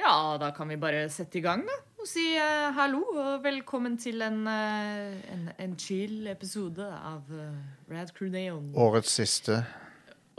Ja, 0.00 0.38
da 0.40 0.48
kan 0.56 0.70
vi 0.70 0.78
bare 0.80 1.04
sette 1.12 1.40
i 1.40 1.44
gang, 1.44 1.66
da. 1.68 1.76
Og 2.00 2.08
si 2.08 2.22
uh, 2.40 2.70
hallo 2.72 3.02
og 3.10 3.42
velkommen 3.44 3.98
til 4.00 4.22
en, 4.24 4.38
uh, 4.48 5.18
en, 5.34 5.42
en 5.60 5.74
chill 5.80 6.30
episode 6.30 6.86
av 6.86 7.28
uh, 7.28 7.58
Rad 7.92 8.14
Crew 8.16 8.30
Neon. 8.32 8.70
Årets 8.80 9.12
siste. 9.20 9.58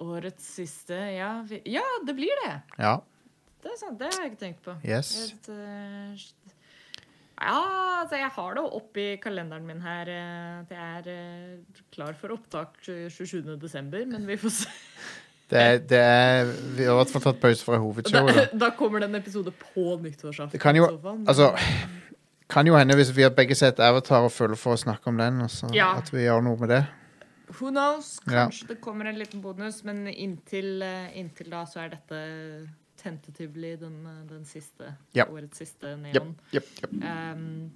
Årets 0.02 0.48
siste. 0.58 0.98
Ja, 1.14 1.36
vi, 1.46 1.62
ja, 1.70 1.86
det 2.08 2.18
blir 2.18 2.34
det. 2.42 2.56
Ja. 2.82 2.96
Det 3.62 3.76
er 3.76 3.78
sant, 3.84 4.00
det 4.00 4.10
har 4.10 4.24
jeg 4.24 4.34
ikke 4.34 4.42
tenkt 4.42 4.66
på. 4.66 4.74
Yes. 4.82 5.14
Et, 5.30 5.52
ja, 7.38 7.62
altså 8.02 8.18
jeg 8.18 8.34
har 8.34 8.58
det 8.58 8.64
oppi 8.82 9.08
kalenderen 9.22 9.68
min 9.70 9.86
her. 9.86 10.10
at 10.64 10.74
jeg 10.74 11.04
er 11.06 11.84
klar 11.94 12.18
for 12.18 12.34
opptak 12.34 12.82
27. 12.82 13.60
desember, 13.62 14.10
men 14.10 14.26
vi 14.26 14.42
får 14.42 14.58
se. 14.64 14.74
Det, 15.52 15.64
det 15.92 15.98
er 16.00 16.46
Vi 16.78 16.86
har 16.88 16.94
i 16.94 16.98
hvert 17.02 17.10
fall 17.12 17.22
tatt 17.26 17.42
pause 17.42 17.64
fra 17.68 17.78
hovedshowet. 17.82 18.36
Da, 18.36 18.46
Da. 18.58 18.70
kommer 18.80 19.00
det 19.04 19.10
en 19.12 19.16
episode 19.20 19.52
på 19.52 19.98
nyttårsaften. 20.02 20.52
Det 20.56 20.62
kan 20.64 20.76
jo- 20.80 20.88
Altså 21.28 21.52
Kan 22.52 22.68
jo 22.68 22.76
hende 22.76 22.96
hvis 22.96 23.12
vi 23.16 23.24
har 23.24 23.30
begge 23.36 23.56
sett 23.56 23.80
Avatar 23.80 24.26
og 24.28 24.32
føler 24.32 24.56
for 24.60 24.74
å 24.76 24.80
snakke 24.80 25.08
om 25.08 25.18
den, 25.18 25.42
altså, 25.42 25.70
Ja. 25.76 25.94
at 25.98 26.10
vi 26.12 26.26
gjør 26.26 26.42
noe 26.44 26.58
med 26.60 26.70
det. 26.70 26.82
Who 27.60 27.70
knows? 27.72 28.20
Ja. 28.28 28.46
Kanskje 28.48 28.68
det 28.68 28.82
kommer 28.82 29.06
en 29.08 29.16
liten 29.20 29.42
bonus, 29.42 29.84
men 29.84 30.06
inntil, 30.08 30.82
eh, 30.84 31.10
inntil 31.20 31.50
da 31.52 31.64
så 31.66 31.80
er 31.86 31.90
dette 31.90 32.70
tentatively 33.02 33.76
den, 33.80 34.06
eh, 34.06 34.28
den 34.30 34.44
siste 34.46 34.94
Ja. 35.14 35.26
årets 35.26 35.58
siste 35.58 35.96
neon. 35.98 36.36
Ja 36.54 36.60
jepp. 36.60 36.94
Um, 36.94 37.72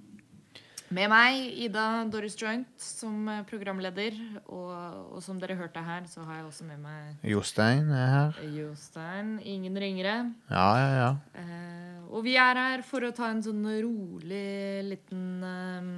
med 0.94 1.10
meg, 1.10 1.38
Ida 1.66 2.04
Doris 2.12 2.36
Joint, 2.38 2.68
som 2.80 3.26
eh, 3.32 3.42
programleder. 3.48 4.14
Og, 4.46 4.70
og 5.16 5.22
som 5.24 5.40
dere 5.42 5.56
hørte 5.58 5.82
her, 5.82 6.06
så 6.10 6.22
har 6.26 6.40
jeg 6.40 6.46
også 6.50 6.66
med 6.68 6.78
meg 6.84 7.26
Jostein 7.26 7.90
er 7.90 8.08
her. 8.12 8.40
Jostein. 8.54 9.36
Ingen 9.42 9.76
ringere. 9.82 10.16
Ja, 10.50 10.68
ja, 10.78 10.88
ja. 11.00 11.10
Eh, 11.42 12.00
og 12.06 12.22
vi 12.26 12.36
er 12.38 12.62
her 12.62 12.86
for 12.86 13.02
å 13.02 13.12
ta 13.16 13.32
en 13.32 13.42
sånn 13.42 13.64
rolig 13.82 14.84
liten 14.86 15.28
um, 15.42 15.94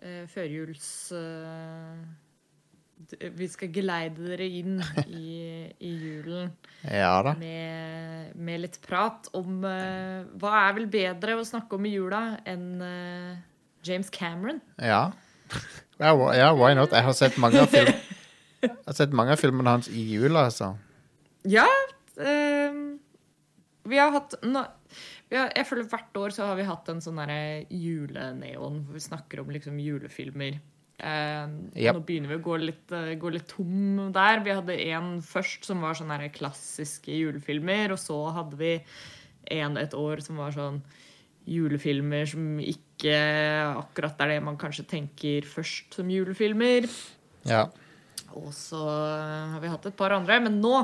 eh, 0.00 0.24
førjuls... 0.32 0.92
eh, 1.20 2.04
vi 3.20 3.46
skal 3.52 3.68
geleide 3.74 4.22
dere 4.30 4.46
inn 4.48 4.78
i, 5.10 5.66
i 5.82 5.90
julen 5.92 6.46
Ja 6.88 7.18
da. 7.26 7.34
med, 7.36 8.30
med 8.38 8.62
litt 8.62 8.78
prat 8.86 9.28
om 9.36 9.58
eh, 9.68 10.22
Hva 10.40 10.52
er 10.62 10.76
vel 10.78 10.86
bedre 10.88 11.34
å 11.36 11.44
snakke 11.44 11.76
om 11.76 11.84
i 11.84 11.92
jula 11.92 12.22
enn 12.48 12.70
eh, 12.86 13.42
James 13.86 14.10
Cameron? 14.14 14.60
Ja. 14.80 15.12
Ja, 16.00 16.10
wh- 16.16 16.34
ja, 16.36 16.50
why 16.58 16.72
not? 16.74 16.90
Jeg 16.96 17.04
har 17.06 17.14
sett 17.16 17.36
mange 17.38 17.60
av 17.62 17.70
film 17.70 17.92
Jeg 18.64 18.72
har 18.88 18.96
sett 18.96 19.12
mange 19.14 19.34
av 19.36 19.40
filmene 19.42 19.74
hans 19.76 19.90
i 19.92 20.02
jula, 20.14 20.46
altså. 20.48 20.70
Ja. 21.44 21.66
Um, 22.16 22.98
vi 23.84 23.98
har 24.00 24.10
hatt 24.14 24.34
no... 24.46 24.62
vi 25.28 25.36
har, 25.36 25.50
Jeg 25.52 25.66
føler 25.68 25.88
hvert 25.92 26.16
år 26.16 26.32
så 26.32 26.46
har 26.48 26.56
vi 26.56 26.64
hatt 26.68 26.88
en 26.88 27.02
sånn 27.04 27.18
derre 27.20 27.66
juleneon 27.68 28.80
hvor 28.86 28.96
vi 28.96 29.02
snakker 29.04 29.42
om 29.42 29.52
liksom 29.52 29.76
julefilmer. 29.82 30.56
Um, 30.94 31.58
Yep. 31.76 31.98
Nå 31.98 32.04
begynner 32.08 32.30
vi 32.32 32.38
å 32.38 32.44
gå 32.46 32.56
litt, 32.62 32.86
uh, 32.94 33.12
gå 33.20 33.32
litt 33.34 33.48
tom 33.50 33.98
der. 34.14 34.40
Vi 34.46 34.54
hadde 34.56 34.76
en 34.94 35.18
først 35.26 35.66
som 35.68 35.82
var 35.84 35.98
sånne 35.98 36.30
klassiske 36.32 37.12
julefilmer, 37.12 37.92
og 37.92 38.00
så 38.00 38.16
hadde 38.36 38.56
vi 38.60 38.72
en 39.60 39.76
et 39.76 39.92
år 39.98 40.22
som 40.24 40.38
var 40.40 40.54
sånn 40.56 40.80
julefilmer 41.44 42.24
som 42.30 42.54
ikke 42.62 42.83
akkurat 43.02 44.20
er 44.22 44.28
det 44.34 44.42
man 44.44 44.56
kanskje 44.60 44.86
tenker 44.88 45.46
først 45.48 45.94
som 45.98 46.08
julefilmer. 46.10 46.86
Ja. 47.48 47.66
Og 48.34 48.52
så 48.56 48.80
har 48.84 49.60
vi 49.62 49.68
hatt 49.70 49.86
et 49.86 49.96
par 49.98 50.14
andre, 50.16 50.40
men 50.42 50.60
nå 50.62 50.78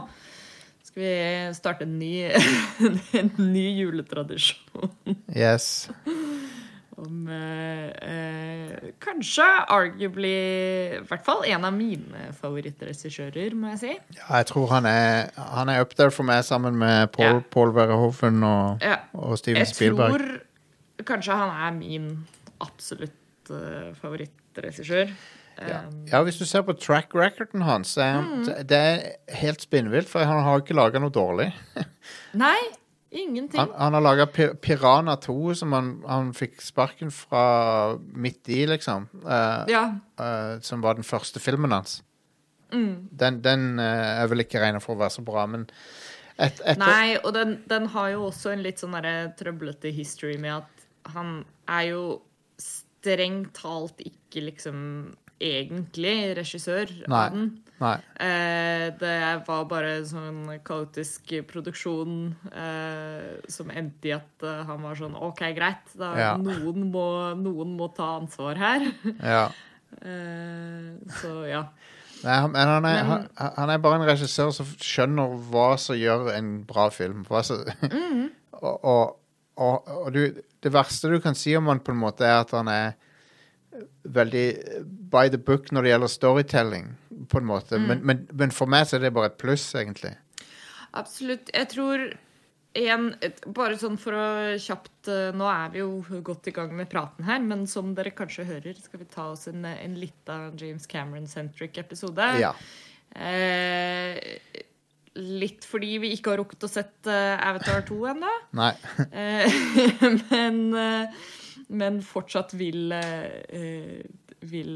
skal 0.84 1.02
vi 1.02 1.54
starte 1.54 1.86
en 1.86 1.98
ny, 1.98 2.26
en 3.20 3.30
ny 3.38 3.66
juletradisjon. 3.80 4.90
Yes. 5.34 5.88
Om 7.00 7.28
eh, 7.32 7.86
eh, 8.04 8.90
kanskje 9.00 9.44
arguably 9.72 10.32
I 10.98 11.04
hvert 11.08 11.22
fall 11.24 11.46
en 11.48 11.64
av 11.64 11.72
mine 11.72 12.26
favorittregissører, 12.36 13.54
må 13.56 13.70
jeg 13.72 13.80
si. 13.80 13.92
Ja, 14.18 14.26
jeg 14.42 14.48
tror 14.50 14.66
han 14.74 14.84
er 14.90 15.30
Han 15.56 15.70
er 15.72 15.80
up 15.80 15.94
there 15.96 16.12
for 16.12 16.28
meg 16.28 16.44
sammen 16.44 16.76
med 16.76 17.08
Paul, 17.14 17.38
Ja. 17.38 17.46
Paul 17.54 17.72
Verhoeven 17.72 18.42
og, 18.44 18.84
Ja, 18.84 18.98
og 19.16 19.38
Steven 19.40 19.62
jeg 19.64 19.72
Spielberg. 19.72 20.12
tror 20.18 20.26
kanskje 21.08 21.36
han 21.36 21.52
er 21.66 21.76
min 21.76 22.08
absolutt 22.60 23.52
uh, 23.52 23.92
favorittregissør. 24.00 25.12
Ja. 25.60 25.82
Um, 25.84 26.04
ja, 26.08 26.22
hvis 26.24 26.38
du 26.40 26.46
ser 26.48 26.64
på 26.64 26.72
track 26.78 27.14
recorden 27.14 27.62
hans, 27.66 27.96
Mm. 27.96 28.44
det 28.66 28.76
er 28.76 29.00
helt 29.42 29.60
spinnvilt, 29.60 30.08
for 30.08 30.24
han 30.24 30.42
har 30.44 30.60
ikke 30.62 30.76
laga 30.76 31.00
noe 31.02 31.12
dårlig. 31.12 31.50
Nei, 32.44 32.56
ingenting. 33.10 33.60
Han, 33.60 33.72
han 33.76 33.94
har 33.98 34.04
laga 34.04 34.26
Pirana 34.62 35.16
2, 35.20 35.54
som 35.54 35.72
han, 35.76 35.90
han 36.08 36.32
fikk 36.36 36.62
sparken 36.64 37.10
fra 37.10 37.96
midt 38.12 38.48
i, 38.48 38.64
liksom. 38.70 39.08
Uh, 39.24 39.66
ja. 39.68 39.84
uh, 40.20 40.60
som 40.64 40.80
var 40.80 40.96
den 40.96 41.04
første 41.04 41.42
filmen 41.42 41.72
hans. 41.76 42.00
Mm. 42.72 43.08
Den, 43.10 43.42
den 43.42 43.70
uh, 43.82 44.22
er 44.22 44.30
vel 44.30 44.46
ikke 44.46 44.62
regna 44.62 44.80
for 44.80 44.94
å 44.94 45.02
være 45.02 45.18
så 45.18 45.26
bra, 45.26 45.44
men 45.50 45.66
et, 46.40 46.60
et 46.64 46.78
Nei, 46.80 47.18
og 47.20 47.34
den, 47.36 47.58
den 47.68 47.90
har 47.92 48.14
jo 48.14 48.28
også 48.30 48.54
en 48.54 48.62
litt 48.64 48.80
sånn 48.80 48.96
trøblete 49.36 49.90
history 49.92 50.38
med 50.40 50.62
at 50.62 50.79
han 51.14 51.44
er 51.68 51.84
jo 51.92 52.04
strengt 52.60 53.54
talt 53.56 54.00
ikke 54.04 54.42
liksom 54.50 54.80
egentlig 55.40 56.34
regissør 56.36 56.90
Nei. 57.08 57.20
av 57.24 57.32
den. 57.32 57.46
Nei. 57.80 57.94
Eh, 58.20 58.90
det 59.00 59.14
var 59.46 59.62
bare 59.70 59.94
en 60.02 60.04
sånn 60.10 60.40
kaotisk 60.68 61.30
produksjon 61.48 62.34
eh, 62.52 63.38
som 63.48 63.70
endte 63.72 64.10
i 64.10 64.12
at 64.18 64.44
eh, 64.44 64.58
han 64.68 64.82
var 64.84 64.98
sånn 65.00 65.16
OK, 65.16 65.40
greit. 65.56 65.88
Da, 65.96 66.10
Ja. 66.20 66.34
noen, 66.36 66.90
må, 66.92 67.06
noen 67.40 67.72
må 67.78 67.88
ta 67.96 68.18
ansvar 68.20 68.60
her. 68.60 68.90
Ja. 69.22 69.46
Eh, 69.90 70.92
så 71.18 71.30
ja. 71.50 71.64
Nei, 72.22 72.34
han, 72.44 72.52
men 72.54 72.68
han, 72.68 72.84
er, 72.86 73.00
Men- 73.08 73.24
han, 73.34 73.52
han 73.56 73.70
er 73.74 73.80
bare 73.82 73.98
en 73.98 74.04
regissør 74.06 74.52
som 74.54 74.68
skjønner 74.78 75.32
hva 75.50 75.72
som 75.82 75.96
gjør 75.98 76.28
en 76.36 76.62
bra 76.68 76.84
film. 76.94 77.24
Som, 77.42 77.64
Mm. 77.90 78.28
og 78.62 78.84
og, 78.84 79.16
og, 79.60 79.90
og 79.92 80.10
du, 80.14 80.40
det 80.64 80.72
verste 80.72 81.10
du 81.12 81.20
kan 81.22 81.36
si 81.38 81.54
om 81.58 81.68
han 81.70 81.82
på 81.84 81.94
en 81.94 82.00
måte, 82.00 82.26
er 82.26 82.40
at 82.42 82.54
han 82.56 82.70
er 82.72 82.96
veldig 84.02 84.46
by 85.12 85.28
the 85.30 85.38
book 85.38 85.70
når 85.70 85.86
det 85.86 85.92
gjelder 85.92 86.12
storytelling, 86.14 86.88
på 87.28 87.38
en 87.38 87.46
måte. 87.46 87.78
Mm. 87.78 87.86
Men, 87.86 88.02
men, 88.06 88.24
men 88.32 88.54
for 88.54 88.70
meg 88.70 88.88
så 88.88 88.98
er 88.98 89.06
det 89.06 89.14
bare 89.16 89.30
et 89.32 89.38
pluss, 89.40 89.68
egentlig. 89.78 90.16
Absolutt. 90.98 91.52
Jeg 91.54 91.70
tror 91.70 92.10
en, 92.80 93.08
Bare 93.50 93.78
sånn 93.78 93.96
for 93.98 94.14
å 94.14 94.26
kjapt 94.62 95.08
eh, 95.10 95.32
Nå 95.34 95.46
er 95.50 95.72
vi 95.72 95.80
jo 95.80 96.20
godt 96.26 96.46
i 96.46 96.54
gang 96.54 96.70
med 96.78 96.90
praten 96.90 97.26
her, 97.26 97.40
men 97.42 97.64
som 97.70 97.92
dere 97.96 98.12
kanskje 98.14 98.46
hører, 98.46 98.78
skal 98.78 99.02
vi 99.02 99.08
ta 99.10 99.26
oss 99.32 99.48
en, 99.50 99.64
en 99.66 99.96
lita 99.98 100.38
James 100.58 100.86
Cameron-centric 100.90 101.80
episode. 101.82 102.28
Ja. 102.38 102.52
Eh, 103.10 104.14
litt 105.18 105.66
fordi 105.66 105.96
vi 106.04 106.12
ikke 106.14 106.34
har 106.34 106.40
rukket 106.42 106.66
å 106.66 106.70
sett 106.70 107.08
eh, 107.10 107.34
Avatar 107.42 107.82
2 107.88 107.98
ennå. 108.12 108.32
Eh, 109.10 109.60
men, 110.30 110.60
eh, 110.78 111.28
men 111.70 112.00
fortsatt 112.06 112.54
vil, 112.58 112.94
vil 114.52 114.74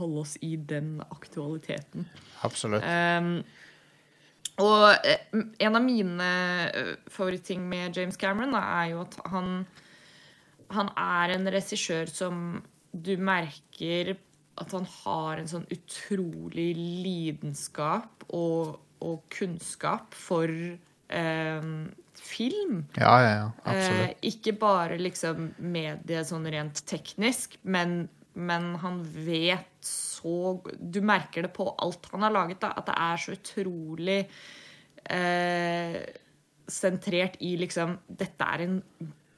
holde 0.00 0.22
oss 0.24 0.36
i 0.44 0.54
den 0.56 0.98
aktualiteten. 1.08 2.08
Absolutt. 2.46 2.84
Um, 2.84 3.42
og 4.58 4.88
en 5.62 5.78
av 5.78 5.84
mine 5.84 6.30
favoritting 7.12 7.62
med 7.70 7.96
James 7.96 8.18
Cameron 8.18 8.56
er 8.58 8.88
jo 8.90 9.04
at 9.04 9.20
han 9.30 9.52
Han 10.74 10.90
er 11.00 11.32
en 11.32 11.48
regissør 11.48 12.10
som 12.12 12.58
du 12.92 13.14
merker 13.16 14.10
at 14.60 14.74
han 14.74 14.84
har 15.04 15.38
en 15.38 15.48
sånn 15.48 15.64
utrolig 15.72 16.72
lidenskap 16.76 18.26
og, 18.28 18.76
og 19.04 19.24
kunnskap 19.34 20.14
for 20.16 20.50
eh, 20.50 21.70
film. 22.18 22.84
Ja, 22.98 23.14
ja, 23.22 23.32
ja. 23.32 23.48
Absolutt. 23.64 24.04
Eh, 24.10 24.30
ikke 24.32 24.54
bare 24.58 24.98
liksom 25.00 25.50
medie 25.62 26.22
sånn 26.26 26.46
rent 26.50 26.82
teknisk, 26.90 27.58
men, 27.62 28.08
men 28.34 28.72
han 28.82 29.02
vet 29.24 29.66
så 29.88 30.58
Du 30.76 30.98
merker 31.06 31.46
det 31.46 31.52
på 31.54 31.68
alt 31.78 32.08
han 32.12 32.24
har 32.26 32.34
laget, 32.34 32.58
da, 32.64 32.72
at 32.76 32.88
det 32.90 32.96
er 32.98 33.20
så 33.22 33.36
utrolig 33.36 34.18
eh, 35.14 36.00
sentrert 36.68 37.38
i 37.40 37.54
liksom 37.60 37.94
Dette 38.08 38.48
er 38.54 38.64
en 38.66 38.80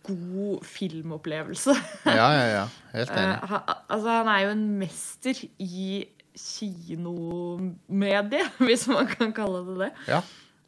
god 0.09 0.65
filmopplevelse. 0.65 1.75
Ja, 2.09 2.31
ja, 2.35 2.47
ja. 2.56 2.65
Helt 2.95 3.11
Eh, 3.15 3.21
enig. 3.21 3.51
han, 3.53 3.61
altså, 3.93 4.09
han 4.09 4.31
er 4.33 4.41
jo 4.47 4.55
en 4.56 4.65
mester 4.81 5.43
i 5.61 5.91
kinomedie, 6.37 8.44
hvis 8.67 8.87
man 8.91 9.06
kan 9.11 9.32
kalle 9.37 9.61
det 9.67 9.77
det. 9.85 9.91
Ja, 10.11 10.21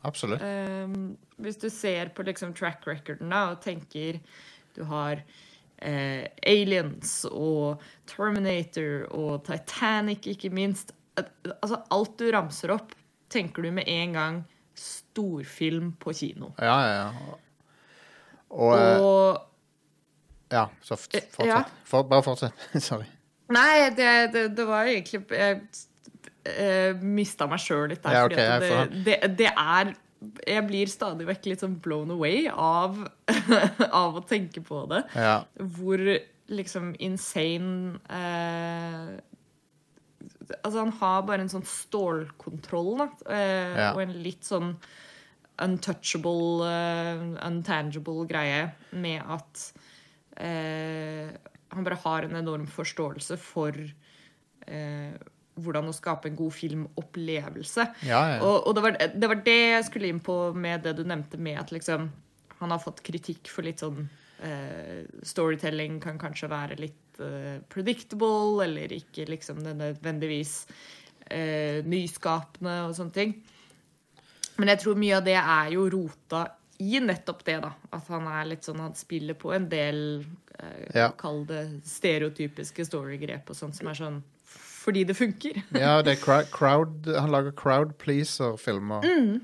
absolutt. 0.09 0.43
Um, 0.43 1.17
hvis 1.43 1.59
du 1.62 1.69
ser 1.70 2.06
på 2.17 2.23
liksom 2.26 2.55
track 2.55 2.87
recorden 2.88 3.31
da, 3.32 3.41
og 3.55 3.61
tenker 3.64 4.12
du 4.76 4.82
har 4.88 5.17
eh, 5.82 6.25
Aliens 6.49 7.25
og 7.29 7.81
Terminator 8.09 9.05
og 9.12 9.43
Titanic, 9.44 10.26
ikke 10.32 10.50
minst. 10.55 10.93
Altså, 11.19 11.76
alt 11.93 12.14
du 12.19 12.31
ramser 12.32 12.70
opp, 12.73 12.94
tenker 13.32 13.62
du 13.67 13.70
med 13.76 13.85
en 13.91 14.12
gang 14.17 14.38
storfilm 14.79 15.93
på 16.00 16.12
kino. 16.17 16.53
Ja, 16.56 16.79
ja, 16.87 16.94
ja. 17.03 17.11
Og, 18.53 18.73
eh, 18.76 19.00
Og 19.03 19.41
Ja, 20.53 20.67
så 20.85 20.94
Eh, 20.94 20.99
fortsett. 21.32 21.47
ja. 21.49 21.62
For, 21.85 22.03
bare 22.09 22.23
fortsett. 22.23 22.53
Sorry. 22.81 23.05
Nei, 23.52 23.90
det, 23.96 24.10
det, 24.34 24.44
det 24.56 24.64
var 24.69 24.88
egentlig 24.90 25.22
Jeg 25.34 25.60
uh, 26.49 27.02
mista 27.02 27.49
meg 27.50 27.62
sjøl 27.62 27.88
litt 27.93 28.02
der. 28.04 28.16
Ja, 28.16 28.25
fordi 28.26 28.38
ok, 28.38 28.43
at 28.43 28.66
jeg 28.66 28.72
får 28.72 28.94
det, 29.06 29.19
det, 29.40 29.50
er 29.52 29.93
Jeg 30.49 30.66
blir 30.69 30.93
stadig 30.93 31.28
vekk 31.28 31.50
litt 31.50 31.64
sånn 31.64 31.78
blown 31.82 32.14
away 32.14 32.46
av, 32.52 32.99
av 34.02 34.19
å 34.20 34.25
tenke 34.28 34.62
på 34.64 34.84
det. 34.93 35.04
Ja. 35.19 35.37
Hvor 35.76 36.02
liksom 36.52 36.93
insane 37.02 37.99
eh, 38.10 39.12
Altså, 40.62 40.82
han 40.82 40.93
har 40.99 41.22
bare 41.26 41.43
en 41.46 41.50
sånn 41.50 41.64
stålkontroll, 41.66 42.90
da. 43.00 43.06
eh, 43.32 43.78
Ja. 43.78 43.87
Og 43.94 44.02
en 44.04 44.12
litt 44.22 44.44
sånn 44.44 44.75
untouchable, 45.62 46.66
uh, 46.66 47.22
untangible 47.46 48.26
greie 48.26 48.72
med 48.90 49.22
at 49.31 49.62
eh, 50.40 51.31
han 51.73 51.85
bare 51.87 52.01
har 52.05 52.27
en 52.27 52.37
enorm 52.37 52.67
forståelse 52.69 53.39
for 53.41 53.77
eh, 53.81 55.15
hvordan 55.61 55.91
å 55.91 55.95
skape 55.97 56.31
en 56.31 56.39
god 56.39 56.55
filmopplevelse. 56.57 57.87
Ja, 58.09 58.23
ja. 58.35 58.41
Og, 58.41 58.69
og 58.69 58.77
det, 58.77 58.85
var, 58.87 58.99
det 58.99 59.31
var 59.31 59.45
det 59.45 59.59
jeg 59.59 59.87
skulle 59.89 60.11
inn 60.13 60.23
på 60.25 60.37
med 60.57 60.85
det 60.87 60.97
du 60.99 61.05
nevnte 61.05 61.41
med 61.41 61.61
at 61.61 61.73
liksom, 61.75 62.09
han 62.61 62.75
har 62.75 62.83
fått 62.83 63.03
kritikk 63.05 63.51
for 63.53 63.67
litt 63.67 63.83
sånn 63.83 64.07
eh, 64.45 65.05
Storytelling 65.27 66.01
kan 66.03 66.21
kanskje 66.21 66.51
være 66.53 66.81
litt 66.81 67.21
eh, 67.23 67.61
predictable, 67.73 68.63
eller 68.65 68.93
ikke 68.97 69.29
liksom 69.31 69.63
nødvendigvis 69.67 70.57
eh, 71.29 71.83
nyskapende 71.85 72.79
og 72.89 72.97
sånne 72.99 73.17
ting. 73.17 73.37
Men 74.61 74.75
jeg 74.75 74.85
tror 74.85 75.01
mye 75.01 75.17
av 75.19 75.27
det 75.27 75.39
er 75.41 75.73
jo 75.75 75.89
rota 75.93 76.47
i 76.83 76.99
nettopp 77.01 77.45
det, 77.47 77.59
da. 77.63 77.73
At 77.95 78.09
han 78.11 78.27
er 78.29 78.49
litt 78.51 78.67
sånn 78.67 78.81
Han 78.83 78.95
spiller 78.99 79.37
på 79.39 79.53
en 79.55 79.69
del 79.71 80.25
Ja. 80.94 81.08
Kall 81.19 81.44
det 81.49 81.62
stereotypiske 81.88 82.84
storygrep 82.87 83.49
og 83.50 83.56
sånt 83.56 83.75
som 83.78 83.88
er 83.90 83.99
sånn 83.99 84.20
fordi 84.82 85.04
det 85.06 85.14
funker. 85.14 85.60
ja, 85.78 86.00
det 86.02 86.16
er 86.19 86.46
crowd, 86.50 87.06
Han 87.06 87.31
lager 87.31 87.52
crowd 87.54 87.93
pleaser-filmer. 88.02 89.04
Mm. 89.06 89.40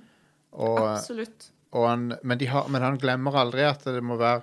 Absolutt. 0.59 1.51
og 1.73 1.85
han, 1.89 2.07
men, 2.23 2.39
de 2.41 2.49
har, 2.51 2.67
men 2.73 2.83
han 2.83 2.99
glemmer 2.99 3.37
aldri 3.39 3.63
at 3.69 3.85
det 3.87 4.03
må 4.03 4.17
være 4.19 4.43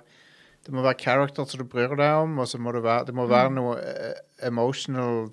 det 0.66 0.72
må 0.74 0.82
være 0.82 0.98
character 0.98 1.44
som 1.46 1.60
du 1.60 1.68
bryr 1.70 1.92
deg 1.94 2.24
om, 2.24 2.38
og 2.42 2.48
så 2.50 2.58
må 2.58 2.72
det 2.74 2.80
være, 2.82 3.04
det 3.06 3.14
må 3.14 3.26
Mm. 3.26 3.30
være 3.30 3.50
noe 3.54 3.74
eh, 3.78 4.16
emotional 4.48 5.28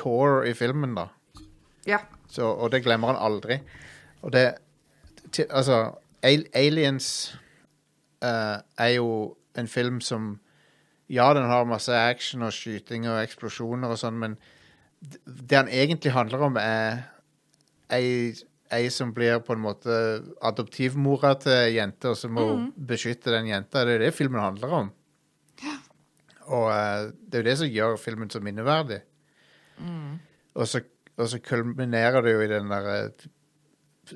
core 0.00 0.48
i 0.48 0.54
filmen, 0.56 0.94
da. 0.96 1.08
Ja. 1.84 1.98
Så, 2.32 2.46
og 2.48 2.70
det 2.72 2.80
glemmer 2.86 3.12
han 3.12 3.20
aldri. 3.20 3.58
Og 4.22 4.32
det 4.32 4.54
til, 5.30 5.44
Altså, 5.50 5.92
Aliens 6.22 7.36
uh, 8.24 8.62
er 8.78 8.94
jo 8.96 9.36
en 9.58 9.70
film 9.70 10.00
som 10.04 10.34
Ja, 11.12 11.26
den 11.36 11.44
har 11.44 11.66
masse 11.68 11.92
action 11.92 12.42
og 12.46 12.54
skyting 12.56 13.04
og 13.04 13.18
eksplosjoner 13.20 13.90
og 13.92 13.98
sånn, 14.00 14.16
men 14.16 14.38
det 15.04 15.58
han 15.58 15.68
egentlig 15.68 16.14
handler 16.14 16.46
om, 16.46 16.56
er 16.56 17.02
ei, 17.92 18.32
ei 18.72 18.88
som 18.88 19.12
blir 19.12 19.42
på 19.44 19.52
en 19.52 19.60
måte 19.66 19.98
adoptivmora 20.40 21.34
til 21.42 21.52
ei 21.58 21.74
jente, 21.76 22.08
og 22.08 22.16
så 22.16 22.30
må 22.32 22.46
hun 22.48 22.70
beskytte 22.88 23.34
den 23.34 23.50
jenta. 23.50 23.84
Det 23.84 23.98
er 23.98 24.06
det 24.06 24.14
filmen 24.16 24.40
handler 24.40 24.78
om. 24.80 24.90
Og 26.44 26.66
uh, 26.68 27.12
det 27.12 27.38
er 27.38 27.44
jo 27.44 27.48
det 27.50 27.58
som 27.60 27.72
gjør 27.72 28.00
filmen 28.00 28.32
så 28.32 28.40
minneverdig. 28.44 29.00
Og 30.54 30.68
så, 30.70 30.80
og 31.16 31.28
så 31.28 31.40
kulminerer 31.44 32.24
det 32.24 32.34
jo 32.34 32.42
i 32.44 32.50
den 32.50 32.70
der 32.70 32.90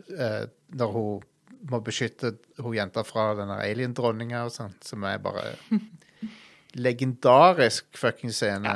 uh, 0.08 0.44
Når 0.68 0.92
hun 0.92 1.24
må 1.70 1.80
beskytte 1.84 2.34
hun 2.62 2.74
jenta 2.76 3.02
fra 3.04 3.32
den 3.38 3.50
alien-dronninga 3.50 4.44
og 4.46 4.52
sånn, 4.54 4.74
som 4.84 5.04
er 5.08 5.18
bare 5.22 5.56
legendarisk 6.78 7.86
fucking 7.98 8.32
scene. 8.32 8.74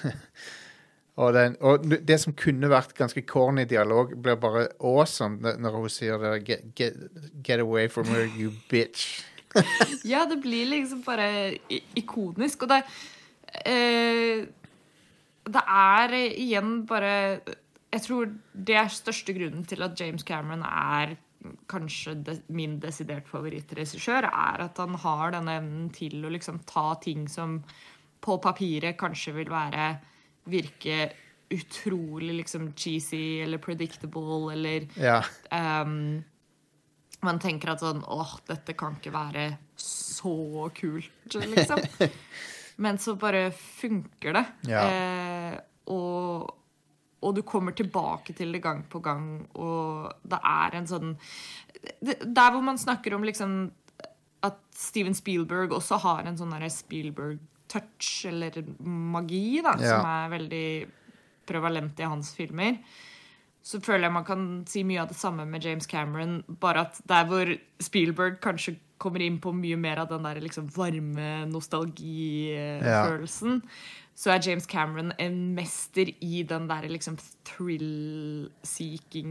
og, 1.20 1.32
den, 1.34 1.56
og 1.60 1.84
det 2.06 2.18
som 2.22 2.34
kunne 2.38 2.70
vært 2.70 2.94
ganske 2.98 3.22
corny 3.28 3.66
dialog, 3.68 4.14
blir 4.22 4.38
bare 4.40 4.68
awesome 4.80 5.40
når- 5.58 5.76
hun 5.80 5.88
sier 5.92 6.18
det 6.22 6.44
get, 6.46 6.74
get, 6.74 6.96
get 7.42 7.60
away 7.60 7.88
from 7.88 8.06
her, 8.06 8.24
you 8.36 8.52
bitch. 8.70 9.24
Ja, 10.06 10.24
det 10.30 10.40
blir 10.44 10.68
liksom 10.70 11.00
bare 11.02 11.56
ikonisk. 11.98 12.62
Og 12.62 12.68
det 12.70 12.84
eh, 13.66 14.44
Det 15.50 15.62
er 15.66 16.12
igjen 16.14 16.84
bare 16.86 17.40
Jeg 17.90 18.02
tror 18.04 18.28
det 18.54 18.76
er 18.78 18.92
største 18.94 19.34
grunnen 19.34 19.64
til 19.66 19.82
at 19.82 19.98
James 19.98 20.22
Cameron 20.22 20.62
er 20.62 21.16
kanskje 21.70 22.14
de, 22.26 22.34
min 22.52 22.78
desidert 22.82 23.28
favorittregissør, 23.30 24.28
er 24.28 24.64
at 24.66 24.78
han 24.82 24.94
har 25.00 25.32
denne 25.36 25.56
evnen 25.60 25.88
til 25.94 26.20
å 26.24 26.32
liksom 26.32 26.60
ta 26.68 26.94
ting 27.00 27.26
som 27.32 27.60
på 28.20 28.36
papiret 28.44 28.98
kanskje 29.00 29.32
vil 29.38 29.48
være 29.52 29.94
virke 30.50 31.10
utrolig 31.50 32.34
liksom 32.42 32.72
cheesy 32.78 33.40
eller 33.42 33.58
predictable 33.58 34.52
eller 34.52 34.86
Ja. 35.00 35.22
um, 35.82 36.22
man 37.22 37.38
tenker 37.42 37.72
at 37.72 37.82
sånn 37.82 38.04
Åh, 38.08 38.36
dette 38.48 38.76
kan 38.78 38.94
ikke 38.96 39.12
være 39.12 39.46
så 39.80 40.68
kult, 40.76 41.34
liksom. 41.34 41.80
Men 42.80 42.96
så 42.98 43.12
bare 43.20 43.50
funker 43.52 44.32
det. 44.38 44.44
Ja. 44.70 44.84
Eh, 44.88 45.56
og, 45.92 46.48
og 47.22 47.34
du 47.36 47.42
kommer 47.42 47.72
tilbake 47.76 48.32
til 48.36 48.52
det 48.52 48.62
gang 48.64 48.80
på 48.88 49.02
gang, 49.04 49.26
og 49.54 50.08
det 50.24 50.38
er 50.40 50.78
en 50.78 50.88
sånn 50.88 51.10
Der 52.00 52.50
hvor 52.52 52.62
man 52.64 52.78
snakker 52.80 53.14
om 53.14 53.22
liksom 53.24 53.70
at 54.42 54.56
Steven 54.76 55.14
Spielberg 55.14 55.72
også 55.76 55.98
har 56.00 56.24
en 56.26 56.36
sånn 56.36 56.52
Spielberg-touch, 56.72 58.24
eller 58.28 58.64
magi, 58.80 59.60
da, 59.62 59.76
Ja. 59.78 60.00
som 60.00 60.06
er 60.06 60.38
veldig 60.38 60.88
prevalent 61.46 62.00
i 62.00 62.08
hans 62.08 62.34
filmer 62.34 62.78
så 63.62 63.80
føler 63.82 64.08
jeg 64.08 64.12
man 64.14 64.24
kan 64.24 64.44
si 64.68 64.82
mye 64.88 65.02
av 65.02 65.08
det 65.10 65.16
samme 65.20 65.44
med 65.48 65.64
James 65.64 65.86
Cameron, 65.86 66.42
bare 66.48 66.80
at 66.86 67.00
der 67.08 67.24
hvor 67.28 67.50
Spielberg 67.82 68.38
kanskje 68.40 68.76
kommer 69.00 69.20
inn 69.24 69.38
på 69.40 69.52
mye 69.56 69.76
mer 69.80 69.98
av 70.02 70.08
den 70.10 70.24
der 70.26 70.40
liksom 70.44 70.66
varme 70.74 71.46
nostalgifølelsen, 71.48 73.62
så 74.20 74.34
er 74.34 74.42
James 74.44 74.66
Cameron 74.68 75.14
en 75.22 75.36
mester 75.56 76.10
i 76.20 76.42
den 76.44 76.66
der 76.68 76.84
liksom 76.92 77.14
thrill-seeking 77.48 79.30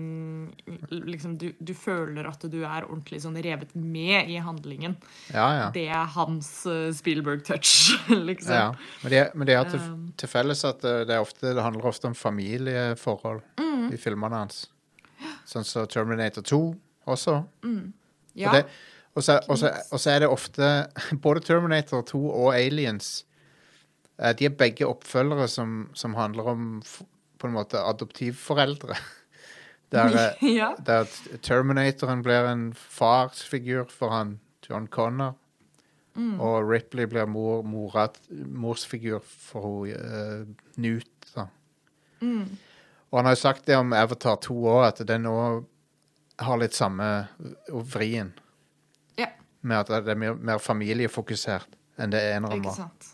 liksom 0.90 1.38
du, 1.38 1.52
du 1.60 1.74
føler 1.78 2.26
at 2.30 2.42
du 2.50 2.58
er 2.64 2.88
ordentlig 2.88 3.22
sånn 3.24 3.38
revet 3.38 3.76
med 3.78 4.30
i 4.34 4.40
handlingen. 4.42 4.96
Ja, 5.30 5.46
ja. 5.60 5.68
Det 5.76 5.86
er 5.94 6.10
hans 6.16 6.50
eh, 6.70 6.90
Spielberg-touch, 6.98 7.74
liksom. 8.32 8.56
ja. 8.56 8.74
Men 9.04 9.14
det, 9.14 9.24
men 9.38 9.50
er 9.54 9.64
til, 9.70 9.80
Um. 9.80 10.10
til 10.18 10.28
felles 10.32 10.66
at 10.68 10.82
det, 10.84 10.96
det, 11.10 11.20
ofte, 11.22 11.54
det 11.56 11.64
handler 11.64 11.86
ofte 11.94 12.10
om 12.10 12.16
familieforhold 12.18 13.42
Mm. 13.62 13.94
i 13.94 13.98
filmene 14.02 14.36
hans. 14.42 14.66
Sånn 15.48 15.64
som 15.68 15.86
Terminator 15.88 16.42
2 16.44 16.58
også. 17.08 17.44
Ja. 18.36 18.64
Og, 19.16 19.24
så, 19.24 19.38
så, 19.56 19.70
så 19.98 20.10
er 20.12 20.20
det 20.26 20.30
ofte 20.32 20.88
Både 21.24 21.40
Terminator 21.46 22.02
2 22.08 22.20
og 22.30 22.50
Aliens 22.56 23.08
eh, 23.22 23.29
De 24.20 24.50
er 24.50 24.56
begge 24.60 24.88
oppfølgere 24.88 25.48
som, 25.48 25.90
som 25.96 26.18
handler 26.20 26.50
om 26.52 26.66
på 27.40 27.48
en 27.48 27.56
måte 27.56 27.80
adoptivforeldre. 27.80 28.98
Der, 29.90 30.14
eh, 30.14 30.50
ja. 30.60 30.76
der 30.86 31.08
Terminatoren 31.42 32.20
blir 32.22 32.46
en 32.46 32.74
farsfigur 32.78 33.88
for 33.90 34.14
han 34.14 34.36
John 34.62 34.86
Connor. 34.88 35.34
Og 36.20 36.70
Ripley 36.70 37.08
blir 37.08 37.26
mor, 37.26 37.62
morat, 37.64 38.20
morsfigur 38.30 39.22
for 39.24 39.88
uh, 39.88 40.46
Newt. 40.76 41.30
Da. 41.36 41.46
Og 43.10 43.18
han 43.20 43.30
har 43.30 43.36
jo 43.38 43.42
sagt 43.42 43.68
det 43.68 43.78
om 43.80 43.94
Avatar 43.94 44.36
2 44.44 44.58
òg, 44.68 44.82
at 44.88 45.02
den 45.08 45.26
òg 45.30 45.64
har 46.44 46.60
litt 46.60 46.76
samme 46.76 47.08
vrien. 47.94 48.34
ja. 49.18 49.32
Med 49.62 49.78
at 49.80 50.06
det 50.06 50.14
er 50.14 50.20
mer, 50.20 50.36
mer 50.36 50.60
familiefokusert 50.64 51.80
enn 52.00 52.12
det 52.14 52.22
eneren 52.34 52.62
Ikke 52.62 52.70
var. 52.70 52.76
sant. 52.86 53.10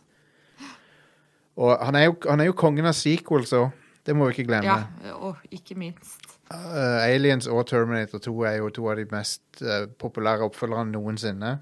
Og 1.55 1.85
han 1.85 1.95
er, 1.95 2.03
jo, 2.09 2.15
han 2.29 2.39
er 2.43 2.49
jo 2.49 2.55
kongen 2.57 2.85
av 2.85 2.95
sequels 2.97 3.53
òg. 3.55 3.69
Det 4.05 4.13
må 4.15 4.27
vi 4.27 4.35
ikke 4.35 4.47
glemme. 4.51 4.73
Ja, 5.05 5.13
og 5.15 5.37
ikke 5.51 5.75
minst. 5.79 6.19
Uh, 6.51 7.01
Aliens 7.01 7.47
og 7.47 7.63
Terminator 7.67 8.19
2 8.21 8.33
er 8.45 8.57
jo 8.59 8.69
to 8.69 8.89
av 8.91 8.99
de 8.99 9.05
mest 9.09 9.41
uh, 9.63 9.87
populære 9.99 10.45
oppfølgerne 10.45 10.91
noensinne. 10.93 11.55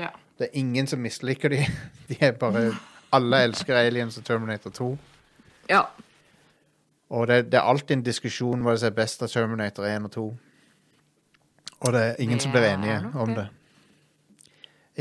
Ja. 0.00 0.08
Det 0.38 0.48
er 0.48 0.58
ingen 0.58 0.86
som 0.90 0.98
misliker 1.04 1.52
de. 1.52 1.60
De 2.08 2.16
er 2.20 2.32
bare 2.32 2.72
Alle 3.12 3.42
elsker 3.44 3.76
Aliens 3.76 4.18
og 4.18 4.24
Terminator 4.24 4.70
2. 4.70 4.98
ja. 5.70 5.82
Og 7.10 7.26
det, 7.26 7.50
det 7.50 7.58
er 7.58 7.66
alltid 7.66 7.96
en 7.96 8.02
diskusjon 8.06 8.60
hva 8.62 8.76
som 8.78 8.86
er 8.86 8.94
best 8.94 9.22
av 9.26 9.28
Terminator 9.32 9.82
1 9.82 10.04
og 10.06 10.12
2. 10.14 10.24
Og 11.80 11.92
det 11.92 12.00
er 12.00 12.20
ingen 12.22 12.38
Det 12.38 12.44
som 12.44 12.52
blir 12.54 12.62
er 12.62 12.74
enige 12.76 12.98
om 13.18 13.32
det. 13.34 13.48
det. 13.48 14.52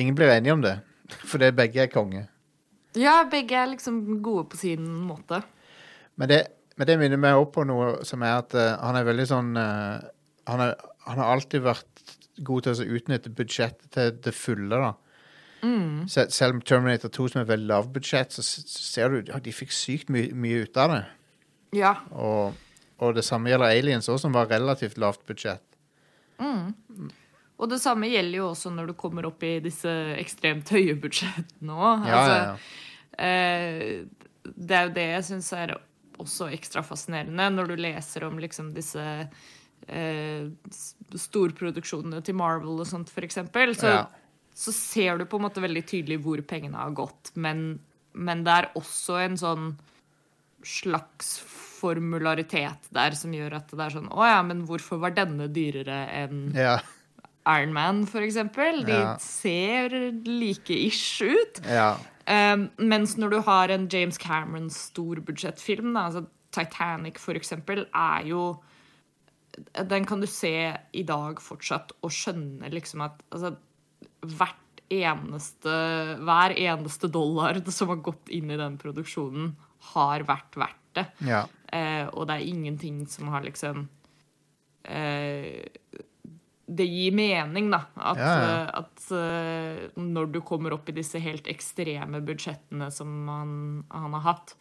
Ingen 0.01 0.15
blir 0.15 0.31
enige 0.33 0.53
om 0.53 0.61
det, 0.61 0.79
for 1.29 1.37
det 1.37 1.55
begge 1.55 1.83
er 1.83 1.91
konge. 1.93 2.23
Ja, 2.97 3.23
begge 3.29 3.55
er 3.59 3.67
liksom 3.75 4.21
gode 4.25 4.47
på 4.49 4.57
sin 4.57 4.85
måte. 5.05 5.43
Men 6.17 6.29
det, 6.31 6.39
men 6.77 6.87
det 6.89 6.95
minner 6.99 7.17
meg 7.21 7.37
opp 7.37 7.53
på 7.57 7.65
noe 7.67 7.99
som 8.07 8.23
er 8.25 8.39
at 8.39 8.55
eh, 8.57 8.71
han 8.81 8.95
er 8.97 9.05
veldig 9.07 9.27
sånn 9.29 9.51
eh, 9.59 10.07
han, 10.49 10.63
er, 10.65 10.73
han 11.05 11.21
har 11.21 11.35
alltid 11.35 11.61
vært 11.67 12.15
god 12.43 12.63
til 12.65 12.73
å 12.81 12.87
utnytte 12.97 13.29
budsjettet 13.35 13.91
til 13.93 14.11
det 14.25 14.33
fulle, 14.33 14.79
da. 14.79 14.93
Se- 16.07 16.29
Selv 16.31 16.55
om 16.55 16.61
Terminator 16.63 17.11
2, 17.11 17.27
som 17.33 17.41
er 17.41 17.49
veldig 17.49 17.67
lavbudsjett, 17.67 18.31
så 18.31 18.39
s- 18.41 18.63
så 18.71 18.83
ser 18.93 19.09
du 19.11 19.31
ja, 19.31 19.39
de 19.43 19.51
fikk 19.51 19.73
sykt 19.75 20.09
my 20.09 20.29
mye 20.33 20.61
ut 20.63 20.77
av 20.79 20.93
det. 20.95 21.01
Ja. 21.77 21.93
Og, 22.15 22.55
og 23.03 23.15
det 23.17 23.25
samme 23.27 23.51
gjelder 23.51 23.75
Aliens 23.75 24.07
òg, 24.09 24.17
som 24.23 24.33
var 24.33 24.47
relativt 24.49 24.97
lavt 24.97 25.25
budsjett. 25.27 25.61
Og 27.59 27.67
det 27.73 27.81
samme 27.83 28.07
gjelder 28.07 28.37
jo 28.39 28.47
også 28.53 28.71
når 28.71 28.87
du 28.91 28.93
kommer 28.99 29.27
opp 29.27 29.43
i 29.43 29.57
disse 29.63 29.91
ekstremt 30.15 30.69
høye 30.71 30.95
budsjettene 31.01 31.75
òg. 31.75 32.05
Ja, 32.07 32.19
ja, 32.23 32.37
ja. 32.39 32.57
Eh, 33.19 34.05
det 34.55 34.75
er 34.77 34.85
jo 34.87 34.93
det 34.95 35.07
jeg 35.09 35.25
syns 35.27 35.49
er 35.57 35.73
også 36.19 36.47
ekstra 36.55 36.83
fascinerende, 36.87 37.49
når 37.51 37.67
du 37.73 37.75
leser 37.79 38.23
om 38.27 38.39
liksom 38.39 38.71
disse 38.75 39.03
eh, 39.87 40.47
storproduksjonene 41.15 42.21
til 42.25 42.37
Marvel 42.39 42.79
og 42.79 42.87
sånt, 42.87 43.11
for 43.11 43.27
eksempel. 43.27 43.75
Så, 43.75 43.87
Ja. 43.91 44.05
så 44.55 44.71
ser 44.75 45.17
du 45.19 45.25
på 45.25 45.37
en 45.39 45.45
måte 45.47 45.61
veldig 45.63 45.83
tydelig 45.87 46.19
hvor 46.23 46.41
pengene 46.47 46.79
har 46.79 46.91
gått. 46.95 47.31
Men, 47.35 47.79
men 48.13 48.43
det 48.47 48.55
er 48.55 48.71
også 48.79 49.19
en 49.23 49.37
sånn 49.39 49.69
slags 50.63 51.37
formularitet 51.79 52.89
der 52.91 53.11
som 53.15 53.31
gjør 53.31 53.53
at 53.61 53.69
det 53.71 53.79
er 53.85 53.93
sånn 53.93 54.09
Å 54.11 54.25
ja, 54.27 54.39
men 54.43 54.65
hvorfor 54.67 54.99
var 54.99 55.13
denne 55.15 55.45
dyrere 55.55 56.01
enn 56.11 56.49
Ja, 56.51 56.73
Iron 57.57 57.73
Man, 57.73 58.03
for 58.09 58.21
eksempel? 58.25 58.83
De 58.85 58.93
Ja. 58.93 59.17
ser 59.19 59.89
like 60.27 60.69
ish 60.75 61.21
ut. 61.25 61.61
ja. 61.65 61.95
Um, 62.29 62.67
mens 62.77 63.15
når 63.17 63.29
du 63.33 63.39
har 63.41 63.71
en 63.73 63.87
James 63.89 64.17
Cameron 64.21 64.67
storbudsjettfilm, 64.69 65.95
altså 65.97 66.27
Titanic 66.53 67.17
for 67.17 67.33
eksempel, 67.33 67.87
er 67.95 68.27
jo 68.29 68.43
Den 69.89 70.05
kan 70.05 70.21
du 70.21 70.27
se 70.29 70.51
i 70.93 71.01
dag 71.03 71.39
fortsatt 71.41 71.91
og 72.05 72.11
skjønne 72.13 72.69
liksom 72.71 73.01
at 73.01 73.17
altså, 73.33 73.55
hvert 74.21 74.83
eneste 74.93 75.73
Hver 76.21 76.53
eneste 76.55 77.09
dollar 77.11 77.57
som 77.73 77.89
har 77.89 77.97
gått 78.05 78.29
inn 78.29 78.51
i 78.53 78.57
den 78.61 78.77
produksjonen, 78.77 79.55
har 79.95 80.21
vært 80.29 80.55
verdt 80.55 80.93
det. 80.99 81.07
ja. 81.25 81.47
Uh, 81.73 82.07
og 82.13 82.27
det 82.29 82.35
er 82.37 82.47
ingenting 82.53 83.03
som 83.09 83.27
har 83.33 83.41
liksom 83.45 83.87
eh, 84.85 85.65
Det 86.69 86.85
gir 86.85 87.11
mening, 87.17 87.71
da. 87.73 87.79
At, 87.97 88.17
Ja, 88.21 88.33
ja. 88.33 88.49
eh, 88.49 88.83
at 88.83 89.05
eh, 89.17 89.87
når 89.97 90.27
du 90.35 90.41
kommer 90.45 90.75
opp 90.75 90.89
i 90.91 90.93
disse 90.99 91.17
helt 91.23 91.47
ekstreme 91.49 92.21
budsjettene 92.21 92.91
som 92.93 93.15
han, 93.31 93.55
han 93.89 94.13
har 94.19 94.25
hatt, 94.33 94.53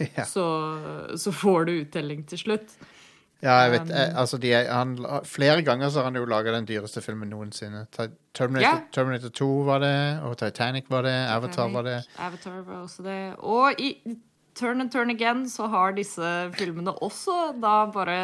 Ja. 0.16 0.24
så, 0.24 0.44
så 1.20 1.32
får 1.36 1.66
du 1.68 1.72
uttelling 1.82 2.22
til 2.30 2.38
slutt. 2.40 2.72
Ja, 3.44 3.58
jeg 3.64 3.70
vet 3.72 3.90
jeg, 3.92 4.08
altså 4.20 4.36
de 4.40 4.50
han, 4.52 4.94
Flere 5.28 5.62
ganger 5.64 5.88
så 5.92 6.00
har 6.02 6.10
han 6.10 6.16
jo 6.16 6.26
laga 6.28 6.52
den 6.52 6.66
dyreste 6.68 7.00
filmen 7.04 7.28
noensinne. 7.32 7.86
Terminator. 8.36 8.82
Terminator 8.92 9.32
2 9.36 9.48
var 9.68 9.80
det, 9.84 9.92
og 10.28 10.34
Titanic 10.40 10.88
var 10.92 11.04
det, 11.08 11.14
Avatar 11.32 11.68
var 11.72 11.86
det. 11.88 11.98
Avatar 12.20 12.58
var 12.66 12.82
også 12.86 13.04
det. 13.04 13.18
Og 13.44 13.80
i 13.80 13.94
Turn 14.56 14.80
and 14.84 14.92
Turn 14.92 15.12
Again 15.12 15.46
så 15.48 15.68
har 15.72 15.92
disse 15.96 16.32
filmene 16.56 16.92
også 17.00 17.38
da 17.62 17.76
bare 17.92 18.18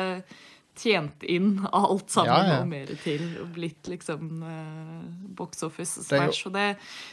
tjent 0.79 1.25
inn 1.27 1.67
alt 1.73 2.11
sammen 2.13 2.33
Ja, 2.33 2.55
ja. 2.55 2.61
og 2.61 2.69
mer 2.71 2.93
til. 3.03 3.25
Og 3.43 3.51
blitt 3.57 3.89
liksom 3.91 4.43
uh, 4.45 5.03
box 5.39 5.65
office 5.67 6.03
Det 6.03 6.09
smash. 6.09 6.47
Og 6.49 6.55
det, 6.57 6.67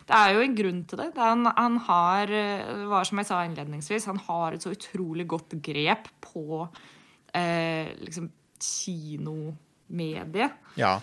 det 0.09 0.19
er 0.19 0.35
jo 0.35 0.43
en 0.45 0.57
grunn 0.57 0.83
til 0.89 1.01
det. 1.03 1.09
det 1.15 1.23
han, 1.23 1.47
han 1.57 1.79
har, 1.87 2.33
eh, 2.33 2.63
det 2.83 2.89
var 2.91 3.09
som 3.09 3.21
jeg 3.21 3.29
sa 3.31 3.41
innledningsvis, 3.47 4.09
han 4.11 4.21
har 4.27 4.55
et 4.55 4.65
så 4.65 4.73
utrolig 4.73 5.27
godt 5.33 5.57
grep 5.63 6.09
på 6.23 6.63
uh, 6.65 7.87
liksom 8.03 8.31
kinomediet. 8.63 10.51
Ja, 10.79 10.97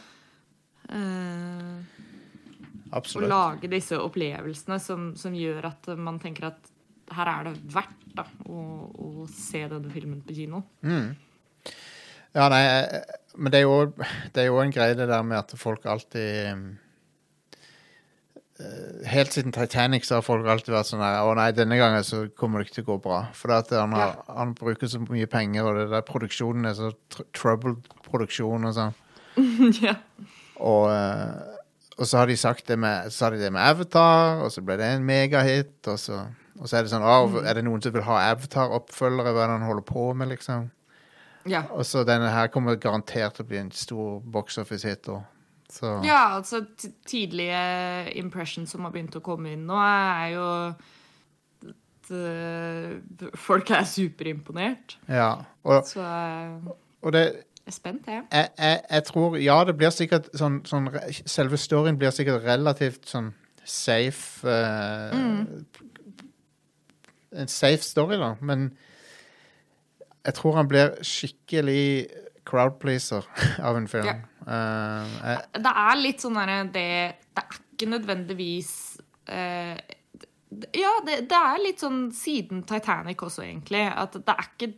Absolutt 2.91 3.29
å 3.29 3.31
lage 3.31 3.69
disse 3.71 3.99
opplevelsene 4.03 4.81
som, 4.83 5.13
som 5.19 5.35
gjør 5.37 5.69
at 5.69 5.87
man 5.95 6.19
tenker 6.23 6.49
at 6.49 6.71
her 7.15 7.31
er 7.31 7.51
det 7.51 7.53
verdt 7.71 8.01
da, 8.17 8.25
å, 8.51 8.61
å 8.91 9.27
se 9.31 9.63
denne 9.71 9.91
filmen 9.95 10.23
på 10.27 10.35
kino. 10.35 10.65
Ja, 12.37 12.47
nei, 12.53 12.63
eh, 12.63 13.17
men 13.41 13.53
det 13.53 13.61
er 13.61 13.67
jo, 13.67 14.07
det 14.35 14.45
er 14.45 14.49
jo 14.51 14.61
en 14.63 14.73
greie 14.75 14.95
det 14.99 15.09
der 15.11 15.27
med 15.27 15.39
at 15.41 15.55
folk 15.59 15.87
alltid 15.89 16.47
eh, 16.51 16.63
Helt 19.11 19.33
siden 19.33 19.55
Titanic 19.57 20.05
så 20.05 20.19
har 20.19 20.27
folk 20.27 20.47
alltid 20.47 20.75
vært 20.75 20.91
sånn 20.91 21.03
her 21.03 21.23
Å 21.25 21.35
nei, 21.39 21.49
denne 21.57 21.79
gangen 21.81 22.05
så 22.07 22.27
kommer 22.37 22.61
det 22.61 22.69
ikke 22.69 22.77
til 22.81 22.85
å 22.85 22.91
gå 22.91 22.97
bra. 23.07 23.21
For 23.35 23.55
at 23.57 23.73
han, 23.73 23.95
har, 23.97 24.19
han 24.29 24.53
bruker 24.59 24.91
så 24.91 25.01
mye 25.03 25.31
penger, 25.31 25.65
og 25.65 25.79
det 25.79 25.87
der 25.95 26.05
produksjonen 26.07 26.69
er 26.69 26.77
så 26.77 26.91
tr 27.13 27.25
troubled 27.37 27.89
produksjon 28.05 28.69
og 28.69 28.77
sånn. 28.77 28.99
ja. 29.87 29.95
Og, 30.61 30.91
eh, 30.93 31.57
og 31.97 32.05
så 32.09 32.21
har 32.21 32.29
de 32.29 32.37
sagt 32.37 32.69
det 32.69 32.77
med, 32.81 33.09
så 33.15 33.27
har 33.27 33.35
de 33.35 33.41
det 33.41 33.53
med 33.55 33.65
Avatar, 33.65 34.45
og 34.45 34.53
så 34.53 34.63
ble 34.67 34.77
det 34.81 34.91
en 34.93 35.09
megahit. 35.09 35.79
Og 35.89 35.97
så, 36.01 36.21
og 36.61 36.69
så 36.69 36.77
er 36.77 36.85
det 36.85 36.93
sånn 36.93 37.07
Å, 37.07 37.17
er 37.41 37.57
det 37.57 37.65
noen 37.65 37.81
som 37.85 37.97
vil 37.97 38.05
ha 38.07 38.21
Avatar-oppfølgere? 38.35 39.33
Hva 39.33 39.47
er 39.47 39.55
det 39.55 39.57
han 39.57 39.67
holder 39.71 39.89
på 39.89 40.11
med, 40.13 40.35
liksom? 40.35 40.69
Ja. 41.49 41.63
Og 41.73 41.87
så 41.87 42.03
denne 42.05 42.29
her 42.35 42.51
kommer 42.53 42.77
garantert 42.77 43.35
til 43.39 43.45
å 43.45 43.49
bli 43.49 43.59
en 43.63 43.71
stor 43.73 44.19
box 44.21 44.59
office-hit. 44.59 45.07
da. 45.07 45.21
Så 45.71 46.01
ja, 46.05 46.37
altså 46.37 46.65
tidlige 47.07 48.13
impressions 48.19 48.71
som 48.75 48.85
har 48.85 48.91
begynt 48.91 49.17
å 49.17 49.23
komme 49.25 49.53
inn 49.55 49.67
nå, 49.69 49.77
er 49.79 50.33
jo 50.35 50.47
at 51.71 52.11
eh, 52.11 53.31
folk 53.39 53.71
er 53.71 53.87
superimponert. 53.87 54.99
ja. 55.09 55.35
Og, 55.63 55.85
Så 55.87 56.01
eh, 56.03 56.75
og 57.03 57.13
det 57.13 57.25
jeg 57.61 57.67
er 57.67 57.73
spent, 57.77 58.07
jeg. 58.09 58.23
jeg, 58.33 58.49
jeg, 58.59 58.81
jeg 58.91 59.05
tror 59.05 59.37
Ja, 59.37 59.65
det 59.65 59.77
blir 59.79 59.91
sikkert 59.95 60.31
sånn, 60.35 60.63
sånn 60.67 60.89
Selve 61.29 61.59
storyen 61.61 61.99
blir 62.01 62.11
sikkert 62.11 62.43
relativt 62.49 63.05
sånn 63.07 63.29
safe 63.69 64.49
eh, 64.49 65.13
En 67.37 67.49
safe 67.53 67.85
story, 67.85 68.17
da, 68.19 68.33
men 68.41 68.73
jeg 70.27 70.37
tror 70.37 70.59
han 70.59 70.69
blir 70.71 70.97
skikkelig 71.07 71.85
crowd-pleaser 72.49 73.27
av 73.69 73.79
en 73.79 73.89
film. 73.89 74.11
Ja. 74.11 74.19
Uh, 74.41 75.17
jeg, 75.21 75.63
Det 75.63 75.73
er 75.85 75.99
litt 76.01 76.23
sånn 76.25 76.39
derre 76.39 76.61
det, 76.73 76.91
det 77.37 77.43
er 77.43 77.59
ikke 77.59 77.89
nødvendigvis 77.93 78.71
uh, 79.29 79.77
Ja, 80.75 80.93
det, 81.07 81.19
det 81.31 81.41
er 81.41 81.61
litt 81.61 81.83
sånn 81.83 82.07
siden 82.17 82.65
Titanic 82.69 83.21
også, 83.23 83.45
egentlig. 83.47 83.85
At 83.87 84.17
det 84.17 84.35
er 84.35 84.49
ikke 84.49 84.73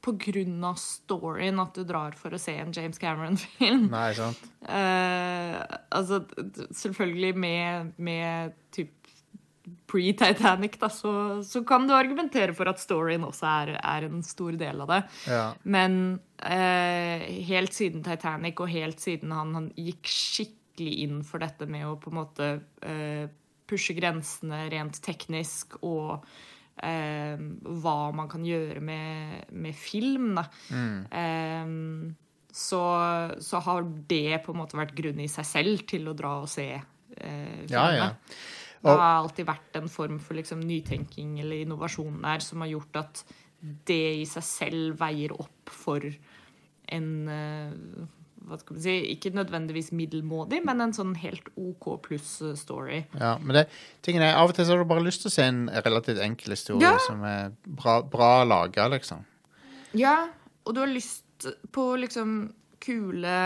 på 0.00 0.14
grunn 0.16 0.62
av 0.64 0.78
storyen 0.80 1.60
at 1.60 1.76
du 1.76 1.84
drar 1.84 2.14
for 2.16 2.32
å 2.32 2.40
se 2.40 2.54
en 2.56 2.72
James 2.72 2.96
Cameron-film. 3.02 3.90
nei, 3.92 4.06
sant? 4.16 4.46
Uh, 4.64 5.60
altså, 5.92 6.22
selvfølgelig 6.72 7.34
med, 7.36 7.92
med 8.00 8.56
typ 8.72 8.94
pre-Titanic, 9.90 10.78
da, 10.80 10.88
så, 10.92 11.12
så 11.46 11.62
kan 11.66 11.86
du 11.88 11.94
argumentere 11.96 12.54
for 12.56 12.70
at 12.70 12.80
storyen 12.82 13.24
også 13.26 13.48
er, 13.48 13.72
er 13.78 14.06
en 14.08 14.22
stor 14.26 14.56
del 14.60 14.84
av 14.84 14.92
det. 14.92 15.00
Ja. 15.30 15.42
Men 15.62 16.20
eh, 16.38 17.26
helt 17.48 17.76
siden 17.76 18.04
Titanic, 18.06 18.60
og 18.62 18.70
helt 18.72 19.02
siden 19.02 19.34
han, 19.36 19.54
han 19.58 19.68
gikk 19.78 20.10
skikkelig 20.10 20.94
inn 21.04 21.18
for 21.26 21.42
dette 21.42 21.68
med 21.70 21.88
å 21.88 21.98
på 22.00 22.12
en 22.12 22.20
måte 22.20 22.52
eh, 22.86 23.26
pushe 23.70 23.94
grensene 23.98 24.64
rent 24.72 24.98
teknisk, 25.04 25.76
og 25.86 26.24
eh, 26.82 27.36
hva 27.82 27.98
man 28.16 28.30
kan 28.30 28.46
gjøre 28.46 28.82
med, 28.82 29.50
med 29.52 29.76
film, 29.78 30.32
da. 30.38 30.48
Eh, 31.20 32.16
så, 32.50 32.80
så 33.38 33.60
har 33.62 33.84
det 34.10 34.40
på 34.44 34.50
en 34.50 34.58
måte 34.58 34.78
vært 34.78 34.96
grunn 34.98 35.20
i 35.22 35.28
seg 35.30 35.46
selv 35.46 35.84
til 35.90 36.08
å 36.10 36.16
dra 36.18 36.32
og 36.42 36.48
se 36.50 36.66
eh, 36.74 37.60
filmen. 37.62 37.70
Ja, 37.70 37.84
ja. 37.94 38.08
Det 38.80 38.88
har 38.96 39.18
alltid 39.20 39.46
vært 39.46 39.76
en 39.76 39.88
form 39.92 40.18
for 40.24 40.38
liksom, 40.38 40.60
nytenking 40.64 41.34
eller 41.42 41.64
innovasjon 41.66 42.22
der 42.22 42.40
som 42.44 42.62
har 42.64 42.70
gjort 42.72 42.96
at 43.02 43.24
det 43.60 44.20
i 44.22 44.24
seg 44.24 44.42
selv 44.46 45.00
veier 45.02 45.34
opp 45.36 45.68
for 45.68 46.00
en 46.90 47.10
eh, 47.28 48.06
hva 48.48 48.56
skal 48.58 48.74
man 48.78 48.82
si, 48.82 48.94
Ikke 49.12 49.30
nødvendigvis 49.36 49.90
middelmådig, 49.92 50.62
men 50.64 50.80
en 50.80 50.94
sånn 50.96 51.12
helt 51.20 51.50
OK 51.60 51.90
pluss-story. 52.06 53.02
Ja, 53.20 53.34
men 53.38 53.58
det, 53.58 53.66
tingen 54.02 54.24
er, 54.24 54.38
av 54.40 54.48
og 54.50 54.56
til 54.56 54.64
så 54.64 54.72
har 54.74 54.80
du 54.80 54.88
bare 54.88 55.04
lyst 55.04 55.22
til 55.26 55.28
å 55.30 55.34
se 55.34 55.44
en 55.44 55.66
relativt 55.84 56.22
enkel 56.24 56.56
historie 56.56 56.88
Ja. 56.88 56.96
som 57.04 57.20
er 57.28 57.52
bra, 57.68 57.98
bra 58.02 58.30
laga, 58.48 58.88
liksom. 58.88 59.26
Ja, 59.92 60.30
og 60.64 60.74
du 60.74 60.80
har 60.80 60.88
lyst 60.90 61.46
på 61.70 61.84
liksom 62.00 62.38
kule 62.80 63.36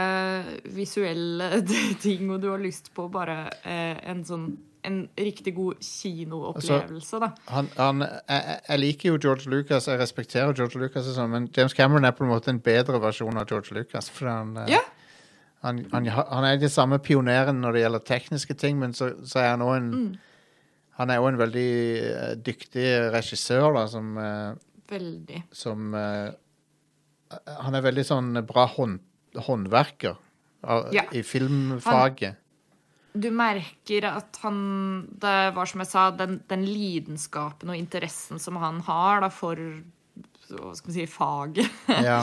visuelle 0.79 1.51
ting, 2.07 2.31
og 2.31 2.41
du 2.41 2.49
har 2.53 2.63
lyst 2.63 2.93
på 2.95 3.09
bare 3.13 3.49
eh, 3.67 3.99
en 4.11 4.23
sånn 4.25 4.47
en 4.85 5.09
riktig 5.19 5.55
god 5.57 5.75
kinoopplevelse, 5.81 7.21
da. 7.23 7.29
Han, 7.49 7.69
han, 7.77 8.01
jeg, 8.29 8.61
jeg- 8.69 8.81
liker 8.81 9.09
jo 9.13 9.19
George 9.23 9.51
Lucas, 9.51 9.87
jeg 9.89 9.99
respekterer 10.01 10.55
George 10.55 10.79
Lucas, 10.81 11.07
sånn, 11.17 11.31
men 11.31 11.49
James 11.57 11.73
Cameron 11.75 12.05
er 12.05 12.13
på 12.13 12.25
en 12.25 12.31
måte 12.31 12.49
en 12.53 12.61
bedre 12.61 13.01
versjon 13.01 13.37
av 13.41 13.47
George 13.51 13.73
Lucas. 13.75 14.09
For 14.11 14.29
han, 14.29 14.57
eh, 14.57 14.69
Ja. 14.75 14.81
han, 15.63 15.85
han, 15.93 16.07
han 16.07 16.45
er 16.45 16.57
den 16.61 16.69
samme 16.73 16.99
pioneren 16.99 17.61
når 17.63 17.73
det 17.73 17.83
gjelder 17.87 18.05
tekniske 18.05 18.55
ting, 18.61 18.79
men 18.79 18.93
så, 18.93 19.13
så 19.25 19.39
er 19.41 19.51
han 19.57 19.61
òg 19.63 19.77
en 19.77 20.19
Han 20.97 21.11
er 21.11 21.19
òg 21.19 21.29
en 21.33 21.39
veldig 21.41 21.71
eh, 22.07 22.35
dyktig 22.37 22.85
regissør, 23.11 23.73
da, 23.75 23.87
som, 23.91 24.17
eh, 24.19 24.55
Veldig. 24.93 25.41
som 25.51 25.89
Han 25.95 27.75
er 27.75 27.83
veldig 27.83 28.05
sånn 28.07 28.47
bra 28.47 28.67
hånd, 28.77 29.01
håndverker. 29.35 30.17
av, 30.63 30.93
Ja. 30.95 31.03
i 31.13 31.21
filmfaget. 31.23 32.37
Du 33.15 33.29
merker 33.31 34.09
at 34.11 34.39
han 34.43 34.57
Det 35.23 35.35
var 35.55 35.69
som 35.71 35.83
jeg 35.85 35.91
sa, 35.91 36.09
den, 36.19 36.41
den 36.51 36.65
lidenskapen 36.67 37.71
og 37.71 37.79
interessen 37.79 38.41
som 38.43 38.59
han 38.63 38.81
har 38.89 39.23
da, 39.23 39.29
for 39.33 39.59
hva 40.45 40.73
skal 40.77 40.91
man 40.91 40.97
si, 40.97 41.05
faget, 41.09 41.77
Ja. 42.09 42.19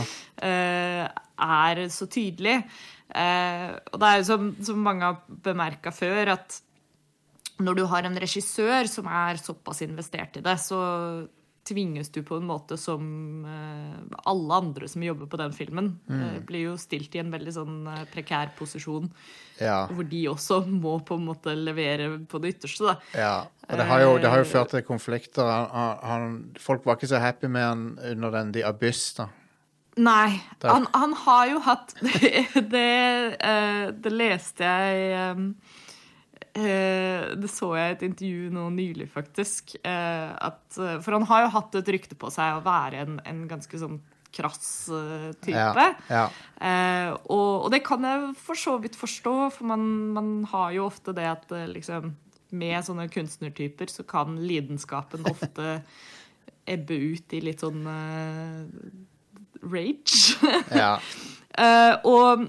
eh, 0.45 1.05
er 1.41 1.79
så 1.89 2.05
tydelig. 2.12 2.60
Eh, 3.10 3.69
og 3.91 3.98
det 4.03 4.10
er 4.12 4.19
jo 4.19 4.27
som, 4.27 4.51
som 4.62 4.83
mange 4.86 5.07
har 5.07 5.24
bemerka 5.48 5.91
før, 5.95 6.36
at 6.36 6.60
når 7.62 7.79
du 7.79 7.83
har 7.89 8.05
en 8.07 8.19
regissør 8.21 8.88
som 8.89 9.10
er 9.10 9.41
såpass 9.41 9.81
investert 9.88 10.38
i 10.38 10.43
det, 10.45 10.53
så 10.62 10.77
tvinges 11.68 12.10
du 12.10 12.24
på 12.25 12.39
en 12.39 12.48
måte 12.50 12.77
som 12.80 13.01
eh, 13.46 14.18
alle 14.30 14.60
andre 14.63 14.88
som 14.89 15.03
jobber 15.03 15.30
på 15.30 15.39
den 15.41 15.53
filmen, 15.53 15.91
eh, 16.10 16.39
blir 16.48 16.72
jo 16.72 16.77
stilt 16.80 17.15
i 17.15 17.22
en 17.22 17.32
veldig 17.34 17.53
sånn 17.53 17.75
eh, 17.91 18.06
prekær 18.12 18.53
posisjon, 18.58 19.10
ja. 19.60 19.84
hvor 19.91 20.08
de 20.10 20.24
også 20.32 20.62
må 20.68 20.98
på 21.06 21.20
en 21.20 21.27
måte 21.30 21.53
levere 21.58 22.10
på 22.30 22.41
det 22.41 22.56
ytterste. 22.56 22.89
da. 22.89 22.96
Ja, 23.13 23.36
og 23.68 23.77
det 23.77 23.89
har 23.91 24.06
jo, 24.06 24.15
det 24.24 24.32
har 24.34 24.41
jo 24.41 24.50
ført 24.50 24.74
til 24.74 24.86
konflikter. 24.88 25.46
Han, 25.46 26.01
han, 26.01 26.39
folk 26.60 26.88
var 26.88 26.98
ikke 26.98 27.12
så 27.13 27.22
happy 27.22 27.51
med 27.51 27.68
han 27.68 27.86
under 28.13 28.34
den 28.39 28.56
The 28.58 28.65
Abyss, 28.72 29.06
da. 29.20 29.30
Nei. 30.01 30.39
Han, 30.63 30.88
han 30.96 31.13
har 31.25 31.48
jo 31.50 31.58
hatt 31.65 31.89
Det, 32.74 32.84
eh, 33.44 33.86
det 33.91 34.13
leste 34.15 34.63
jeg 34.63 35.56
Det 36.53 37.50
så 37.51 37.70
jeg 37.77 37.91
i 37.91 37.96
et 37.96 38.01
intervju 38.10 38.50
nå 38.51 38.65
nylig, 38.75 39.08
faktisk. 39.13 39.75
eh, 39.88 40.31
at, 40.36 40.63
eh, 40.77 40.98
for 41.03 41.15
han 41.15 41.27
har 41.29 41.46
jo 41.46 41.53
hatt 41.55 41.77
et 41.79 41.91
rykte 41.96 42.17
på 42.20 42.31
seg 42.34 42.58
å 42.58 42.65
være 42.65 43.05
en, 43.05 43.22
en 43.25 43.46
ganske 43.48 43.79
sånn 43.79 44.01
krass 44.31 44.89
eh, 44.89 45.31
type. 45.43 45.86
Ja, 45.86 45.96
ja. 46.08 46.25
Eh, 46.62 47.12
og, 47.31 47.65
og 47.65 47.70
det 47.74 47.81
kan 47.88 48.03
jeg 48.08 48.34
for 48.39 48.60
så 48.60 48.77
vidt 48.81 48.98
forstå, 49.00 49.36
for 49.55 49.72
man, 49.72 49.86
man 50.15 50.31
har 50.51 50.72
jo 50.75 50.88
ofte 50.88 51.15
det 51.17 51.27
at 51.29 51.51
eh, 51.55 51.70
liksom 51.72 52.15
Med 52.51 52.84
sånne 52.84 53.05
kunstnertyper 53.08 53.88
så 53.88 54.03
kan 54.03 54.36
lidenskapen 54.43 55.24
ofte 55.29 55.77
ebbe 56.74 56.98
ut 57.13 57.31
i 57.31 57.39
litt 57.39 57.63
sånn 57.63 57.86
eh, 57.88 58.65
rage. 59.63 60.36
ja. 60.75 60.98
Eh, 61.51 61.93
og 62.08 62.46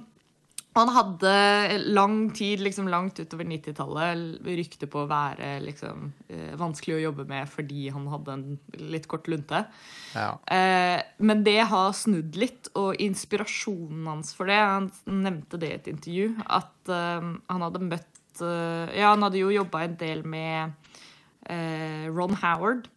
han 0.73 0.89
hadde 0.89 1.33
lang 1.93 2.31
tid, 2.33 2.63
liksom 2.65 2.89
langt 2.89 3.19
utover 3.21 3.45
90-tallet, 3.49 4.39
rykte 4.57 4.89
på 4.91 5.03
å 5.03 5.09
være 5.11 5.59
liksom, 5.67 6.07
eh, 6.33 6.55
vanskelig 6.61 6.97
å 6.97 7.03
jobbe 7.03 7.27
med 7.29 7.51
fordi 7.53 7.91
han 7.93 8.07
hadde 8.09 8.37
en 8.37 8.47
litt 8.93 9.09
kort 9.11 9.29
lunte. 9.29 9.67
ja. 10.15 10.31
Eh, 10.49 11.03
men 11.19 11.45
det 11.45 11.61
har 11.69 11.93
snudd 11.97 12.39
litt, 12.41 12.71
og 12.79 12.97
inspirasjonen 13.03 14.09
hans 14.09 14.33
for 14.37 14.49
det 14.49 14.57
Han 14.57 14.89
nevnte 15.07 15.61
det 15.61 15.69
i 15.69 15.77
et 15.77 15.93
intervju, 15.93 16.31
at 16.49 16.89
eh, 16.89 17.29
han 17.53 17.67
hadde 17.67 17.85
møtt 17.85 18.41
eh, 18.41 18.97
Ja, 18.97 19.13
han 19.13 19.29
hadde 19.29 19.43
jo 19.43 19.53
jobba 19.53 19.85
en 19.85 19.97
del 20.01 20.25
med 20.25 20.73
eh, 21.53 22.09
Ron 22.09 22.37
Howard. 22.41 22.89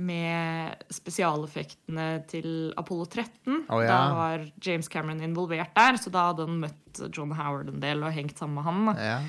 Med 0.00 0.80
spesialeffektene 0.96 2.06
til 2.30 2.72
Apollo 2.80 3.04
13. 3.12 3.66
Oh, 3.68 3.82
ja. 3.84 3.88
Da 3.90 4.00
var 4.16 4.44
James 4.64 4.88
Cameron 4.88 5.20
involvert 5.26 5.74
der, 5.76 5.98
så 6.00 6.08
da 6.14 6.30
hadde 6.30 6.46
han 6.48 6.60
møtt 6.62 7.00
John 7.12 7.34
Howard 7.36 7.68
en 7.68 7.82
del 7.82 8.00
og 8.06 8.14
hengt 8.16 8.38
sammen 8.40 8.56
med 8.60 8.68
han. 8.70 9.00
ja. 9.04 9.20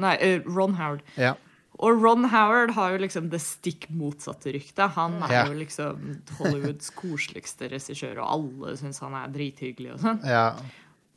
Nei, 0.00 0.12
eh, 0.22 0.44
Ron 0.46 0.76
Howard. 0.78 1.02
ja. 1.18 1.34
Og 1.80 1.96
Ron 2.02 2.26
Howard 2.28 2.70
har 2.76 2.90
jo 2.92 2.98
liksom 3.00 3.30
det 3.32 3.38
stikk 3.40 3.86
motsatte 3.96 4.52
ryktet. 4.52 4.90
Han 4.98 5.14
er 5.24 5.48
jo 5.48 5.54
liksom 5.56 6.02
Hollywoods 6.38 6.90
koseligste 6.98 7.70
regissør, 7.72 8.18
og 8.20 8.26
alle 8.34 8.74
syns 8.76 9.00
han 9.00 9.14
er 9.16 9.30
drithyggelig 9.32 9.94
og 9.94 10.02
sånn. 10.02 10.20
ja. 10.28 10.44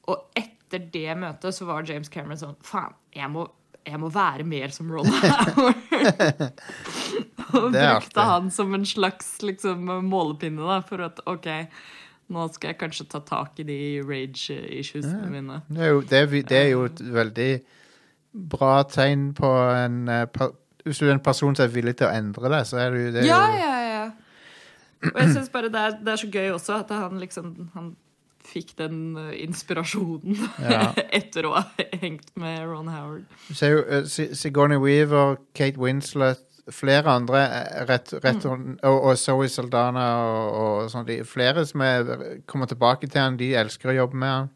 Og 0.07 0.23
etter 0.39 0.87
det 0.93 1.17
møtet 1.19 1.55
så 1.55 1.67
var 1.67 1.83
James 1.87 2.07
Cameron 2.11 2.39
sånn 2.39 2.55
Faen, 2.63 2.95
jeg 3.15 3.27
må, 3.31 3.43
jeg 3.85 3.99
må 4.01 4.09
være 4.15 4.47
mer 4.47 4.71
som 4.75 4.87
Ron 4.91 5.07
Howard. 5.13 5.75
og 7.59 7.69
brukte 7.73 8.25
han 8.29 8.49
som 8.53 8.73
en 8.75 8.85
slags 8.87 9.35
liksom, 9.45 9.91
målepinne 10.07 10.65
da, 10.67 10.79
for 10.87 11.03
at 11.05 11.21
OK, 11.29 11.49
nå 12.33 12.47
skal 12.55 12.73
jeg 12.73 12.79
kanskje 12.81 13.07
ta 13.11 13.21
tak 13.27 13.59
i 13.61 13.67
de 13.67 13.79
rage-issuesene 14.07 15.29
mine. 15.31 15.61
Det 15.69 15.85
er, 15.85 15.93
jo, 15.93 16.01
det, 16.01 16.19
er, 16.19 16.35
det 16.49 16.59
er 16.59 16.69
jo 16.71 16.85
et 16.89 17.01
veldig 17.13 17.51
bra 18.53 18.75
tegn 18.89 19.31
på 19.37 19.49
en 19.77 20.07
eh, 20.09 20.25
per, 20.25 20.55
Hvis 20.83 20.99
du 20.99 21.07
er 21.07 21.13
en 21.13 21.23
person 21.23 21.55
som 21.55 21.67
er 21.67 21.73
villig 21.73 21.95
til 21.99 22.09
å 22.09 22.15
endre 22.15 22.49
det, 22.51 22.63
så 22.67 22.79
er 22.81 22.95
du 22.95 23.01
det 23.13 23.23
er 23.23 23.27
Ja, 23.29 23.41
jo, 23.47 23.59
ja, 23.59 23.75
ja. 23.91 24.05
Og 25.11 25.19
jeg 25.19 25.35
syns 25.35 25.51
bare 25.51 25.69
det 25.71 25.83
er, 25.83 25.99
det 25.99 26.13
er 26.13 26.21
så 26.21 26.29
gøy 26.31 26.49
også 26.55 26.79
at 26.79 26.91
han 26.95 27.19
liksom 27.19 27.51
Han 27.75 27.93
fikk 28.43 28.73
den 28.79 29.17
eh, 29.19 29.35
inspirasjonen 29.45 30.39
Ja. 30.59 30.89
etter 31.19 31.47
å 31.47 31.53
ha 31.59 31.63
hengt 32.01 32.33
med 32.39 32.65
Ron 32.67 32.89
Howard. 32.91 33.27
Eh, 33.53 34.09
Sigourney 34.09 34.81
Weaver, 34.81 35.37
Kate 35.55 35.79
Winslet 35.79 36.41
Flere 36.71 37.11
andre 37.11 37.39
eh, 37.43 37.85
rett, 37.89 38.13
rett 38.23 38.45
Mm. 38.47 38.77
og, 38.87 38.97
og 39.09 39.17
Zoe 39.19 39.49
Saldana 39.51 40.03
og, 40.23 40.53
og 40.63 40.91
sånn. 40.93 41.09
Flere 41.27 41.65
som 41.67 41.81
er, 41.83 42.13
kommer 42.47 42.69
tilbake 42.71 43.09
til 43.11 43.19
han, 43.21 43.35
de 43.37 43.49
elsker 43.59 43.91
å 43.91 43.97
jobbe 43.97 44.15
med 44.21 44.29
han. 44.31 44.49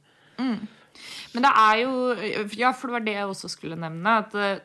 Men 1.34 1.44
det 1.44 1.52
er 1.52 1.82
jo 1.84 1.92
Ja, 2.58 2.72
for 2.74 2.88
det 2.88 2.94
var 2.96 3.06
det 3.06 3.18
jeg 3.18 3.28
også 3.28 3.50
skulle 3.52 3.76
nevne. 3.80 4.14
At 4.24 4.36
eh, 4.36 4.64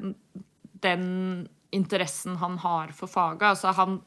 den 0.83 1.48
interessen 1.72 2.37
han 2.37 2.59
har 2.62 2.92
for 2.96 3.09
faget 3.11 3.42
Altså, 3.55 3.72
han 3.76 3.98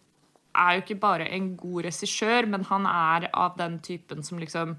er 0.56 0.78
jo 0.78 0.84
ikke 0.86 1.00
bare 1.02 1.28
en 1.36 1.52
god 1.60 1.84
regissør, 1.89 2.45
men 2.48 2.63
han 2.69 2.86
er 2.88 3.28
av 3.34 3.58
den 3.60 3.80
typen 3.84 4.24
som 4.24 4.39
liksom 4.39 4.78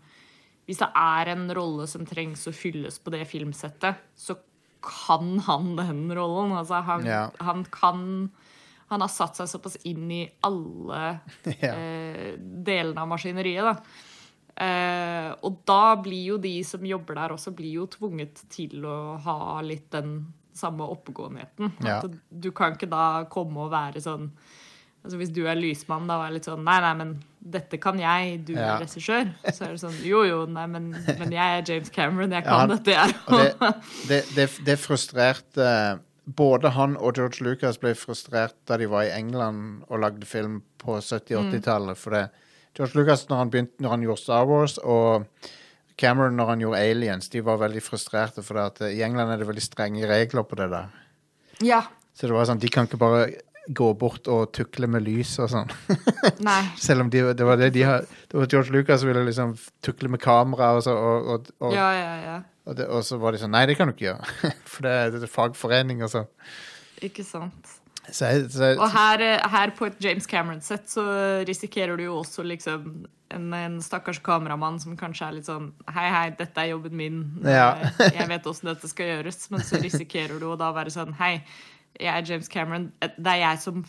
Hvis 0.66 0.80
det 0.80 0.88
er 0.96 1.28
en 1.34 1.44
rolle 1.54 1.84
som 1.90 2.06
trengs 2.08 2.46
å 2.48 2.54
fylles 2.56 2.96
på 2.98 3.12
det 3.12 3.26
filmsettet, 3.28 4.00
så 4.16 4.34
kan 4.86 5.38
han 5.46 5.76
den 5.78 6.08
rollen. 6.14 6.52
Altså, 6.58 6.80
han, 6.86 7.04
Ja. 7.06 7.28
han 7.40 7.64
kan 7.70 8.30
Han 8.90 9.00
har 9.02 9.08
satt 9.10 9.36
seg 9.38 9.48
såpass 9.50 9.76
inn 9.84 10.10
i 10.14 10.22
alle 10.46 11.18
Ja. 11.64 11.72
eh, 11.74 12.34
delene 12.38 13.02
av 13.02 13.08
maskineriet, 13.10 13.64
da. 13.66 13.76
Eh, 14.56 15.30
og 15.44 15.58
da 15.68 15.96
blir 16.00 16.30
jo 16.32 16.36
de 16.40 16.54
som 16.64 16.84
jobber 16.88 17.18
der 17.18 17.34
også, 17.34 17.52
blir 17.56 17.74
jo 17.82 17.86
tvunget 17.92 18.40
til 18.52 18.86
å 18.88 19.16
ha 19.26 19.60
litt 19.66 19.90
den 19.92 20.20
samme 20.56 20.86
oppegåenheten. 20.88 21.74
Ja. 21.84 21.98
Du 22.32 22.48
kan 22.56 22.72
ikke 22.78 22.88
da 22.88 23.24
komme 23.28 23.66
og 23.66 23.74
være 23.74 24.00
sånn 24.00 24.30
Altså 25.06 25.18
Hvis 25.20 25.30
du 25.30 25.44
er 25.46 25.54
lysmann, 25.54 26.08
da 26.10 26.16
er 26.26 26.32
litt 26.34 26.48
sånn 26.48 26.64
Nei, 26.66 26.80
nei, 26.82 26.94
men 26.98 27.10
dette 27.38 27.78
kan 27.78 27.94
jeg. 28.00 28.40
Du 28.48 28.54
Ja. 28.56 28.72
er 28.74 28.80
regissør. 28.82 29.28
Så 29.54 29.62
er 29.68 29.76
det 29.76 29.78
sånn 29.84 30.00
Jo, 30.02 30.24
jo, 30.26 30.38
nei, 30.50 30.64
men, 30.66 30.88
men 31.20 31.30
jeg 31.30 31.60
er 31.60 31.62
James 31.68 31.90
Cameron. 31.94 32.32
Jeg 32.34 32.42
kan 32.42 32.58
han- 32.64 32.72
dette, 32.72 32.90
jeg. 32.96 33.14
Og 33.28 33.38
det, 33.38 33.70
det, 34.08 34.18
det, 34.34 34.48
det 34.66 34.76
frustrerte 34.82 35.68
Både 36.26 36.72
han 36.74 36.96
og 36.98 37.14
George 37.14 37.44
Lucas 37.46 37.78
ble 37.78 37.92
frustrert 37.94 38.56
da 38.66 38.78
de 38.80 38.88
var 38.90 39.06
i 39.06 39.12
England 39.14 39.84
og 39.86 40.00
lagde 40.02 40.26
film 40.26 40.58
på 40.82 40.98
70-80-tallet. 40.98 42.00
For 42.00 42.16
det, 42.16 42.24
George 42.74 42.98
Lucas 42.98 43.28
når 43.30 43.44
han, 43.44 43.52
begynte, 43.52 43.78
når 43.82 43.94
han 43.94 44.06
gjorde 44.06 44.22
Star 44.24 44.48
Wars, 44.50 44.74
og 44.82 45.28
Cameron 45.96 46.36
når 46.36 46.50
han 46.50 46.64
gjorde 46.64 46.82
Aliens, 46.82 47.30
de 47.32 47.44
var 47.46 47.60
veldig 47.62 47.82
frustrerte. 47.84 48.42
For 48.44 48.58
at 48.60 48.82
eh, 48.82 48.96
i 48.98 49.04
England 49.06 49.32
er 49.32 49.40
det 49.40 49.48
veldig 49.48 49.64
strenge 49.64 50.08
regler 50.10 50.48
på 50.48 50.58
det 50.58 50.68
der. 50.74 50.90
Ja. 51.64 51.84
Så 52.16 52.26
det 52.26 52.36
var 52.36 52.48
sånn, 52.48 52.60
de 52.60 52.72
kan 52.72 52.88
ikke 52.88 53.00
bare 53.00 53.28
gå 53.66 53.92
bort 53.98 54.28
og 54.30 54.52
tukle 54.54 54.88
med 54.90 55.06
lys 55.06 55.36
og 55.42 55.50
sånn. 55.52 55.72
Nei. 56.48 56.60
Selv 56.80 57.06
om 57.06 57.12
de, 57.12 57.22
det 57.38 57.46
var 57.46 57.58
det 57.60 57.72
de 57.74 57.82
har 57.86 58.04
Det 58.06 58.38
var 58.38 58.50
George 58.50 58.74
Lucas 58.74 59.02
som 59.02 59.10
ville 59.10 59.24
liksom 59.26 59.56
tukle 59.84 60.10
med 60.12 60.22
kamera 60.22 60.74
og 60.76 60.84
så, 60.86 60.94
og, 60.94 61.32
og, 61.32 61.50
og, 61.62 61.74
Ja, 61.74 61.88
ja, 61.96 62.12
ja. 62.26 62.36
Og, 62.66 62.76
det, 62.76 62.86
og 62.90 63.02
så 63.06 63.18
var 63.22 63.32
de 63.32 63.38
sånn 63.42 63.52
Nei, 63.54 63.64
det 63.70 63.76
kan 63.78 63.88
du 63.88 63.94
ikke 63.94 64.08
gjøre. 64.10 64.30
For 64.72 64.86
det, 64.86 64.94
det 65.16 65.22
er 65.26 65.30
fagforening 65.32 66.02
og 66.06 66.10
sånn. 66.12 66.26
Ikke 67.06 67.24
sant. 67.26 67.74
Så, 68.06 68.28
jeg- 68.30 68.50
så, 68.54 68.72
Og 68.78 68.90
her, 68.94 69.22
eh, 69.24 69.48
her 69.50 69.72
på 69.74 69.86
et 69.88 69.96
James 70.02 70.26
Cameron-sett 70.30 70.86
så 70.90 71.04
risikerer 71.48 71.96
du 71.98 72.04
jo 72.06 72.20
også 72.20 72.44
liksom 72.46 73.06
en, 73.34 73.48
en 73.58 73.80
stakkars 73.82 74.20
kameramann 74.22 74.76
som 74.78 74.94
kanskje 74.96 75.26
er 75.26 75.34
litt 75.40 75.48
sånn 75.48 75.72
Hei, 75.90 76.04
hei, 76.14 76.28
dette 76.38 76.62
er 76.62 76.68
jobben 76.70 76.94
min. 76.96 77.16
Ja. 77.42 77.72
Eh, 77.98 78.12
Jeg 78.20 78.28
vet 78.30 78.46
åssen 78.46 78.70
dette 78.70 78.86
skal 78.92 79.10
gjøres. 79.10 79.40
Men 79.50 79.64
så 79.66 79.80
risikerer 79.82 80.38
du 80.38 80.46
å 80.52 80.58
da 80.60 80.70
være 80.76 80.92
sånn 80.94 81.16
Hei, 81.18 81.40
jeg 81.98 82.12
er 82.12 82.30
James 82.30 82.48
Cameron. 82.52 82.90
Det 83.02 83.32
er 83.34 83.42
jeg 83.42 83.62
som 83.64 83.82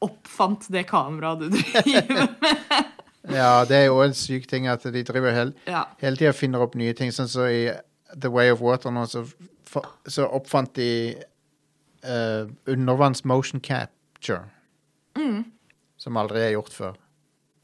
oppfant 0.00 0.64
det 0.72 0.86
kameraet 0.88 1.42
du 1.42 1.50
driver 1.58 2.30
med. 2.44 2.94
ja, 3.34 3.50
det 3.68 3.76
er 3.82 3.86
jo 3.90 3.98
en 4.04 4.14
syk 4.16 4.46
ting 4.48 4.68
at 4.72 4.86
de 4.94 5.02
driver 5.04 5.34
hele, 5.36 5.52
Ja. 5.68 5.82
hele 6.00 6.16
tida 6.16 6.32
finner 6.32 6.62
opp 6.64 6.78
nye 6.78 6.94
ting. 6.96 7.10
Sånn 7.12 7.28
så 7.28 7.50
i 7.52 7.64
The 8.16 8.30
Way 8.32 8.52
of 8.54 8.62
Water 8.64 8.90
nå, 8.94 9.06
så, 9.06 9.24
så 10.06 10.26
oppfant 10.26 10.74
de 10.76 10.90
uh, 12.04 12.50
undervanns 12.70 13.24
motion 13.24 13.60
capture. 13.60 14.44
Mm. 15.18 15.44
Som 16.00 16.16
aldri 16.16 16.44
er 16.46 16.54
gjort 16.56 16.74
før. 16.74 17.00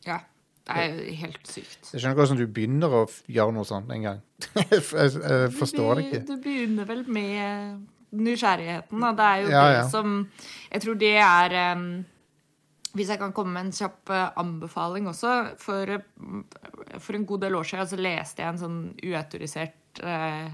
ja. 0.06 0.22
Det 0.66 0.74
er 0.82 0.94
helt 1.20 1.44
sykt. 1.46 1.92
Jeg 1.92 2.00
skjønner 2.00 2.16
ikke 2.16 2.24
hvordan 2.24 2.38
du 2.40 2.48
begynner 2.50 2.94
å 2.98 3.02
gjøre 3.30 3.52
noe 3.54 3.66
sånt 3.68 3.92
engang. 3.94 4.18
jeg, 4.72 4.80
jeg 4.82 5.52
forstår 5.54 5.92
det 5.94 6.06
ikke. 6.08 6.20
Du, 6.26 6.32
du 6.32 6.42
begynner 6.42 6.88
vel 6.88 7.04
med 7.06 7.84
nysgjerrigheten, 8.18 9.04
da. 9.04 9.12
Det 9.14 9.28
er 9.28 9.44
jo 9.44 9.52
Ja, 9.52 9.62
det 9.68 9.76
ja. 9.76 9.84
som 9.92 10.16
Jeg 10.72 10.82
tror 10.82 10.98
det 10.98 11.12
er 11.22 11.56
um, 11.76 11.86
Hvis 12.98 13.12
jeg 13.14 13.22
kan 13.22 13.32
komme 13.36 13.54
med 13.54 13.68
en 13.68 13.72
kjapp 13.76 14.10
eh, 14.10 14.28
anbefaling 14.42 15.06
også. 15.06 15.32
For, 15.62 15.86
eh, 15.86 16.98
for 16.98 17.14
en 17.14 17.26
god 17.26 17.46
del 17.46 17.54
år 17.54 17.70
siden 17.70 17.90
så 17.92 17.98
leste 18.00 18.42
jeg 18.42 18.54
en 18.54 18.62
sånn 18.62 18.78
uautorisert 19.04 19.76
eh, 20.02 20.50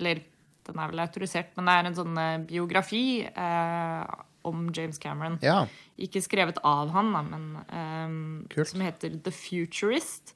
Eller 0.00 0.24
den 0.66 0.78
er 0.78 0.90
vel 0.92 1.02
autorisert, 1.02 1.54
men 1.56 1.68
det 1.68 1.76
er 1.76 1.88
en 1.88 1.98
sånn 1.98 2.18
eh, 2.20 2.42
biografi 2.46 3.04
eh, 3.26 4.18
om 4.48 4.68
James 4.76 5.00
Cameron. 5.02 5.38
Ja. 5.44 5.64
Ikke 6.00 6.22
skrevet 6.24 6.60
av 6.66 6.92
han, 6.94 7.10
da, 7.14 7.22
men 7.26 8.46
eh, 8.48 8.64
som 8.64 8.84
heter 8.84 9.18
The 9.24 9.32
Futurist. 9.34 10.34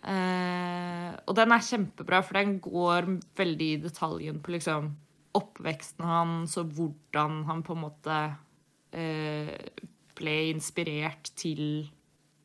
Eh, 0.00 1.10
og 1.28 1.36
den 1.36 1.52
er 1.52 1.64
kjempebra, 1.64 2.22
for 2.24 2.40
den 2.40 2.58
går 2.64 3.08
veldig 3.38 3.70
i 3.74 3.80
detaljen 3.84 4.40
på 4.44 4.54
liksom 4.56 4.92
oppveksten 5.36 6.06
hans 6.08 6.56
og 6.58 6.72
hvordan 6.74 7.44
han 7.46 7.60
på 7.62 7.76
en 7.76 7.82
måte 7.84 8.16
eh, 8.96 9.52
ble 10.18 10.36
inspirert 10.50 11.30
til 11.38 11.86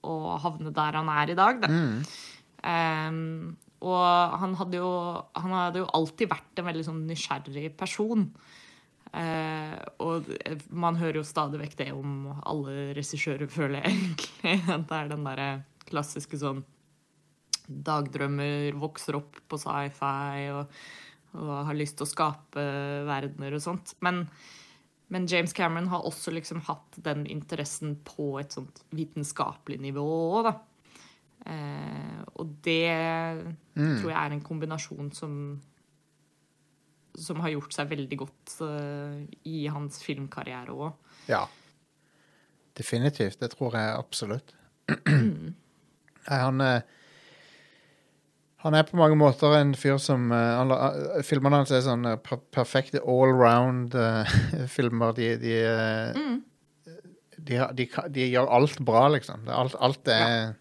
å 0.05 0.35
havne 0.43 0.69
der 0.75 0.99
han 0.99 1.09
er 1.09 1.31
i 1.33 1.37
dag. 1.39 1.63
Da. 1.63 1.71
Eh, 2.61 3.21
og 3.85 4.37
han 4.41 4.55
hadde, 4.57 4.79
jo, 4.81 4.91
han 5.37 5.53
hadde 5.53 5.83
jo 5.83 5.89
alltid 5.97 6.31
vært 6.31 6.61
en 6.61 6.69
veldig 6.69 6.85
sånn 6.87 7.03
nysgjerrig 7.09 7.69
person. 7.77 8.29
Eh, 9.15 9.75
og 10.03 10.27
man 10.75 10.97
hører 10.99 11.21
jo 11.21 11.27
stadig 11.27 11.61
vekk 11.61 11.77
det 11.83 11.89
om 11.95 12.33
alle 12.43 12.91
regissører, 12.97 13.47
føler 13.57 13.83
jeg 13.83 13.95
egentlig. 13.95 14.57
At 14.65 14.87
det 14.89 14.99
er 14.99 15.11
den 15.13 15.27
derre 15.29 15.49
klassiske 15.85 16.39
sånn 16.41 16.63
Dagdrømmer 17.65 18.75
vokser 18.77 19.15
opp 19.17 19.39
på 19.49 19.57
sci-fi 19.57 20.51
og, 20.53 20.75
og 21.33 21.53
har 21.65 21.77
lyst 21.77 21.97
til 21.97 22.05
å 22.05 22.11
skape 22.11 22.65
verdener 23.07 23.55
og 23.57 23.63
sånt. 23.63 23.95
Men, 24.05 24.19
men 25.09 25.25
James 25.29 25.53
Cameron 25.57 25.89
har 25.89 26.05
også 26.05 26.33
liksom 26.35 26.61
hatt 26.67 26.99
den 27.07 27.25
interessen 27.25 27.95
på 28.05 28.35
et 28.37 28.53
sånt 28.53 28.83
vitenskapelig 28.93 29.79
nivå 29.81 30.05
òg, 30.05 30.51
da. 30.51 30.53
Eh, 31.45 32.21
og 32.35 32.57
det 32.65 32.89
tror 33.77 34.09
jeg 34.09 34.19
er 34.19 34.33
en 34.33 34.45
kombinasjon 34.45 35.11
som 35.13 35.33
som 37.19 37.41
har 37.43 37.49
gjort 37.53 37.73
seg 37.75 37.89
veldig 37.91 38.17
godt 38.19 38.55
eh, 38.65 39.19
i 39.47 39.67
hans 39.71 40.03
filmkarriere 40.03 40.71
òg. 40.75 40.91
Ja. 41.31 41.43
Definitivt. 42.75 43.39
Det 43.39 43.49
tror 43.55 43.71
jeg 43.77 43.95
absolutt. 43.95 44.53
Nei, 45.05 45.53
han 46.29 46.61
eh, 46.61 46.81
Han 48.65 48.73
er 48.73 48.83
på 48.85 48.97
mange 48.97 49.15
måter 49.17 49.53
en 49.59 49.75
fyr 49.77 49.97
som 50.01 50.31
eh, 50.33 50.59
han 50.59 50.71
Filmene 51.25 51.55
hans 51.61 51.71
er 51.73 51.81
sånn 51.85 52.05
eh, 52.09 52.17
per 52.21 52.37
perfekte 52.53 52.99
allround-filmer. 53.01 55.11
de 55.19 55.27
de, 55.41 55.53
eh, 55.61 56.13
de, 57.37 57.55
de, 57.77 57.85
de 58.17 58.23
gjør 58.31 58.47
alt 58.59 58.79
bra, 58.85 59.03
liksom. 59.15 59.39
Alt, 59.47 59.75
alt 59.79 60.07
er 60.09 60.25
sånn, 60.25 60.53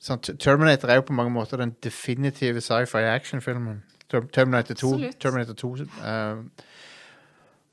T- 0.00 0.36
Terminator 0.40 0.88
er 0.88 0.94
jo 1.00 1.06
på 1.10 1.12
mange 1.12 1.32
måter 1.34 1.60
den 1.60 1.74
definitive 1.84 2.60
sci-fi 2.64 3.02
action-filmen. 3.12 3.82
Terminator 4.10 4.74
2. 4.74 4.92
Absolutt. 4.94 5.18
Terminator 5.20 5.54
2 5.54 5.74
eh, 5.76 6.36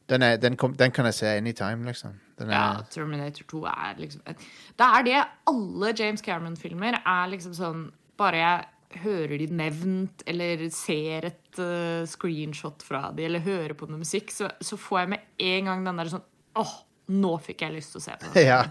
den, 0.10 0.24
er, 0.24 0.38
den, 0.38 0.56
kom, 0.60 0.76
den 0.78 0.92
kan 0.92 1.06
jeg 1.10 1.14
se 1.18 1.28
anytime, 1.28 1.86
liksom. 1.88 2.18
Den 2.40 2.50
er, 2.50 2.54
Ja, 2.54 2.82
Terminator 2.92 3.44
2 3.50 3.62
er 3.72 3.96
liksom 3.98 4.22
Det 4.28 4.86
er 4.86 5.04
det 5.08 5.22
alle 5.50 5.94
James 6.00 6.22
Cameron-filmer 6.22 7.00
er 7.02 7.32
liksom 7.32 7.56
sånn 7.58 7.88
Bare 8.18 8.38
jeg 8.38 9.02
hører 9.04 9.38
de 9.42 9.48
nevnt, 9.52 10.22
eller 10.28 10.62
ser 10.72 11.26
et 11.32 11.60
eh, 11.60 12.06
screenshot 12.08 12.84
fra 12.88 13.10
de, 13.16 13.26
eller 13.28 13.44
hører 13.44 13.74
på 13.76 13.88
noe 13.90 14.00
musikk, 14.00 14.32
så, 14.32 14.48
så 14.64 14.78
får 14.80 15.00
jeg 15.02 15.10
med 15.16 15.26
en 15.50 15.66
gang 15.72 15.84
den 15.90 16.00
der 16.00 16.12
sånn 16.14 16.24
Åh, 16.58 16.72
nå 17.18 17.34
fikk 17.44 17.66
jeg 17.66 17.76
lyst 17.76 17.92
til 17.96 18.00
å 18.00 18.06
se 18.06 18.16
på 18.22 18.32
det. 18.34 18.46
Ja, 18.52 18.62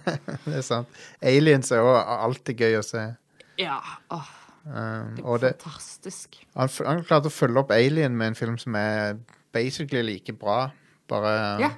det 0.47 0.57
er 0.61 0.65
sant. 0.65 0.89
Aliens 1.21 1.71
er 1.73 1.85
også 1.85 2.17
alltid 2.31 2.65
gøy 2.65 2.79
å 2.81 2.87
se. 2.87 3.05
Ja, 3.59 3.81
åh, 4.11 4.33
Um, 4.67 5.13
det 5.15 5.23
er 5.23 5.39
det, 5.39 5.51
fantastisk. 5.63 6.41
han, 6.57 6.69
han 6.89 7.05
klarte 7.07 7.29
å 7.31 7.31
følge 7.31 7.61
opp 7.61 7.71
Alien 7.71 8.17
med 8.19 8.33
en 8.33 8.35
film 8.35 8.57
som 8.59 8.75
er 8.75 9.13
basically 9.55 10.03
like 10.03 10.33
bra. 10.35 10.73
Bare, 11.07 11.61
Ja. 11.63 11.69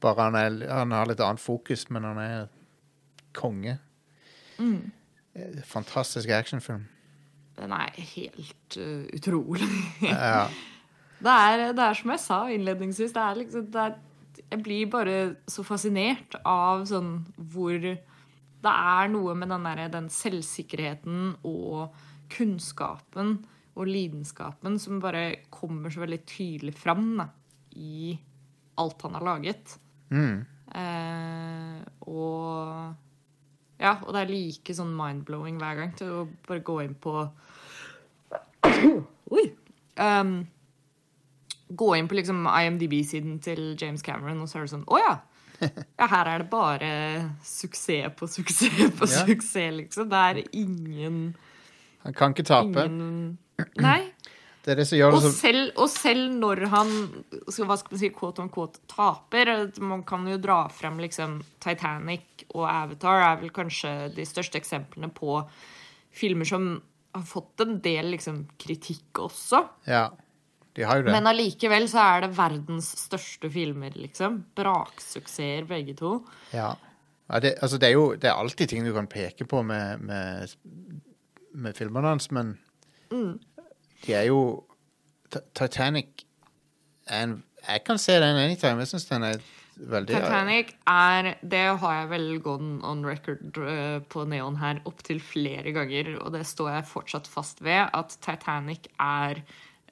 bare 0.00 0.22
han, 0.28 0.36
er, 0.38 0.68
han 0.70 0.92
har 0.94 1.06
litt 1.10 1.18
annet 1.18 1.42
fokus, 1.42 1.82
men 1.90 2.04
han 2.06 2.20
er 2.22 2.46
konge. 3.34 3.74
Mm. 4.62 4.92
Eh, 5.34 5.58
Fantastisk 5.66 6.30
actionfilm. 6.30 6.86
Den 7.58 7.72
er 7.74 7.90
helt 8.14 8.78
uh, 8.78 9.02
utrolig. 9.10 9.66
Ja. 10.06 10.46
Det 11.18 11.32
er, 11.32 11.72
det 11.72 11.80
er 11.88 11.94
som 11.96 12.10
jeg 12.12 12.20
sa 12.20 12.38
innledningsvis, 12.52 13.12
det 13.16 13.22
er 13.22 13.34
liksom 13.42 13.66
det 13.72 13.82
er, 13.82 13.94
Jeg 14.52 14.62
blir 14.62 14.86
bare 14.92 15.14
så 15.48 15.62
fascinert 15.64 16.36
av 16.44 16.82
sånn 16.86 17.24
hvor 17.50 17.80
Det 18.64 18.72
er 18.72 19.10
noe 19.12 19.34
med 19.38 19.50
den, 19.52 19.66
der, 19.68 19.88
den 19.92 20.08
selvsikkerheten 20.12 21.34
og 21.46 21.94
kunnskapen 22.32 23.36
og 23.76 23.88
lidenskapen 23.90 24.78
som 24.80 25.02
bare 25.02 25.42
kommer 25.52 25.92
så 25.92 26.02
veldig 26.02 26.22
tydelig 26.28 26.74
fram 26.78 27.10
da, 27.20 27.28
i 27.76 28.16
alt 28.80 29.02
han 29.04 29.18
har 29.18 29.26
laget. 29.26 29.76
Mm. 30.10 30.44
Eh, 30.76 31.82
og 32.08 32.94
Ja, 33.76 33.98
og 34.00 34.14
det 34.16 34.20
er 34.22 34.30
like 34.32 34.74
sånn 34.74 34.94
mind-blowing 34.96 35.58
hver 35.60 35.76
gang 35.76 35.90
til 35.98 36.12
å 36.12 36.20
bare 36.48 36.64
gå 36.64 36.78
inn 36.86 36.94
på 36.96 37.12
Oi! 39.36 39.44
Um, 40.00 40.46
gå 41.68 41.88
inn 41.96 42.08
på 42.08 42.16
liksom 42.16 42.46
IMDb-siden 42.48 43.38
til 43.44 43.76
James 43.80 44.04
Cameron, 44.04 44.40
og 44.40 44.48
så 44.48 44.58
er 44.58 44.66
det 44.66 44.72
sånn 44.72 44.88
Å 44.88 45.00
ja! 45.02 45.14
Ja! 45.60 46.06
Her 46.10 46.30
er 46.34 46.42
det 46.42 46.50
bare 46.50 46.90
suksess 47.44 48.12
på 48.18 48.28
suksess 48.28 48.90
på 48.98 49.08
Ja. 49.08 49.24
suksess, 49.26 49.72
liksom. 49.80 50.08
Det 50.12 50.22
er 50.30 50.42
ingen, 50.52 51.36
Han 52.04 52.12
kan 52.14 52.34
ikke 52.34 52.44
tape. 52.46 52.84
ingen 52.86 53.38
Nei. 53.80 54.12
Det 54.66 54.74
det 54.76 55.02
Og 55.04 55.22
selv, 55.22 55.70
og 55.78 55.88
selv 55.88 56.32
når 56.40 56.66
han 56.72 56.88
så 57.48 57.64
hva 57.64 57.76
skal 57.78 57.92
man 57.94 58.00
si, 58.00 58.08
quote 58.10 58.40
on 58.42 58.48
quote, 58.50 58.80
taper 58.90 59.70
Man 59.80 60.02
kan 60.02 60.26
jo 60.26 60.36
dra 60.42 60.66
frem 60.68 60.98
liksom 60.98 61.38
Titanic 61.62 62.44
og 62.52 62.66
Avatar 62.68 63.22
er 63.22 63.40
vel 63.40 63.50
kanskje 63.54 64.12
de 64.14 64.26
største 64.26 64.58
eksemplene 64.58 65.12
på 65.14 65.38
filmer 66.10 66.44
som 66.44 66.82
har 67.14 67.22
fått 67.22 67.60
en 67.62 67.78
del 67.80 68.10
liksom, 68.10 68.48
kritikk 68.58 69.20
også. 69.22 69.62
Ja, 69.86 70.10
de 70.76 70.84
har 70.84 71.00
jo 71.00 71.06
det. 71.06 71.12
Men 71.16 71.28
allikevel 71.30 71.86
så 71.88 72.02
er 72.02 72.26
det 72.26 72.34
verdens 72.36 72.90
største 73.06 73.48
filmer, 73.52 73.94
liksom. 73.96 74.42
Braksuksesser, 74.58 75.64
begge 75.68 75.94
to. 75.96 76.18
Ja. 76.52 76.74
ja 77.30 77.40
det, 77.40 77.54
altså 77.62 77.78
det, 77.80 77.88
er 77.88 77.96
jo, 77.96 78.06
det 78.20 78.28
er 78.30 78.36
alltid 78.36 78.68
ting 78.74 78.84
du 78.84 78.92
kan 78.96 79.08
peke 79.10 79.48
på 79.48 79.62
med, 79.64 80.04
med, 80.04 80.52
med 81.54 81.76
filmene 81.78 82.14
hans, 82.14 82.30
men 82.30 82.56
Mm. 83.06 83.36
de 84.02 84.14
er 84.18 84.24
jo 84.26 84.64
Titanic 85.54 86.24
en, 87.06 87.36
Jeg 87.68 87.84
kan 87.86 87.98
se 88.02 88.16
den 88.18 88.36
anytime. 88.40 88.82
Jeg 88.82 88.88
syns 88.90 89.04
den 89.06 89.22
er 89.22 89.36
veldig 89.76 90.16
Titanic 90.16 90.72
er 90.90 91.28
Det 91.42 91.60
har 91.78 91.94
jeg 92.00 92.08
vel 92.10 92.26
gone 92.42 92.80
on 92.82 93.04
record 93.06 93.58
eh, 93.62 94.00
på 94.10 94.24
Neon 94.26 94.56
her 94.58 94.80
opptil 94.90 95.20
flere 95.22 95.70
ganger, 95.76 96.16
og 96.18 96.32
det 96.34 96.42
står 96.46 96.72
jeg 96.72 96.88
fortsatt 96.90 97.30
fast 97.30 97.62
ved, 97.62 97.86
at 97.94 98.18
Titanic 98.26 98.90
er 98.98 99.42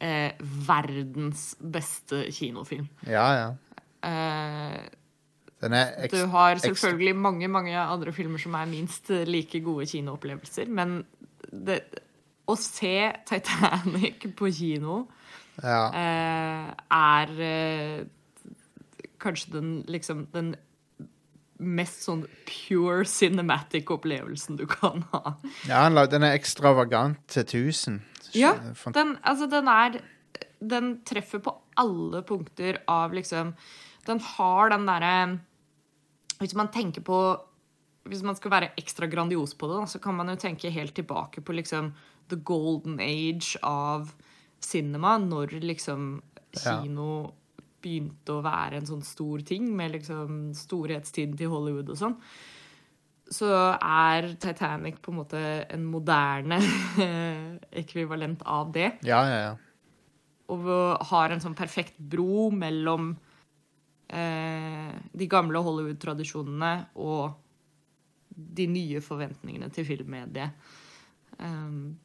eh, 0.05 0.45
verdens 0.69 1.55
beste 1.59 2.27
kinofilm. 2.35 2.89
Ja, 3.09 3.27
ja. 3.39 3.49
Eh, 4.05 4.85
Den 5.65 5.77
du 6.13 6.27
har 6.29 6.59
selvfølgelig 6.61 7.17
mange 7.17 7.49
mange 7.49 7.79
andre 7.79 8.13
filmer 8.13 8.39
som 8.39 8.55
er 8.55 8.67
minst 8.69 9.09
like 9.09 9.61
gode 9.65 9.87
kinoopplevelser, 9.87 10.69
men 10.69 10.99
det, 11.53 11.81
å 12.47 12.57
se 12.61 13.13
Titanic 13.25 14.27
på 14.37 14.51
kino 14.53 15.07
ja. 15.63 15.89
eh, 15.89 16.69
er 16.93 17.35
eh, 17.49 18.05
kanskje 19.23 19.57
den 19.57 19.73
liksom 19.89 20.27
den 20.35 20.55
mest 21.65 22.03
sånn 22.05 22.25
pure 22.45 23.07
cinematic 23.09 23.89
opplevelsen 23.95 24.59
du 24.59 24.67
kan 24.69 25.05
ha. 25.15 25.37
ja 25.69 25.87
den 26.11 26.27
er 26.27 26.35
ekstravagant 26.37 27.23
til 27.31 27.47
1000. 27.47 28.03
Ja, 28.39 28.55
den, 28.95 29.17
altså 29.23 29.47
den 29.51 29.69
er 29.71 30.01
Den 30.61 30.91
treffer 31.07 31.43
på 31.45 31.55
alle 31.81 32.23
punkter 32.27 32.81
av 32.91 33.15
liksom 33.15 33.55
Den 34.07 34.21
har 34.35 34.73
den 34.75 34.87
derre 34.89 35.15
Hvis 36.41 36.57
man 36.59 36.73
tenker 36.75 37.05
på 37.07 37.19
Hvis 38.09 38.25
man 38.27 38.37
skal 38.37 38.55
være 38.57 38.73
ekstra 38.81 39.09
grandios 39.11 39.55
på 39.55 39.71
det, 39.71 39.79
da, 39.81 39.87
så 39.87 40.03
kan 40.03 40.19
man 40.19 40.29
jo 40.33 40.37
tenke 40.41 40.73
helt 40.73 40.95
tilbake 40.95 41.45
på 41.45 41.57
liksom 41.57 41.95
the 42.29 42.37
golden 42.37 42.99
age 43.01 43.57
av 43.63 44.15
cinema, 44.65 45.19
når 45.21 45.59
liksom 45.61 46.23
kino 46.57 47.35
begynte 47.85 48.33
å 48.33 48.45
være 48.45 48.81
en 48.81 48.89
sånn 48.89 49.05
stor 49.05 49.43
ting, 49.45 49.67
med 49.77 49.93
liksom 49.93 50.55
storhetstiden 50.57 51.37
til 51.37 51.53
Hollywood 51.53 51.93
og 51.93 52.01
sånn 52.01 52.17
så 53.33 53.49
er 53.79 54.35
Titanic 54.41 54.99
på 55.03 55.13
en 55.13 55.21
måte 55.23 55.41
en 55.73 55.85
moderne 55.89 56.59
ekvivalent 57.83 58.45
av 58.45 58.73
det. 58.75 58.91
Ja, 59.07 59.23
ja, 59.29 59.39
ja. 59.49 59.55
Og 60.53 60.67
har 61.09 61.33
en 61.33 61.41
sånn 61.41 61.57
perfekt 61.57 61.97
bro 61.97 62.51
mellom 62.53 63.15
eh, 64.13 64.93
de 65.17 65.29
gamle 65.31 65.63
Hollywood-tradisjonene 65.65 66.75
og 67.01 67.41
de 68.35 68.67
nye 68.69 69.01
forventningene 69.05 69.71
til 69.73 69.87
filmmediet. 69.89 70.53
Um, 71.39 71.97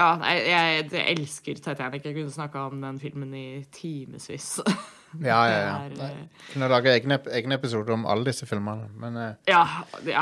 ja, 0.00 0.08
jeg, 0.24 0.46
jeg, 0.48 0.88
jeg 0.96 1.16
elsker 1.18 1.60
Titanic. 1.60 2.04
Jeg 2.08 2.16
kunne 2.16 2.32
snakka 2.32 2.66
om 2.70 2.80
den 2.82 2.98
filmen 3.02 3.34
i 3.36 3.46
timevis. 3.76 4.56
Ja, 5.18 5.40
ja, 5.50 5.54
ja. 5.58 5.70
Er, 5.88 5.94
eh, 6.06 6.42
Kunne 6.52 6.68
lage 6.70 6.92
egne, 6.94 7.16
egne 7.34 7.56
episoder 7.58 7.96
om 7.96 8.04
alle 8.06 8.28
disse 8.28 8.46
filmene, 8.46 8.84
men 9.02 9.16
eh, 9.18 9.32
Ja. 9.50 9.64
ja. 10.06 10.20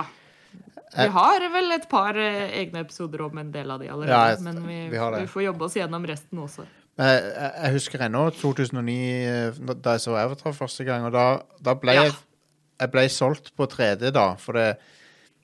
Vi 0.94 1.04
har 1.12 1.44
vel 1.52 1.74
et 1.74 1.84
par 1.90 2.16
eh, 2.16 2.46
egne 2.62 2.80
episoder 2.86 3.20
om 3.26 3.36
en 3.42 3.50
del 3.52 3.68
av 3.74 3.82
de 3.82 3.90
allerede. 3.92 4.14
Ja, 4.16 4.30
jeg- 4.32 4.40
men 4.46 4.62
vi, 4.64 4.78
vi 4.94 4.96
har 4.96 5.12
det. 5.12 5.20
vi 5.26 5.32
får 5.34 5.42
jobbe 5.44 5.66
oss 5.66 5.76
gjennom 5.76 6.06
resten 6.08 6.40
også. 6.40 6.64
Jeg, 6.98 7.72
husker 7.76 8.06
ennå 8.08 8.22
2009, 8.40 8.96
eh, 9.28 9.60
da 9.76 9.98
jeg 9.98 10.06
så 10.06 10.16
Avatar 10.22 10.56
første 10.56 10.88
gang, 10.88 11.04
og 11.04 11.12
da, 11.12 11.26
da 11.68 11.74
ble 11.84 11.92
Ja. 11.98 12.06
jeg, 12.08 12.16
jeg 12.80 12.90
ble 12.96 13.04
solgt 13.12 13.52
på 13.60 13.68
3D 13.68 14.08
da, 14.16 14.24
for 14.40 14.56
det 14.56 14.70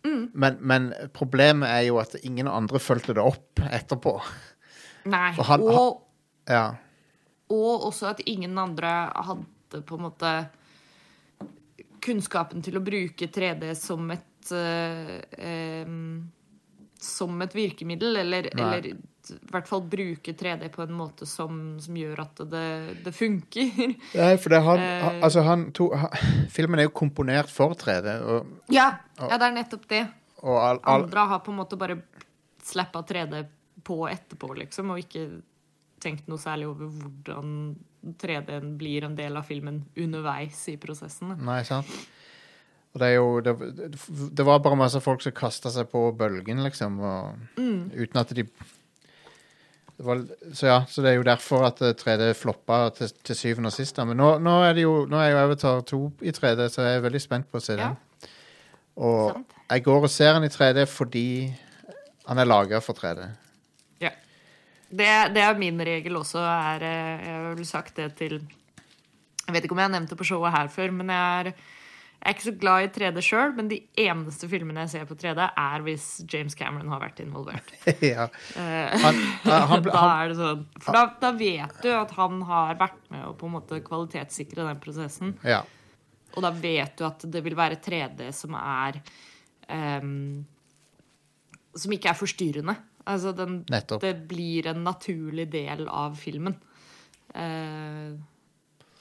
Mm. 0.04 0.30
men, 0.34 0.56
men 0.60 0.90
problemet 1.16 1.68
er 1.70 1.86
jo 1.86 1.96
at 2.02 2.14
ingen 2.22 2.48
andre 2.50 2.78
fulgte 2.82 3.14
det 3.16 3.22
opp 3.24 3.60
etterpå. 3.64 4.18
Nei. 5.08 5.30
Og, 5.38 5.44
han- 5.48 5.62
og, 5.64 6.02
Ja. 6.50 6.74
og 7.48 7.86
også 7.88 8.10
at 8.10 8.20
ingen 8.28 8.58
andre 8.58 8.90
hadde 9.16 9.80
på 9.88 9.96
en 9.96 10.02
måte 10.10 10.32
kunnskapen 12.04 12.62
til 12.64 12.76
å 12.76 12.82
bruke 12.84 13.28
3D 13.32 13.70
som 13.80 14.10
et 14.12 14.52
uh, 14.52 15.16
um, 15.88 16.30
som 17.00 17.40
et 17.44 17.54
virkemiddel, 17.56 18.16
eller, 18.20 18.48
eller 18.52 18.90
i 19.32 19.38
hvert 19.50 19.68
fall 19.70 19.80
bruke 19.88 20.34
3D 20.36 20.68
på 20.74 20.82
en 20.84 20.92
måte 20.98 21.26
som, 21.26 21.78
som 21.80 21.96
gjør 21.96 22.20
at 22.26 22.42
det, 22.50 22.64
det 23.06 23.12
funker. 23.16 23.70
Nei, 24.20 24.34
for 24.36 24.52
det 24.54 24.60
han, 24.66 24.78
Eh. 24.84 25.00
han 25.06 25.22
Altså, 25.24 25.42
han 25.46 25.64
to, 25.72 25.88
han, 25.96 26.10
Filmen 26.52 26.78
er 26.82 26.88
jo 26.88 26.94
komponert 26.98 27.48
for 27.52 27.74
3D, 27.78 28.18
og, 28.28 28.52
Ja, 28.74 28.90
ja 29.20 29.38
det 29.38 29.48
er 29.48 29.56
nettopp 29.62 29.88
det. 29.88 30.02
og 30.42 30.58
all, 30.60 30.78
all, 30.84 31.04
Andre 31.06 31.26
har 31.32 31.40
på 31.46 31.52
en 31.54 31.60
måte 31.62 31.78
bare 31.80 31.98
slappa 32.64 33.02
3D 33.06 33.44
på 33.84 34.02
etterpå, 34.08 34.54
liksom, 34.56 34.90
og 34.94 34.98
ikke 35.02 35.26
tenkt 36.04 36.26
noe 36.28 36.38
særlig 36.40 36.66
over 36.68 36.88
hvordan 36.92 37.76
3D-en 38.20 38.74
blir 38.80 39.04
en 39.06 39.14
del 39.16 39.36
av 39.40 39.46
filmen 39.48 39.82
underveis 39.96 40.66
i 40.68 40.76
prosessen. 40.80 41.32
Nei, 41.44 41.62
sant? 41.64 41.88
Og 42.94 43.00
det 43.00 43.08
er 43.08 43.14
jo 43.16 43.40
Det, 43.42 43.54
det 44.38 44.44
var 44.46 44.60
bare 44.62 44.76
masse 44.78 45.00
folk 45.02 45.22
som 45.24 45.32
kasta 45.34 45.70
seg 45.72 45.88
på 45.90 46.02
bølgen, 46.16 46.60
liksom, 46.62 47.00
og, 47.00 47.38
Mm. 47.56 47.90
uten 47.96 48.20
at 48.20 48.34
de 48.36 48.44
var, 50.02 50.24
så 50.52 50.66
ja, 50.66 50.78
så 50.90 51.02
det 51.04 51.10
er 51.12 51.18
jo 51.20 51.26
derfor 51.26 51.66
at 51.68 51.80
eh, 51.86 51.92
3D 51.94 52.32
floppa 52.34 52.88
til, 52.96 53.12
til 53.24 53.36
syvende 53.38 53.70
og 53.70 53.76
sist. 53.76 53.98
Men 54.02 54.16
nå, 54.18 54.32
nå 54.42 54.54
er 54.66 54.72
det 54.74 54.82
jo 54.82 55.04
Nå 55.06 55.20
er 55.22 55.30
jo 55.30 55.38
Avatar 55.44 55.84
2 55.86 56.00
i 56.26 56.32
3D, 56.34 56.66
så 56.74 56.82
jeg 56.82 56.96
er 56.98 57.04
veldig 57.04 57.20
spent 57.22 57.46
på 57.52 57.60
å 57.60 57.62
se 57.62 57.76
Ja. 57.78 57.92
den. 57.92 58.30
Og 58.96 59.32
Sant. 59.32 59.54
jeg 59.70 59.84
går 59.84 60.02
og 60.06 60.10
ser 60.10 60.32
den 60.34 60.44
i 60.46 60.52
3D 60.54 60.84
fordi 60.90 61.26
han 62.26 62.38
er 62.38 62.46
laga 62.48 62.80
for 62.80 62.94
3D. 62.98 63.24
Ja. 64.00 64.10
Det, 64.90 65.08
det 65.34 65.42
er 65.42 65.58
min 65.58 65.78
regel 65.86 66.16
også. 66.16 66.38
Er, 66.42 66.82
eh, 66.82 67.24
jeg 67.26 67.34
har 67.38 67.54
vel 67.54 67.66
sagt 67.66 67.96
det 67.96 68.10
til 68.18 68.36
Jeg 69.46 69.52
vet 69.54 69.64
ikke 69.66 69.74
om 69.76 69.82
jeg 69.82 69.90
har 69.90 69.94
nevnt 69.98 70.10
det 70.10 70.16
på 70.18 70.24
showet 70.24 70.54
her 70.54 70.68
før, 70.72 70.90
men 70.90 71.10
jeg 71.12 71.40
er, 71.46 71.52
jeg 72.24 72.30
er 72.30 72.36
ikke 72.38 72.46
så 72.46 72.52
glad 72.56 72.86
i 72.86 72.88
3D 72.94 73.20
sjøl. 73.20 73.50
Men 73.58 73.66
de 73.68 73.76
eneste 74.00 74.48
filmene 74.48 74.86
jeg 74.86 74.92
ser 74.94 75.04
på 75.10 75.16
3D, 75.20 75.44
er 75.60 75.82
hvis 75.84 76.06
James 76.32 76.56
Cameron 76.56 76.88
har 76.94 77.02
vært 77.02 77.20
involvert. 77.20 77.68
ja. 78.00 78.24
Eh, 78.56 78.94
Han, 79.04 79.20
han, 79.44 79.84
da 79.90 80.04
er 80.22 80.32
det 80.32 80.38
sånn 80.40 80.64
For 80.80 80.96
da, 80.96 81.04
da 81.20 81.34
vet 81.36 81.76
du 81.84 81.90
at 81.92 82.16
han 82.16 82.40
har 82.48 82.80
vært 82.80 83.02
med 83.12 83.26
å 83.28 83.34
på 83.36 83.50
en 83.50 83.56
måte 83.58 83.82
kvalitetssikre 83.84 84.64
den 84.64 84.80
prosessen. 84.82 85.36
ja. 85.44 85.60
Og 86.34 86.42
da 86.42 86.50
vet 86.50 86.96
du 86.98 87.04
at 87.06 87.22
det 87.30 87.44
vil 87.46 87.54
være 87.54 87.76
3D 87.78 88.24
som 88.34 88.56
er 88.58 88.96
um, 89.70 90.40
Som 91.78 91.92
ikke 91.94 92.10
er 92.10 92.18
forstyrrende. 92.18 92.74
Altså 93.06 93.30
den, 93.36 93.60
det 93.68 94.14
blir 94.26 94.66
en 94.72 94.80
naturlig 94.82 95.44
del 95.52 95.84
av 95.92 96.16
filmen. 96.18 96.56
Eh, 97.36 98.16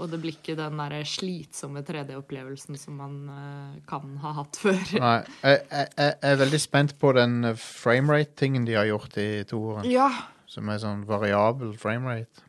og 0.04 0.12
det 0.12 0.20
blir 0.20 0.36
ikke 0.36 0.56
den 0.60 0.80
der 0.82 0.96
slitsomme 1.08 1.82
3D-opplevelsen 1.88 2.78
som 2.80 2.98
man 3.00 3.18
uh, 3.32 3.76
kan 3.88 4.18
ha 4.24 4.34
hatt 4.42 4.60
før. 4.60 4.82
Nei, 5.06 5.16
jeg, 5.39 5.62
jeg, 5.70 5.89
jeg 5.96 6.16
er 6.34 6.39
veldig 6.42 6.60
spent 6.60 6.96
på 7.00 7.13
den 7.16 7.54
framerate-tingen 7.60 8.68
de 8.68 8.76
har 8.76 8.89
gjort 8.89 9.16
i 9.24 9.30
toeren. 9.48 9.88
Ja, 9.88 10.10
Som 10.52 10.70
er 10.70 10.82
sånn 10.84 11.06
variabel 11.10 11.72
framerate. 11.80 12.44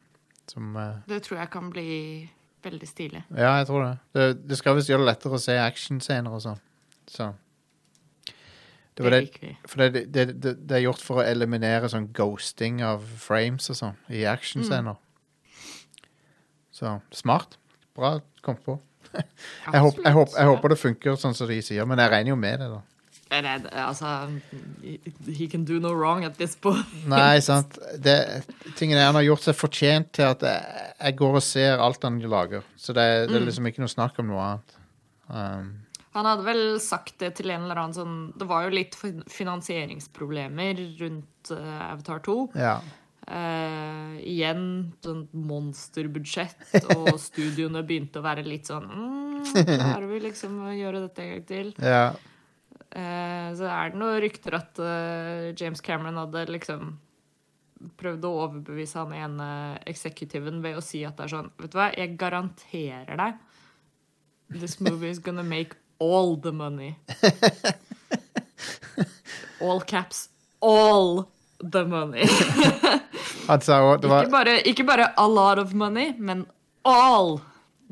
Som 0.51 0.75
uh, 0.77 1.05
det 1.09 1.23
tror 1.29 1.45
jeg 1.45 1.53
kan 1.55 1.71
bli 1.73 1.87
veldig 2.65 2.89
stilig. 2.91 3.23
Ja, 3.31 3.55
jeg 3.61 3.71
tror 3.71 3.87
det. 3.87 3.95
Det, 4.17 4.29
det 4.51 4.59
skal 4.59 4.77
visst 4.79 4.91
gjøre 4.91 5.05
det 5.05 5.13
lettere 5.13 5.39
å 5.39 5.43
se 5.43 5.57
actionscener 5.61 6.35
og 6.35 6.43
sånn. 6.43 6.61
Så 7.07 7.31
Det 8.95 9.05
var 9.05 9.15
det, 9.15 9.55
for 9.67 9.83
det, 9.83 10.05
det, 10.15 10.71
er 10.71 10.85
gjort 10.85 11.03
for 11.03 11.21
å 11.21 11.27
eliminere 11.27 11.91
sånn 11.91 12.11
ghosting 12.15 12.83
av 12.87 13.03
frames 13.21 13.71
og 13.71 13.79
sånn 13.79 13.99
i 14.11 14.23
actionscener. 14.31 14.99
Så 16.75 16.97
smart. 17.15 17.55
Bra 17.95 18.17
kommet 18.43 18.65
på. 18.67 18.79
Jeg, 19.15 19.79
håp, 19.79 19.99
jeg, 20.03 20.11
håp, 20.17 20.33
jeg 20.35 20.49
håper 20.49 20.73
det 20.73 20.77
funker 20.81 21.17
sånn 21.21 21.37
som 21.39 21.47
de 21.47 21.61
sier, 21.63 21.87
men 21.87 22.01
jeg 22.03 22.11
regner 22.11 22.33
jo 22.33 22.37
med 22.41 22.59
det, 22.65 22.67
da. 22.73 22.81
Nei, 23.35 23.53
altså 23.79 24.09
He 25.29 25.47
can 25.51 25.65
do 25.69 25.79
no 25.83 25.93
wrong 25.95 26.25
at 26.27 26.35
this 26.41 26.57
point. 26.59 26.91
Nei, 27.11 27.39
sant. 27.49 27.79
Det, 28.03 28.17
tingen 28.79 28.99
er, 28.99 29.07
han 29.07 29.19
har 29.21 29.25
gjort 29.29 29.47
seg 29.47 29.57
fortjent 29.59 30.11
til 30.19 30.27
at 30.33 30.43
jeg, 30.43 30.83
jeg 30.99 31.17
går 31.21 31.39
og 31.39 31.45
ser 31.47 31.83
alt 31.85 32.03
han 32.07 32.19
lager. 32.27 32.67
Så 32.75 32.95
det, 32.97 33.07
det 33.31 33.39
er 33.39 33.47
liksom 33.47 33.71
ikke 33.71 33.85
noe 33.85 33.93
snakk 33.95 34.19
om 34.23 34.33
noe 34.33 34.43
annet. 34.49 34.77
Um, 35.31 35.71
Han 36.19 36.29
hadde 36.29 36.45
vel 36.47 36.65
sagt 36.83 37.17
det 37.23 37.33
til 37.39 37.55
en 37.55 37.65
eller 37.65 37.79
annen 37.81 37.95
sånn 37.97 38.17
Det 38.37 38.45
var 38.51 38.67
jo 38.67 38.75
litt 38.77 38.93
finansieringsproblemer 39.33 40.83
rundt 41.01 41.55
eh, 41.55 41.81
Avatar 41.87 42.21
2. 42.27 42.37
ja. 42.61 42.77
Eh, 43.25 44.17
igjen 44.29 44.67
sånn 45.05 45.23
monsterbudsjett, 45.49 46.61
og 46.99 47.15
studioene 47.23 47.81
begynte 47.87 48.21
å 48.21 48.27
være 48.27 48.45
litt 48.45 48.69
sånn 48.69 48.85
mm, 48.85 49.47
Klarer 49.65 50.05
vi 50.11 50.19
liksom 50.27 50.59
å 50.67 50.75
gjøre 50.77 51.07
dette 51.07 51.25
en 51.25 51.33
gang 51.33 51.47
til? 51.49 51.73
ja. 51.95 52.07
Uh, 52.95 53.49
så 53.59 53.67
er 53.73 53.91
det 53.91 53.99
noen 53.99 54.21
rykter 54.23 54.55
at 54.55 54.79
uh, 54.79 55.51
James 55.57 55.81
Cameron 55.83 56.21
hadde 56.21 56.45
liksom 56.53 56.93
prøvd 57.99 58.29
å 58.29 58.37
overbevise 58.45 59.01
han 59.01 59.17
ene 59.17 59.49
eksekutiven 59.89 60.61
ved 60.63 60.79
å 60.79 60.85
si 60.85 61.03
at 61.05 61.17
det 61.19 61.27
er 61.27 61.33
sånn 61.33 61.51
Vet 61.59 61.73
du 61.73 61.79
hva, 61.81 61.89
jeg 61.97 62.15
garanterer 62.21 63.19
deg 63.19 63.41
This 64.55 64.79
movie 64.79 65.11
is 65.11 65.19
gonna 65.19 65.43
make 65.43 65.75
all 65.99 66.37
the 66.37 66.53
money. 66.53 66.99
All 69.61 69.81
caps. 69.81 70.29
All 70.61 71.31
the 71.59 71.85
money. 71.85 72.25
Det 74.01 74.09
var, 74.11 74.25
Ikke 74.25 74.33
bare, 74.33 74.57
ikke 74.69 74.87
bare 74.89 75.11
a 75.21 75.29
lot 75.29 75.59
of 75.61 75.75
money, 75.75 76.13
men 76.19 76.47
all 76.85 77.41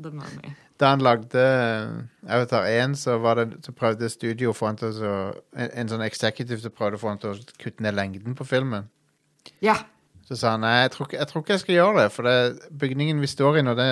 the 0.01 0.11
money. 0.11 0.55
Da 0.81 0.89
han 0.89 1.03
lagde 1.05 1.39
eh, 1.39 2.33
Avatar 2.35 2.65
1, 2.65 2.97
så, 2.99 3.17
var 3.21 3.39
det, 3.39 3.61
så 3.65 3.71
prøvde 3.77 4.09
studio 4.09 4.51
å 4.51 4.57
få 4.57 4.71
han 4.71 4.79
til 4.79 4.97
å 5.05 5.13
en, 5.55 5.69
en 5.69 5.91
sånn 5.91 6.03
executive 6.05 6.59
som 6.63 6.73
prøvde 6.73 6.97
å 6.97 7.03
få 7.03 7.11
han 7.11 7.21
til 7.21 7.35
å 7.35 7.57
kutte 7.61 7.85
ned 7.85 7.95
lengden 7.97 8.35
på 8.37 8.47
filmen. 8.47 8.89
Ja. 9.63 9.77
Så 10.27 10.39
sa 10.39 10.55
han 10.55 10.65
nei, 10.65 10.73
jeg 10.85 10.95
tror, 10.95 11.11
jeg 11.13 11.29
tror 11.29 11.43
ikke 11.43 11.55
jeg 11.55 11.63
skal 11.65 11.77
gjøre 11.77 12.01
det, 12.01 12.09
for 12.15 12.27
det, 12.27 12.73
bygningen 12.81 13.21
vi 13.21 13.29
står 13.29 13.59
i 13.59 13.63
nå, 13.67 13.75
det, 13.77 13.87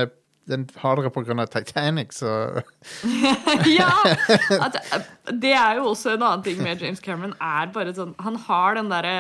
den 0.49 0.65
har 0.81 0.97
dere 0.97 1.37
av 1.45 1.51
Titanic, 1.53 2.15
så 2.17 2.63
ja! 3.77 3.93
At, 4.57 4.79
det 5.29 5.53
er 5.53 5.77
jo 5.77 5.91
også 5.91 6.15
en 6.15 6.25
annen 6.25 6.45
ting 6.45 6.61
med 6.63 6.81
James 6.81 7.03
Cameron. 7.03 7.35
Er 7.37 7.69
bare 7.75 7.93
sånn 7.95 8.15
Han 8.25 8.39
har 8.47 8.79
den 8.79 8.89
derre 8.91 9.15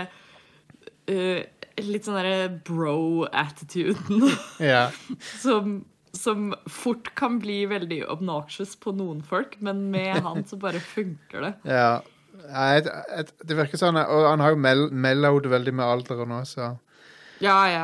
eh, 1.07 1.45
Litt 1.79 2.05
sånn 2.07 2.17
derre 2.19 2.49
bro-attituden 2.67 4.25
ja. 4.73 4.89
som, 5.39 5.77
som 6.13 6.51
fort 6.69 7.13
kan 7.15 7.39
bli 7.39 7.61
veldig 7.71 8.01
obnoxious 8.11 8.75
på 8.75 8.91
noen 8.97 9.21
folk, 9.23 9.55
men 9.63 9.87
med 9.93 10.19
han 10.25 10.43
så 10.49 10.59
bare 10.59 10.79
funker 10.83 11.47
det. 11.47 11.53
ja. 11.71 12.01
Jeg- 12.41 12.87
det 13.45 13.53
virker 13.55 13.77
sånn, 13.77 13.99
og 14.01 14.23
han 14.25 14.41
har 14.41 14.55
jo 14.55 14.57
mel 14.57 14.87
mellowed 14.89 15.45
veldig 15.51 15.73
med 15.77 15.85
alderen 15.85 16.31
òg, 16.39 16.47
så 16.49 16.71
Ja, 17.43 17.59
ja. 17.69 17.83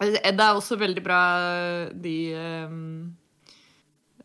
Det 0.00 0.24
er 0.24 0.40
også 0.56 0.76
veldig 0.80 1.02
bra 1.04 1.20
de 1.94 2.14
um, 2.66 3.14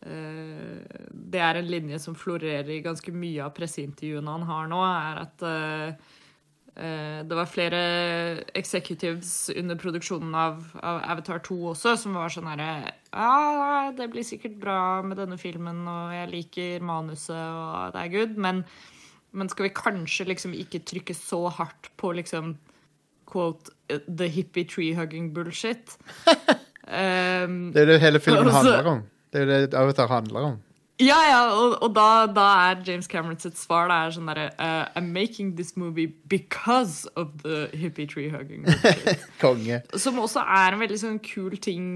uh, 0.04 0.80
Det 1.12 1.38
er 1.40 1.60
en 1.60 1.70
linje 1.70 2.00
som 2.02 2.16
florerer 2.18 2.68
i 2.74 2.80
ganske 2.82 3.12
mye 3.14 3.44
av 3.46 3.54
presseintervjuene 3.56 4.34
han 4.34 4.48
har 4.48 4.66
nå, 4.72 4.80
er 4.82 5.22
at 5.22 5.46
eh, 5.46 5.86
eh, 5.86 5.94
det 6.80 7.36
var 7.36 7.48
flere 7.50 7.80
executives 8.56 9.50
under 9.52 9.76
produksjonen 9.76 10.32
av, 10.34 10.62
av 10.80 11.02
Avatar 11.12 11.42
2 11.44 11.58
også 11.74 11.92
som 12.00 12.16
var 12.16 12.32
sånn 12.32 12.48
herre 12.48 12.70
Ja, 13.12 13.90
det 13.96 14.06
blir 14.12 14.24
sikkert 14.24 14.56
bra 14.62 14.78
med 15.04 15.20
denne 15.20 15.36
filmen, 15.40 15.82
og 15.90 16.14
jeg 16.14 16.30
liker 16.32 16.86
manuset, 16.86 17.36
og 17.36 17.92
det 17.92 18.04
er 18.04 18.14
good, 18.14 18.40
men, 18.40 18.62
men 19.36 19.52
skal 19.52 19.68
vi 19.68 19.74
kanskje 19.76 20.28
liksom 20.30 20.56
ikke 20.56 20.82
trykke 20.88 21.16
så 21.18 21.42
hardt 21.58 21.92
på 22.00 22.14
liksom 22.16 22.54
quote 23.30 23.70
the 24.08 24.28
hippie 24.28 24.64
tree 24.64 24.94
hugging 24.94 25.34
bullshit? 25.34 25.98
Um, 26.86 27.70
Det 27.74 27.84
er 27.84 27.92
det 27.92 28.00
hele 28.02 28.20
filmen 28.20 28.50
handler 28.58 28.92
om. 28.96 29.06
Det 29.30 29.44
er 29.44 29.52
det 29.52 29.78
Avatar 29.78 30.10
handler 30.10 30.52
om. 30.52 30.58
Ja, 31.00 31.18
ja, 31.24 31.40
og, 31.56 31.78
og 31.80 31.94
da, 31.96 32.26
da 32.28 32.46
er 32.68 32.82
James 32.84 33.08
Cameron 33.08 33.38
sitt 33.40 33.56
svar 33.56 33.88
det 33.88 33.96
er 33.96 34.14
sånn 34.14 34.28
derre 34.28 34.46
uh, 34.60 34.84
I'm 34.98 35.10
making 35.14 35.54
this 35.56 35.72
movie 35.80 36.08
because 36.28 37.08
of 37.16 37.32
the 37.44 37.68
hippie 37.72 38.08
tree 38.08 38.28
hugging. 38.28 38.66
bullshit." 38.68 39.24
Konge. 39.42 39.80
Som 39.96 40.20
også 40.20 40.44
er 40.44 40.76
en 40.76 40.82
veldig 40.82 40.98
sånn 41.00 41.20
kul 41.24 41.56
ting 41.62 41.94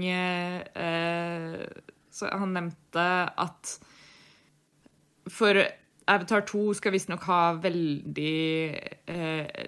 Så 2.15 2.31
han 2.31 2.55
nevnte 2.55 3.05
at 3.45 3.75
For 5.29 5.61
Avatar 6.09 6.45
2 6.49 6.65
skal 6.77 6.93
visstnok 6.95 7.25
ha 7.29 7.41
veldig 7.61 8.41
uh, 9.11 9.63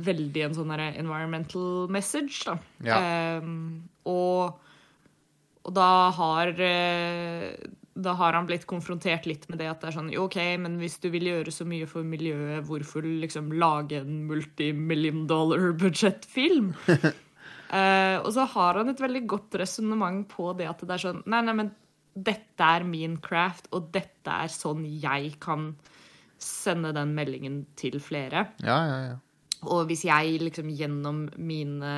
Veldig 0.00 0.46
en 0.46 0.56
sånn 0.56 0.72
environmental 0.72 1.90
message, 1.92 2.46
da. 2.46 2.54
Ja. 2.86 2.98
Um, 3.42 3.82
og, 4.08 4.60
og 5.66 5.72
da 5.76 5.88
har 6.16 6.54
da 8.04 8.14
har 8.18 8.36
han 8.36 8.48
blitt 8.48 8.66
konfrontert 8.70 9.26
litt 9.28 9.46
med 9.50 9.60
det 9.60 9.68
at 9.70 9.82
det 9.82 9.90
er 9.90 9.96
sånn 9.98 10.10
jo, 10.12 10.26
OK, 10.28 10.38
men 10.62 10.78
hvis 10.80 10.98
du 11.02 11.08
vil 11.12 11.28
gjøre 11.30 11.54
så 11.54 11.66
mye 11.68 11.88
for 11.90 12.06
miljøet, 12.06 12.64
hvorfor 12.68 13.06
liksom 13.06 13.52
lage 13.60 14.00
en 14.00 14.24
multimillion 14.28 15.26
dollar 15.30 15.72
budsjettfilm? 15.80 16.72
uh, 16.88 18.16
og 18.24 18.30
så 18.36 18.48
har 18.54 18.80
han 18.80 18.92
et 18.92 19.04
veldig 19.04 19.24
godt 19.30 19.60
resonnement 19.62 20.26
på 20.30 20.52
det 20.58 20.68
at 20.70 20.84
det 20.84 20.96
er 20.96 21.06
sånn 21.06 21.24
Nei, 21.30 21.44
nei, 21.46 21.56
men 21.62 21.72
dette 22.10 22.66
er 22.66 22.84
min 22.84 23.16
craft, 23.22 23.70
og 23.76 23.92
dette 23.94 24.34
er 24.44 24.50
sånn 24.52 24.82
jeg 24.84 25.36
kan 25.42 25.70
sende 26.40 26.90
den 26.96 27.12
meldingen 27.14 27.62
til 27.78 28.00
flere. 28.02 28.48
Ja, 28.64 28.78
ja, 28.88 28.98
ja. 29.10 29.16
Og 29.68 29.84
hvis 29.90 30.06
jeg 30.08 30.40
liksom 30.40 30.70
gjennom 30.72 31.26
mine 31.36 31.94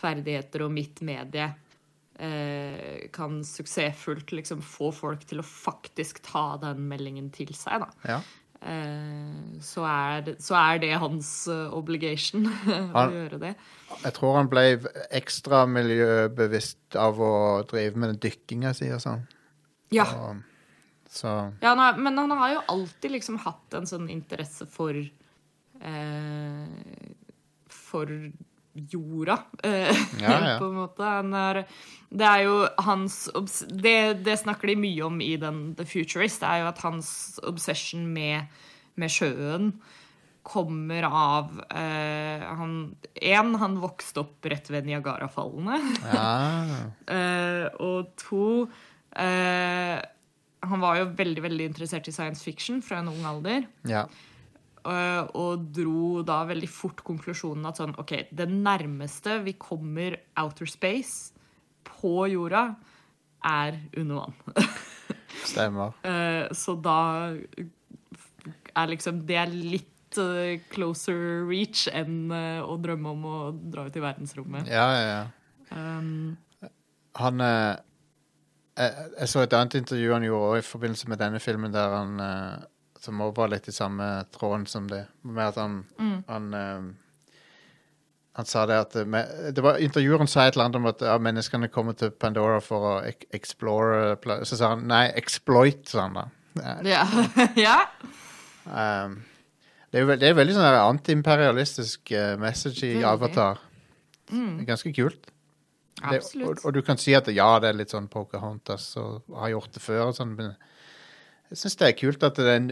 ferdigheter 0.00 0.66
og 0.66 0.72
mitt 0.74 1.02
medie 1.06 1.52
eh, 2.20 3.08
kan 3.14 3.40
suksessfullt 3.46 4.34
liksom 4.36 4.60
få 4.64 4.92
folk 4.94 5.24
til 5.30 5.42
å 5.42 5.46
faktisk 5.46 6.22
ta 6.26 6.54
den 6.62 6.84
meldingen 6.90 7.32
til 7.34 7.52
seg, 7.56 7.86
da. 7.86 8.14
ja. 8.16 8.20
Eh, 8.60 9.60
så, 9.64 9.86
er 9.88 10.24
det, 10.26 10.34
så 10.44 10.54
er 10.58 10.80
det 10.82 10.92
hans 11.00 11.48
obligation 11.48 11.80
obligation 11.80 12.44
å 12.92 13.06
gjøre 13.08 13.40
det. 13.40 13.54
Jeg 14.04 14.16
tror 14.18 14.36
han 14.36 14.50
ble 14.52 14.64
ekstra 15.16 15.64
miljøbevisst 15.70 16.98
av 17.00 17.20
å 17.24 17.32
drive 17.70 17.96
med 17.96 18.14
den 18.14 18.22
dykkinga 18.26 18.74
si 18.76 18.90
og 18.92 19.00
sånn. 19.04 19.24
Ja. 19.94 20.06
Og, 20.12 20.44
så 21.10 21.30
Ja, 21.62 21.72
han 21.72 21.80
har, 21.82 21.96
men 21.98 22.18
han 22.20 22.30
har 22.38 22.52
jo 22.52 22.60
alltid 22.76 23.16
liksom 23.16 23.40
hatt 23.42 23.74
en 23.74 23.88
sånn 23.90 24.06
interesse 24.12 24.68
for 24.70 24.94
eh, 24.94 26.68
For 27.72 28.12
jorda, 28.74 29.38
eh, 29.64 29.94
Ja, 30.20 30.34
ja. 30.52 30.58
på 30.60 30.68
en 30.70 30.76
måte. 30.78 31.02
Han 31.04 31.34
er, 31.34 31.64
det 32.10 32.26
er 32.26 32.42
jo 32.46 32.58
hans 32.86 33.22
det, 33.70 34.22
det 34.26 34.38
snakker 34.42 34.70
de 34.70 34.76
mye 34.80 35.06
om 35.06 35.20
i 35.24 35.34
den 35.40 35.72
The 35.78 35.86
Futurist, 35.88 36.42
det 36.42 36.50
er 36.50 36.64
jo 36.64 36.68
at 36.70 36.84
hans 36.86 37.10
obsession 37.46 38.06
med, 38.14 38.46
med 39.00 39.10
sjøen 39.12 39.72
kommer 40.50 41.04
av 41.04 41.58
eh, 41.68 42.40
han, 42.56 42.94
En, 43.20 43.50
han 43.60 43.74
vokste 43.82 44.22
opp 44.22 44.46
rett 44.48 44.70
ved 44.72 44.88
Niagarafallene. 44.88 45.80
Ja. 46.12 46.30
Eh, 47.10 47.66
og 47.82 48.12
to 48.20 48.68
eh, 49.18 49.98
Han 50.62 50.82
var 50.82 51.00
jo 51.00 51.08
veldig 51.18 51.42
veldig 51.42 51.66
interessert 51.72 52.06
i 52.06 52.14
science 52.14 52.44
fiction 52.46 52.78
fra 52.86 53.00
en 53.02 53.10
ung 53.10 53.24
alder. 53.26 53.66
ja. 53.88 54.06
Eh, 54.92 55.22
og 55.38 55.66
dro 55.74 56.22
da 56.26 56.42
veldig 56.48 56.68
fort 56.70 57.02
konklusjonen 57.06 57.68
at 57.70 57.80
sånn, 57.80 57.96
ok, 58.00 58.14
det 58.36 58.48
nærmeste 58.50 59.40
vi 59.44 59.56
kommer 59.60 60.18
outer 60.40 60.68
space 60.70 61.36
på 61.86 62.26
jorda, 62.32 62.70
er 63.46 63.78
under 63.96 64.20
vann. 64.20 64.34
Stemmer. 65.50 65.94
Eh, 66.04 66.50
så 66.56 66.74
da 66.76 66.98
er 68.70 68.90
liksom 68.90 69.22
Det 69.26 69.38
er 69.40 69.50
litt 69.50 70.18
eh, 70.20 70.60
closer 70.70 71.46
reach 71.48 71.86
enn 71.88 72.30
å 72.30 72.76
drømme 72.82 73.14
om 73.14 73.24
å 73.26 73.38
dra 73.72 73.86
ut 73.88 73.96
i 73.96 74.02
verdensrommet. 74.04 74.68
Ja, 74.70 74.88
ja, 74.94 75.06
ja. 75.08 75.22
Um, 75.70 76.36
Han 77.18 77.40
jeg, 78.80 79.10
jeg 79.20 79.28
så 79.30 79.42
et 79.44 79.54
annet 79.54 79.76
intervju 79.80 80.12
han 80.12 80.24
gjorde 80.24 80.60
i 80.60 80.66
forbindelse 80.66 81.10
med 81.10 81.20
denne 81.20 81.40
filmen, 81.42 81.72
der 81.74 81.94
han 81.94 82.22
Som 83.00 83.20
også 83.24 83.36
var 83.38 83.48
litt 83.54 83.68
i 83.68 83.72
samme 83.72 84.06
tråden 84.34 84.66
som 84.68 84.88
det. 84.90 85.06
Med 85.22 85.46
at 85.46 85.56
han 85.60 85.78
Han, 86.28 86.50
eh, 86.54 86.90
han 88.36 88.46
sa 88.46 88.66
det 88.68 88.76
at 88.78 88.92
det, 88.94 89.06
med, 89.10 89.54
det 89.56 89.62
var 89.64 89.80
Intervjueren 89.82 90.28
sa 90.30 90.44
et 90.46 90.54
eller 90.54 90.68
annet 90.68 90.76
om 90.78 90.86
at 90.86 91.00
ja, 91.02 91.16
menneskene 91.18 91.68
kommer 91.72 91.96
til 91.98 92.12
Pandora 92.12 92.60
for 92.62 92.86
å 92.90 92.92
ek 93.08 93.26
explore 93.36 94.14
Så 94.44 94.56
sa 94.60 94.74
han 94.74 94.86
nei, 94.88 95.06
exploit, 95.18 95.82
sa 95.88 96.06
han 96.06 96.20
da. 96.20 96.26
Eh, 96.60 96.92
ja. 96.92 97.02
ja. 97.66 97.78
Um, 98.70 99.18
det, 99.90 99.98
er 99.98 100.04
jo, 100.04 100.06
ve- 100.12 100.20
det 100.20 100.28
er 100.30 100.38
veldig 100.38 100.54
sånn 100.54 100.78
antiimperialistisk 100.84 102.12
uh, 102.14 102.36
message 102.40 102.86
i. 102.86 103.02
Avatar. 103.02 103.58
Er 104.30 104.64
ganske 104.68 104.92
kult. 104.94 105.30
Det, 106.00 106.20
og, 106.46 106.60
og 106.64 106.72
du 106.72 106.80
kan 106.86 106.96
si 107.00 107.12
at 107.18 107.26
ja, 107.34 107.48
det 107.60 107.72
er 107.72 107.76
litt 107.82 107.90
sånn 107.92 108.06
Pocahontas 108.08 108.86
og 109.00 109.26
har 109.36 109.50
gjort 109.52 109.74
det 109.74 109.82
før, 109.84 110.04
og 110.12 110.14
sånn, 110.16 110.36
men 110.38 110.54
jeg 111.50 111.58
syns 111.58 111.76
det 111.80 111.88
er 111.88 111.98
kult 111.98 112.24
at 112.26 112.38
det 112.38 112.46
er 112.46 112.58
en 112.60 112.70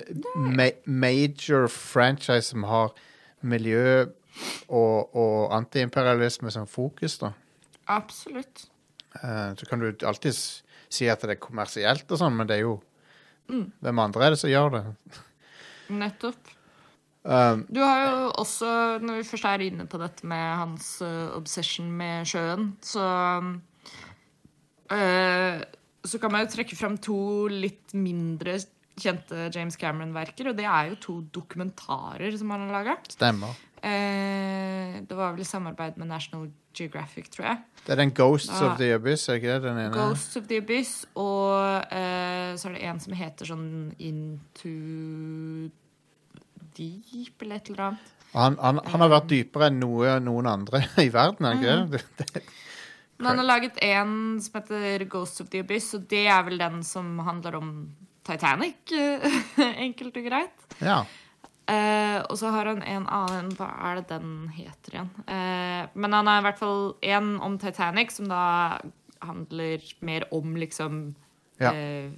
ma 0.55 0.69
major 0.87 1.67
franchise 1.73 2.53
som 2.53 2.67
har 2.69 2.93
miljø 3.43 4.07
og, 4.69 5.15
og 5.17 5.55
antiimperialisme 5.57 6.51
som 6.55 6.67
fokus, 6.71 7.19
da. 7.19 7.33
Absolutt. 7.91 8.69
Eh, 9.19 9.51
så 9.59 9.67
kan 9.67 9.83
du 9.83 9.91
alltid 10.07 10.37
si 10.89 11.09
at 11.11 11.25
det 11.25 11.35
er 11.37 11.43
kommersielt 11.43 12.07
og 12.11 12.21
sånn, 12.21 12.37
men 12.39 12.49
det 12.51 12.61
er 12.61 12.69
jo 12.69 12.79
Hvem 13.49 14.01
andre 14.03 14.27
er 14.27 14.35
det 14.35 14.39
som 14.43 14.51
gjør 14.51 14.75
det? 14.75 14.81
Nettopp. 15.89 16.51
Um, 17.25 17.63
Du 17.73 17.81
har 17.81 18.03
jo 18.03 18.27
også, 18.43 18.99
når 19.01 19.23
vi 19.23 19.25
først 19.31 19.47
er 19.49 19.65
inne 19.65 19.87
på 19.89 19.97
dette 20.03 20.29
med 20.29 20.45
hans 20.61 20.91
uh, 21.01 21.33
obsession 21.33 21.89
med 21.89 22.29
sjøen, 22.29 22.75
så 22.85 23.07
eh, 24.93 25.65
Så 26.09 26.19
kan 26.23 26.33
man 26.33 26.47
jo 26.47 26.51
trekke 26.57 26.77
fram 26.79 26.97
to 27.05 27.19
litt 27.53 27.93
mindre 27.95 28.57
kjente 28.99 29.45
James 29.55 29.77
Cameron-verker, 29.79 30.49
og 30.51 30.57
det 30.59 30.65
er 30.67 30.89
jo 30.91 30.97
to 31.05 31.17
dokumentarer 31.37 32.33
som 32.41 32.51
han 32.51 32.65
har 32.67 32.73
laga. 32.81 32.97
stemmer. 33.13 33.53
Eh, 33.79 34.97
det 35.07 35.15
var 35.15 35.37
vel 35.37 35.45
i 35.45 35.47
samarbeid 35.47 36.01
med 36.01 36.09
National 36.11 36.49
Geographic, 36.75 37.29
tror 37.31 37.45
jeg. 37.47 37.61
Det 37.85 37.93
er 37.95 38.01
den 38.01 38.11
Ghosts 38.11 38.59
Da- 38.59 38.73
of 38.73 38.79
the 38.81 38.89
Abyss, 38.97 39.29
er 39.29 39.35
ikke 39.39 39.53
det 39.55 39.63
den 39.69 39.79
ene? 39.85 39.93
Ghosts 39.95 40.37
of 40.41 40.49
the 40.49 40.57
Abyss, 40.59 41.07
og 41.15 41.85
eh, 41.93 42.57
så 42.59 42.69
er 42.69 42.75
det 42.75 42.83
en 42.91 43.01
som 43.05 43.15
heter 43.15 43.47
sånn 43.53 43.69
Into 44.03 45.71
Deep, 46.79 47.43
eller 47.43 47.57
et 47.59 47.71
eller 47.71 47.85
annet. 47.89 48.15
Han, 48.35 48.57
han, 48.61 48.79
han 48.85 49.01
har 49.03 49.09
vært 49.11 49.31
dypere 49.31 49.71
enn 49.71 49.79
noe, 49.81 50.19
noen 50.21 50.47
andre 50.51 50.83
i 51.07 51.09
verden, 51.15 51.47
er 51.49 51.59
ikke 51.59 51.77
det? 51.95 52.03
det? 52.35 52.43
Men 53.19 53.27
han 53.33 53.39
har 53.43 53.49
laget 53.49 53.79
en 53.83 54.13
som 54.41 54.61
heter 54.61 55.05
Ghosts 55.11 55.41
of 55.43 55.49
the 55.51 55.61
Abyss, 55.65 55.93
og 55.99 56.05
det 56.11 56.27
er 56.31 56.43
vel 56.47 56.59
den 56.61 56.83
som 56.87 57.19
handler 57.27 57.57
om 57.59 57.73
Titanic, 58.29 58.93
enkelt 59.87 60.17
og 60.21 60.29
greit. 60.29 60.69
Ja. 60.85 61.01
Uh, 61.69 62.23
og 62.31 62.39
så 62.41 62.49
har 62.55 62.65
han 62.71 62.79
en 62.81 63.05
annen 63.13 63.51
Hva 63.59 63.67
er 63.91 63.99
det 63.99 64.07
den 64.15 64.47
heter 64.57 64.95
igjen? 64.95 65.11
Uh, 65.29 65.83
men 66.01 66.15
han 66.17 66.31
har 66.31 66.39
i 66.41 66.45
hvert 66.47 66.61
fall 66.63 66.95
en 67.05 67.35
om 67.45 67.59
Titanic, 67.61 68.15
som 68.17 68.31
da 68.31 68.79
handler 69.21 69.83
mer 70.01 70.25
om 70.33 70.55
liksom 70.57 71.03
Ja. 71.61 71.73
uh, 71.75 72.13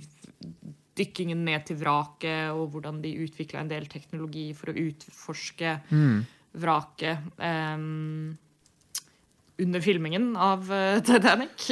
dykkingen 1.00 1.40
ned 1.46 1.64
til 1.66 1.78
vraket, 1.80 2.50
og 2.52 2.74
hvordan 2.74 3.00
de 3.02 3.14
utvikla 3.24 3.62
en 3.62 3.70
del 3.72 3.86
teknologi 3.88 4.50
for 4.54 4.70
å 4.70 4.76
utforske 4.76 5.78
Mm. 5.90 6.26
vraket 6.60 7.18
eh, 7.38 7.76
under 9.60 9.80
filmingen 9.84 10.36
av 10.36 10.72
eh, 10.72 11.02
Titanic. 11.04 11.70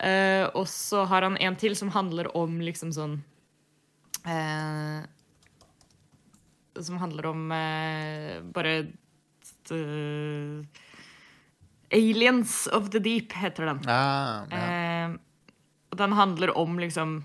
Uh, 0.00 0.46
og 0.56 0.64
så 0.68 1.02
har 1.04 1.26
han 1.26 1.36
en 1.36 1.56
til 1.60 1.74
som 1.76 1.90
handler 1.92 2.30
om 2.38 2.54
liksom 2.64 2.88
sånn 2.96 3.18
uh, 4.24 5.02
Som 6.80 6.96
handler 7.02 7.28
om 7.28 7.42
uh, 7.52 8.40
bare 8.54 8.78
Aliens 11.92 12.54
of 12.72 12.88
the 12.94 13.02
Deep, 13.02 13.34
heter 13.36 13.68
den. 13.68 13.82
Ah, 13.90 14.46
ja. 14.50 15.10
Og 15.90 15.98
den 15.98 16.14
handler 16.14 16.52
om 16.58 16.78
liksom 16.80 17.20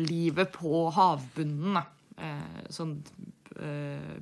livet 0.00 0.52
på 0.52 0.82
havbunnen. 0.92 1.78
Da. 1.78 1.84
Sånn 2.72 2.98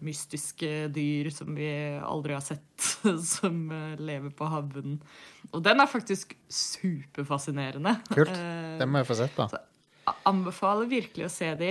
mystiske 0.03 0.89
dyr 0.95 1.31
som 1.35 1.55
vi 1.57 1.69
aldri 2.03 2.33
har 2.37 2.41
sett, 2.45 2.81
som 3.37 3.71
eh, 3.71 3.97
lever 4.01 4.31
på 4.37 4.45
havbunnen. 4.51 5.01
Og 5.53 5.63
den 5.63 5.81
er 5.81 5.87
faktisk 5.91 6.35
superfascinerende. 6.49 7.97
Kult. 8.13 8.31
Eh, 8.35 8.79
Den 8.81 8.89
må 8.93 8.99
jeg 9.03 9.07
få 9.11 9.15
sett, 9.23 9.37
da. 9.39 9.47
a- 10.07 10.17
anbefaler 10.31 10.87
virkelig 10.91 11.25
å 11.27 11.31
se 11.33 11.53
de. 11.61 11.71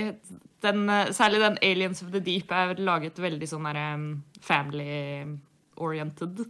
Den, 0.65 0.79
eh, 0.89 1.11
særlig 1.15 1.39
den 1.43 1.57
Aliens 1.63 2.03
of 2.05 2.11
the 2.13 2.19
Deep 2.23 2.51
er 2.51 2.75
laget 2.81 3.15
veldig 3.21 3.47
sånn 3.51 3.67
family-oriented. 4.41 6.45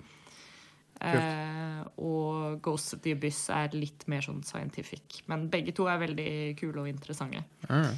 Eh, 1.05 1.81
og 1.99 2.61
Ghost 2.63 2.93
of 2.95 3.01
the 3.03 3.11
Abyss 3.13 3.49
er 3.53 3.69
litt 3.75 4.05
mer 4.09 4.21
sånn 4.25 4.41
scientific. 4.47 5.21
Men 5.29 5.49
begge 5.51 5.71
to 5.75 5.83
er 5.91 5.99
veldig 6.01 6.29
kule 6.59 6.79
og 6.85 6.89
interessante. 6.89 7.43
Mm. 7.69 7.93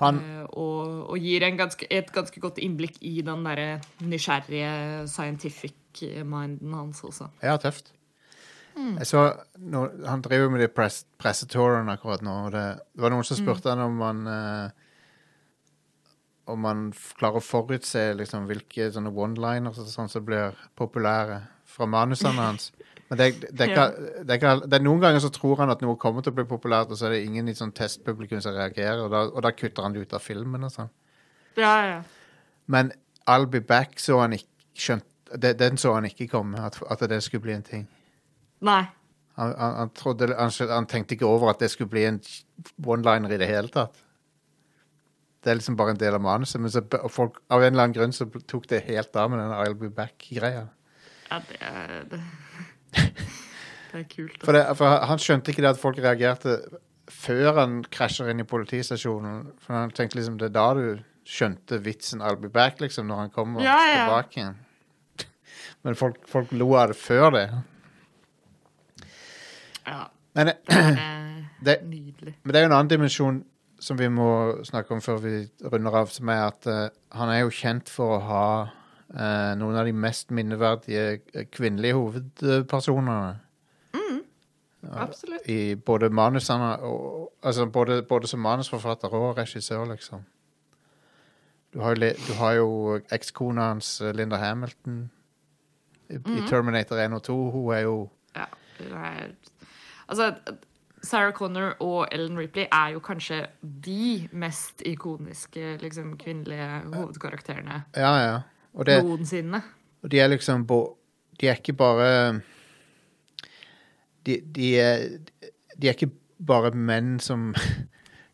Han 0.00 0.18
Eh, 0.20 0.42
og, 0.56 1.10
og 1.10 1.18
gir 1.18 1.42
en 1.46 1.56
ganske, 1.56 1.86
et 1.90 2.10
ganske 2.12 2.40
godt 2.40 2.58
innblikk 2.62 2.98
i 3.00 3.20
den 3.24 3.44
derre 3.46 3.80
nysgjerrige 4.04 5.06
scientific-minden 5.08 6.74
hans 6.76 7.00
også. 7.04 7.30
Ja, 7.42 7.56
tøft. 7.56 7.92
Mm. 8.76 8.98
Så 9.08 9.22
no, 9.56 9.86
Han 10.06 10.20
driver 10.22 10.50
med 10.52 10.60
de 10.60 10.68
press, 10.68 11.06
pressetouren 11.18 11.88
akkurat 11.88 12.20
nå. 12.24 12.34
Og 12.46 12.52
det, 12.52 12.64
det 12.92 13.02
var 13.06 13.10
noen 13.14 13.24
som 13.24 13.38
Mm. 13.40 13.46
spurte 13.46 13.70
han 13.72 13.80
om 13.80 14.00
han 14.04 14.26
eh, 14.26 14.70
Om 16.46 16.64
han 16.64 16.82
klarer 17.18 17.40
å 17.40 17.42
forutse 17.42 18.02
liksom, 18.14 18.44
hvilke 18.46 18.90
sånne 18.94 19.10
one-liners 19.10 19.80
og 19.82 19.88
sånn 19.90 20.08
som 20.12 20.22
blir 20.24 20.54
populære 20.78 21.40
fra 21.66 21.86
manusene 21.90 22.38
hans. 22.52 22.68
Men 23.08 23.20
det, 23.20 23.26
det, 23.54 23.68
er 23.70 23.92
det, 24.26 24.38
kan, 24.42 24.62
det 24.66 24.80
er 24.80 24.82
noen 24.82 25.02
ganger 25.02 25.22
så 25.22 25.30
tror 25.30 25.60
han 25.62 25.70
at 25.70 25.82
noe 25.84 25.98
kommer 26.00 26.24
til 26.26 26.34
å 26.34 26.38
bli 26.40 26.46
populært, 26.50 26.90
og 26.90 26.98
så 26.98 27.06
er 27.06 27.14
det 27.14 27.24
ingen 27.28 27.48
i 27.48 27.54
sånn 27.54 27.74
testpublikum 27.76 28.40
som 28.42 28.56
reagerer, 28.56 29.04
og 29.04 29.12
da, 29.14 29.20
og 29.30 29.44
da 29.46 29.52
kutter 29.54 29.86
han 29.86 29.94
det 29.94 30.06
ut 30.06 30.16
av 30.16 30.24
filmen 30.24 30.66
og 30.66 30.72
sånn. 30.74 30.90
Ja, 31.56 31.74
ja. 31.86 32.00
Men 32.66 32.90
I'll 33.30 33.46
be 33.50 33.62
back 33.62 34.00
så 34.02 34.18
han 34.24 34.34
ikke 34.36 34.50
skjønt, 34.76 35.06
Den 35.42 35.78
så 35.78 35.94
han 35.94 36.06
ikke 36.06 36.28
komme, 36.30 36.60
at, 36.62 36.78
at 36.90 37.00
det 37.10 37.18
skulle 37.24 37.42
bli 37.46 37.54
en 37.56 37.64
ting. 37.66 37.86
Nei. 38.66 38.84
Han, 39.36 39.52
han, 39.58 39.72
han, 39.82 39.90
trodde, 39.94 40.28
han, 40.38 40.52
han 40.70 40.86
tenkte 40.90 41.16
ikke 41.16 41.28
over 41.28 41.50
at 41.50 41.62
det 41.62 41.70
skulle 41.72 41.90
bli 41.92 42.04
en 42.08 42.20
one-liner 42.82 43.34
i 43.34 43.38
det 43.40 43.48
hele 43.50 43.70
tatt. 43.74 43.98
Det 45.42 45.52
er 45.52 45.58
liksom 45.58 45.76
bare 45.78 45.94
en 45.94 46.00
del 46.00 46.14
av 46.16 46.22
manuset, 46.22 46.58
men 46.62 46.72
så, 46.74 46.82
folk, 47.12 47.38
av 47.50 47.62
en 47.62 47.74
eller 47.74 47.88
annen 47.88 47.96
grunn 47.98 48.14
så 48.14 48.26
tok 48.50 48.66
det 48.70 48.86
helt 48.88 49.18
av 49.18 49.30
med 49.30 49.42
den 49.42 49.54
I'll 49.54 49.76
be 49.78 49.90
back-greia. 49.94 50.64
Ja, 51.26 51.42
det 51.50 51.58
er 51.60 52.22
det. 52.92 53.04
Er 53.96 54.02
kult. 54.10 54.42
For, 54.44 54.52
det, 54.52 54.64
for 54.76 55.06
han 55.08 55.18
skjønte 55.22 55.52
ikke 55.52 55.62
det 55.64 55.70
at 55.72 55.80
folk 55.80 55.98
reagerte 56.04 56.58
før 57.08 57.60
han 57.60 57.78
krasjer 57.92 58.28
inn 58.32 58.42
i 58.42 58.48
politistasjonen. 58.48 59.46
For 59.62 59.76
han 59.78 59.94
tenkte 59.94 60.18
liksom 60.18 60.36
det 60.40 60.50
er 60.50 60.56
da 60.56 60.66
du 60.76 60.86
skjønte 61.26 61.78
vitsen 61.82 62.22
I'll 62.22 62.38
be 62.38 62.50
back, 62.52 62.80
liksom, 62.80 63.06
når 63.08 63.24
han 63.24 63.30
kommer 63.34 63.64
Ja, 63.64 63.78
ja. 63.88 64.04
tilbake 64.04 64.40
igjen. 64.40 64.56
Men 65.86 65.94
folk, 65.98 66.20
folk 66.28 66.52
lo 66.52 66.74
av 66.78 66.92
det 66.92 66.98
før 66.98 67.30
det. 67.34 67.46
Ja, 69.86 70.06
Men, 70.34 70.48
eh, 70.48 70.54
det 70.66 70.76
er 70.76 71.44
det, 71.66 71.76
nydelig. 71.88 72.34
Men 72.42 72.52
det 72.52 72.60
er 72.60 72.66
jo 72.66 72.70
en 72.70 72.76
annen 72.78 72.90
dimensjon 72.90 73.44
som 73.80 73.98
vi 73.98 74.08
må 74.08 74.28
snakke 74.64 74.94
om 74.96 75.00
før 75.04 75.20
vi 75.22 75.34
runder 75.62 75.94
av, 76.00 76.10
som 76.12 76.28
er 76.32 76.42
at 76.46 76.66
uh, 76.68 76.88
han 77.16 77.30
er 77.32 77.42
jo 77.44 77.52
kjent 77.54 77.90
for 77.92 78.16
å 78.16 78.22
ha 78.24 78.46
eh, 78.64 78.74
noen 79.08 79.76
av 79.76 79.86
de 79.86 79.92
mest 79.92 80.30
minneverdige 80.34 81.20
eh, 81.34 81.46
kvinnelige 81.52 81.94
hovedpersonene. 81.94 83.36
Absolutt. 84.86 85.48
I 85.50 85.74
både 85.74 86.10
manusene 86.10 86.76
og 86.86 87.32
Altså 87.42 87.66
både, 87.66 88.02
både 88.02 88.26
som 88.26 88.40
manusforfatter 88.40 89.08
og 89.08 89.36
regissør, 89.38 89.84
liksom. 89.84 90.24
Du 91.74 91.80
har 91.80 91.94
jo, 91.94 92.08
du 92.28 92.32
har 92.34 92.52
jo 92.52 93.00
ekskona 93.12 93.68
hans, 93.68 94.00
eh, 94.00 94.14
Linda 94.14 94.36
Hamilton, 94.36 95.10
i, 96.08 96.14
i 96.14 96.42
Terminator 96.48 96.96
1 96.96 97.12
og 97.12 97.22
2. 97.22 97.50
Hun 97.50 97.74
er 97.74 97.80
jo 97.80 98.10
Ja, 98.36 98.44
er 98.80 99.28
Altså, 100.08 100.34
Sarah 101.02 101.32
Connor 101.32 101.76
og 101.80 102.08
Ellen 102.12 102.38
Ripley 102.38 102.66
er 102.72 102.88
jo 102.88 102.98
kanskje 102.98 103.46
de 103.62 104.28
mest 104.32 104.82
ikoniske 104.86 105.76
liksom, 105.76 106.16
kvinnelige 106.18 106.80
hovedkarakterene 106.94 107.82
Ja, 107.96 108.14
ja. 108.16 108.40
Og 108.76 108.86
det, 108.86 108.98
noensinne. 109.04 109.62
Og 110.04 110.10
de 110.12 110.20
er 110.20 110.28
liksom 110.28 110.66
De 111.40 111.48
er 111.48 111.56
ikke 111.58 111.72
bare 111.76 112.40
de, 114.26 114.40
de, 114.54 114.70
er, 114.80 115.04
de 115.78 115.88
er 115.88 115.94
ikke 115.96 116.10
bare 116.46 116.72
menn 116.74 117.18
som 117.20 117.52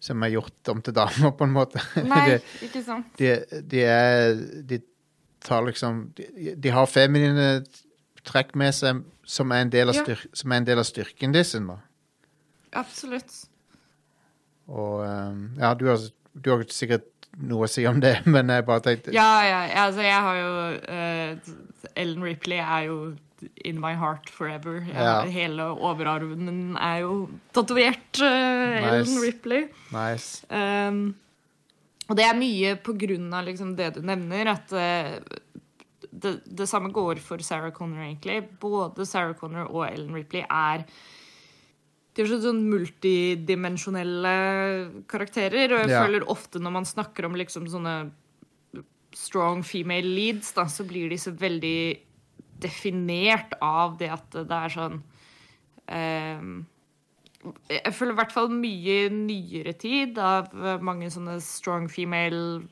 Som 0.02 0.22
er 0.26 0.32
gjort 0.34 0.68
om 0.72 0.80
til 0.82 0.94
damer, 0.96 1.30
på 1.38 1.46
en 1.46 1.52
måte. 1.54 1.78
Nei, 2.10 2.24
de, 2.32 2.38
ikke 2.66 2.82
sant? 2.82 3.06
de, 3.20 3.36
de 3.70 3.84
er 3.86 4.34
De 4.66 4.80
tar 5.46 5.62
liksom 5.68 6.08
De, 6.18 6.56
de 6.58 6.72
har 6.74 6.90
feminine 6.90 7.62
trekk 8.26 8.54
med 8.58 8.74
seg 8.74 9.00
som 9.26 9.50
er 9.54 9.62
en 9.64 9.70
del 9.70 9.90
av, 9.90 9.96
Ja. 10.06 10.14
som 10.34 10.52
er 10.52 10.60
en 10.60 10.66
del 10.66 10.78
av 10.78 10.84
styrken 10.86 11.32
deres. 11.34 11.54
Absolutt. 12.78 13.32
Og 14.70 15.00
um, 15.06 15.40
ja, 15.58 15.72
du 15.78 15.86
har, 15.88 15.98
du 16.34 16.50
har 16.52 16.62
sikkert 16.70 17.06
noe 17.40 17.66
å 17.66 17.70
si 17.70 17.84
om 17.88 18.00
det, 18.02 18.18
men 18.34 18.52
jeg 18.52 18.66
bare 18.68 18.84
tenkte 18.84 19.14
Ja, 19.16 19.30
ja, 19.46 19.60
altså 19.86 20.04
jeg 20.04 20.24
har 20.26 20.40
jo 20.40 20.50
uh, 20.86 21.92
Ellen 21.98 22.24
Ripley 22.24 22.60
er 22.60 22.88
jo 22.88 22.96
in 23.66 23.80
my 23.82 23.96
heart 23.98 24.28
forever. 24.30 24.84
Ja. 24.86 25.24
Hele 25.26 25.64
overarmen 25.74 26.76
er 26.78 27.00
jo 27.02 27.16
tatovert 27.54 28.20
Ellen 28.22 29.02
Nice. 29.02 29.16
Ripley. 29.18 29.64
Nice. 29.90 30.46
Um, 30.46 31.16
og 32.06 32.18
det 32.18 32.26
er 32.28 32.38
mye 32.38 32.76
på 32.78 32.94
grunn 33.00 33.26
av 33.34 33.48
liksom 33.48 33.74
det 33.78 33.96
du 33.96 34.00
nevner, 34.06 34.52
at 34.52 34.74
uh, 34.76 35.18
det, 36.12 36.36
det 36.46 36.68
samme 36.70 36.92
går 36.94 37.18
for 37.24 37.42
Sarah 37.42 37.72
Connor, 37.74 38.04
egentlig. 38.04 38.44
Både 38.62 39.06
Sarah 39.08 39.34
Connor 39.38 39.70
og 39.70 39.88
Ellen 39.88 40.14
Ripley 40.14 40.44
er 40.46 40.86
de 42.14 42.22
er 42.22 42.26
så 42.28 42.40
sånn 42.42 42.66
multidimensjonelle 42.68 45.04
karakterer. 45.08 45.72
Og 45.72 45.78
jeg 45.86 45.90
Ja. 45.90 46.04
føler 46.04 46.24
ofte 46.28 46.58
når 46.60 46.72
man 46.72 46.84
snakker 46.84 47.24
om 47.24 47.32
liksom 47.34 47.66
sånne 47.68 48.10
strong 49.14 49.62
female 49.62 50.06
leads, 50.08 50.52
da, 50.52 50.64
så 50.64 50.84
blir 50.86 51.08
de 51.10 51.16
så 51.16 51.32
veldig 51.36 51.98
definert 52.60 53.52
av 53.60 53.98
det 53.98 54.08
at 54.10 54.30
det 54.30 54.50
er 54.50 54.68
sånn 54.70 55.02
ehm, 55.88 56.64
Jeg 57.68 57.92
føler 57.92 58.12
i 58.12 58.16
hvert 58.20 58.32
fall 58.32 58.48
mye 58.48 59.10
nyere 59.10 59.72
tid 59.76 60.16
av 60.18 60.52
mange 60.80 61.10
sånne 61.10 61.40
strong 61.42 61.88
female 61.90 62.62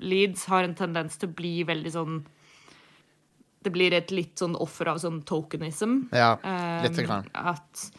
leads 0.00 0.44
har 0.46 0.64
en 0.64 0.74
tendens 0.74 1.16
til 1.16 1.28
å 1.28 1.34
bli 1.34 1.62
veldig 1.64 1.92
sånn 1.94 2.24
Det 3.62 3.72
blir 3.72 3.92
et 3.94 4.10
litt 4.10 4.34
sånn 4.36 4.56
offer 4.58 4.88
av 4.88 4.98
sånn 4.98 5.22
tokenism. 5.24 6.08
Ja, 6.12 6.36
Um, 6.42 6.82
lite 6.84 7.02
grann. 7.06 7.24
At, 7.34 7.90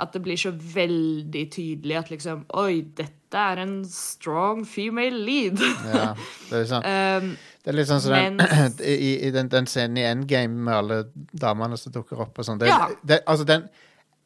at 0.00 0.14
det 0.16 0.22
blir 0.24 0.38
så 0.40 0.52
veldig 0.52 1.44
tydelig 1.52 1.98
at 2.00 2.10
liksom 2.12 2.44
Oi, 2.60 2.82
dette 2.96 3.44
er 3.52 3.60
en 3.62 3.76
strong 3.86 4.64
female 4.66 5.20
lead. 5.26 5.60
Ja, 5.86 6.14
det 6.48 6.62
er 6.62 6.66
sånn. 6.70 6.88
um, 7.26 7.36
Det 7.60 7.72
er 7.72 7.76
litt 7.76 7.90
sånn 7.90 8.02
som 8.02 8.16
den, 8.16 8.40
i, 8.80 9.12
i 9.28 9.30
den, 9.34 9.52
den 9.52 9.68
scenen 9.70 10.00
i 10.00 10.08
Endgame 10.08 10.64
med 10.66 10.74
alle 10.78 10.98
damene 11.14 11.78
som 11.78 11.94
dukker 11.94 12.24
opp 12.26 12.40
og 12.40 12.48
sånn. 12.48 12.62
Ja. 12.66 12.88
altså 13.20 13.46
den, 13.48 13.68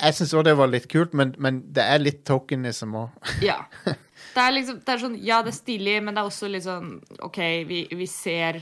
jeg 0.01 0.17
syns 0.17 0.35
òg 0.35 0.47
det 0.49 0.57
var 0.59 0.71
litt 0.71 0.89
kult, 0.91 1.15
men, 1.15 1.35
men 1.43 1.61
det 1.75 1.85
er 1.85 2.03
litt 2.03 2.25
tokenism 2.29 2.97
òg. 3.05 3.35
Ja. 3.45 3.63
Det 4.35 4.43
er 4.43 4.51
liksom, 4.51 4.79
det 4.83 4.91
er 4.91 4.99
sånn, 4.99 5.13
ja, 5.23 5.37
det 5.47 5.53
er 5.53 5.55
stilig, 5.55 5.93
men 6.03 6.17
det 6.17 6.19
er 6.19 6.27
også 6.27 6.49
litt 6.51 6.65
sånn 6.65 6.89
OK, 7.23 7.37
vi, 7.69 7.85
vi 7.95 8.07
ser 8.11 8.57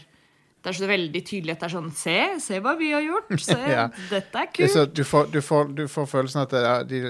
Det 0.63 0.71
er 0.71 0.77
så 0.79 0.87
veldig 0.87 1.21
tydelig 1.27 1.51
at 1.57 1.61
det 1.61 1.67
er 1.67 1.73
sånn 1.75 1.91
Se, 1.99 2.17
se 2.39 2.61
hva 2.63 2.77
vi 2.79 2.93
har 2.93 3.03
gjort. 3.03 3.33
Se, 3.43 3.57
Ja. 3.77 3.89
dette 4.11 4.15
er 4.15 4.23
Det 4.31 4.43
er 4.43 4.53
kult. 4.55 4.71
så- 4.77 4.87
Du, 4.95 5.03
får- 5.05 5.31
du, 5.33 5.41
får- 5.43 5.75
du 5.75 5.85
får 5.89 6.07
følelsen 6.07 6.43
at 6.43 6.51
det 6.51 6.63
er, 6.65 6.85
de, 6.85 7.01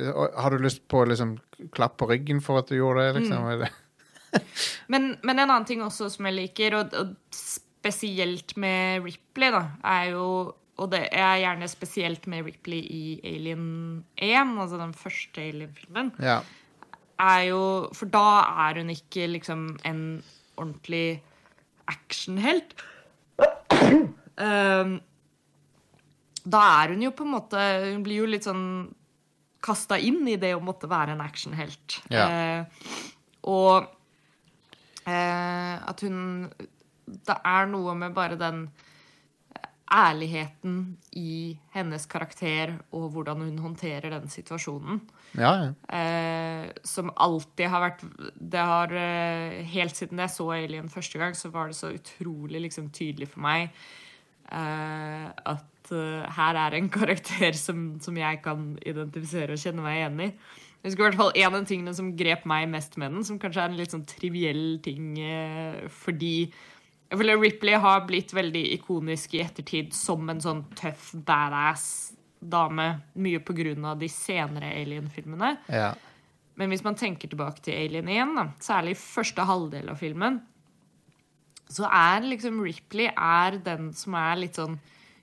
Har 0.40 0.50
du 0.50 0.58
lyst 0.64 0.86
på 0.88 1.04
liksom 1.06 1.38
klapp 1.70 1.98
på 2.00 2.08
ryggen 2.08 2.40
for 2.40 2.58
at 2.58 2.68
du 2.68 2.76
gjorde 2.78 3.04
det? 3.12 3.20
liksom? 3.20 3.44
Mm. 3.44 3.58
Det? 3.60 3.70
Men, 4.88 5.18
men 5.22 5.38
en 5.38 5.50
annen 5.50 5.66
ting 5.68 5.82
også 5.84 6.08
som 6.10 6.24
jeg 6.24 6.34
liker, 6.38 6.74
og, 6.78 6.94
og 6.96 7.10
spesielt 7.36 8.56
med 8.56 9.04
Ripley, 9.04 9.50
da, 9.52 9.66
er 9.84 10.10
jo 10.14 10.54
Og 10.80 10.88
det 10.90 11.02
er 11.12 11.36
gjerne 11.42 11.68
spesielt 11.68 12.24
med 12.26 12.46
Ripley 12.46 12.78
i 12.80 13.20
Alien 13.28 14.04
1, 14.16 14.54
altså 14.58 14.78
den 14.80 14.94
første 14.96 15.42
Alien-filmen, 15.44 16.12
Ja. 16.18 16.38
er 17.20 17.42
jo 17.50 17.90
For 17.92 18.06
da 18.08 18.24
er 18.70 18.80
hun 18.80 18.88
ikke 18.90 19.28
liksom 19.28 19.76
en 19.84 20.22
ordentlig 20.56 21.20
actionhelt. 21.92 22.72
Um, 24.42 24.96
da 26.42 26.60
er 26.82 26.94
hun 26.94 27.02
jo 27.04 27.12
på 27.14 27.26
en 27.26 27.34
måte 27.34 27.64
Hun 27.84 28.02
blir 28.02 28.22
jo 28.22 28.30
litt 28.30 28.46
sånn 28.48 28.64
kasta 29.62 29.98
inn 30.00 30.24
i 30.26 30.38
det 30.40 30.54
å 30.56 30.62
måtte 30.64 30.88
være 30.90 31.14
en 31.14 31.20
actionhelt. 31.22 32.00
Ja. 32.10 32.24
Eh, 32.26 32.88
og 33.46 33.84
eh, 35.06 35.76
at 35.78 36.02
hun 36.02 36.48
Det 37.06 37.36
er 37.36 37.68
noe 37.70 37.94
med 37.98 38.16
bare 38.16 38.38
den 38.40 38.64
ærligheten 39.92 40.96
i 41.20 41.52
hennes 41.74 42.08
karakter 42.10 42.78
og 42.96 43.10
hvordan 43.12 43.44
hun 43.44 43.58
håndterer 43.60 44.14
den 44.14 44.30
situasjonen. 44.32 45.02
Ja, 45.38 45.52
ja. 45.56 45.68
Eh, 45.96 46.70
som 46.84 47.08
alltid 47.16 47.70
har 47.72 47.80
vært 47.86 48.02
Det 48.36 48.64
har 48.68 48.92
eh, 48.92 49.62
Helt 49.72 49.96
siden 49.96 50.20
jeg 50.20 50.32
så 50.34 50.50
Alien 50.52 50.90
første 50.92 51.20
gang, 51.20 51.36
så 51.36 51.48
var 51.52 51.70
det 51.70 51.78
så 51.78 51.92
utrolig 51.94 52.60
liksom, 52.66 52.90
tydelig 52.92 53.30
for 53.32 53.44
meg 53.46 53.70
eh, 54.52 55.28
at 55.32 55.92
eh, 55.94 56.36
her 56.36 56.60
er 56.66 56.76
en 56.76 56.90
karakter 56.98 57.56
som, 57.56 57.94
som 58.04 58.18
jeg 58.18 58.42
kan 58.44 58.74
identifisere 58.84 59.56
og 59.56 59.64
kjenne 59.64 59.84
meg 59.84 60.02
igjen 60.02 60.20
i. 60.26 60.30
Jeg 60.82 60.90
husker 60.90 61.04
i 61.04 61.06
hvert 61.06 61.20
fall 61.20 61.36
En 61.38 61.56
av 61.56 61.66
tingene 61.70 61.92
som 61.94 62.14
grep 62.18 62.46
meg 62.50 62.68
mest 62.70 62.96
med 62.98 63.14
den, 63.14 63.26
som 63.26 63.38
kanskje 63.40 63.64
er 63.64 63.70
en 63.70 63.78
litt 63.78 63.94
sånn 63.94 64.06
triviell 64.08 64.80
ting 64.84 65.14
eh, 65.22 65.84
fordi 66.02 66.34
Jeg 66.42 67.20
føler 67.20 67.40
Ripley 67.40 67.78
har 67.80 68.04
blitt 68.08 68.32
veldig 68.34 68.64
ikonisk 68.78 69.36
i 69.36 69.44
ettertid 69.44 69.92
som 69.96 70.28
en 70.32 70.42
sånn 70.42 70.66
tøff, 70.78 71.12
badass 71.28 71.86
dame. 72.42 72.88
Mye 73.14 73.40
på 73.44 73.54
grunn 73.56 73.84
av 73.88 74.00
de 74.00 74.08
senere 74.10 74.72
Alien-filmene. 74.80 75.56
Ja. 75.72 75.92
Men 76.60 76.72
hvis 76.72 76.84
man 76.84 76.98
tenker 76.98 77.30
tilbake 77.32 77.62
til 77.64 77.76
Alien 77.78 78.10
1, 78.12 78.34
da, 78.36 78.46
særlig 78.62 78.96
første 79.00 79.46
halvdel 79.48 79.92
av 79.92 80.00
filmen, 80.00 80.40
så 81.72 81.88
er 81.88 82.26
liksom 82.26 82.60
Ripley 82.60 83.08
er 83.08 83.56
den 83.64 83.92
som 83.96 84.16
er 84.20 84.42
litt 84.42 84.58
sånn 84.60 84.76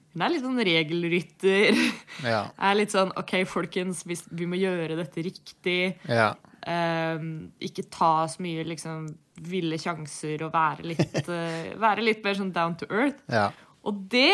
Hun 0.09 0.23
er 0.25 0.31
litt 0.33 0.41
sånn 0.41 0.57
regelrytter. 0.65 1.77
Ja. 2.25 2.39
Er 2.57 2.73
litt 2.75 2.91
sånn 2.91 3.13
OK, 3.19 3.35
folkens, 3.47 4.01
vi, 4.09 4.17
vi 4.35 4.47
må 4.49 4.57
gjøre 4.59 4.97
dette 4.99 5.23
riktig. 5.23 5.81
ja. 6.09 6.33
Um, 6.59 7.53
ikke 7.63 7.85
ta 7.87 8.25
så 8.27 8.41
mye 8.43 8.65
liksom 8.67 9.05
ville 9.47 9.77
sjanser 9.79 10.41
og 10.43 10.51
være 10.51 10.89
litt, 10.91 11.21
uh, 11.29 11.69
være 11.85 12.03
litt 12.03 12.19
mer 12.25 12.35
sånn 12.35 12.51
down 12.51 12.75
to 12.81 12.89
earth. 12.91 13.21
ja. 13.31 13.47
Og 13.89 14.03
det 14.11 14.33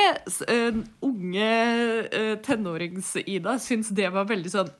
eh, 0.52 0.82
unge 1.06 1.52
uh, 2.12 2.34
tenårings-Ida 2.44 3.56
syns 3.64 3.94
det 3.96 4.10
var 4.16 4.28
veldig 4.32 4.52
sånn 4.52 4.74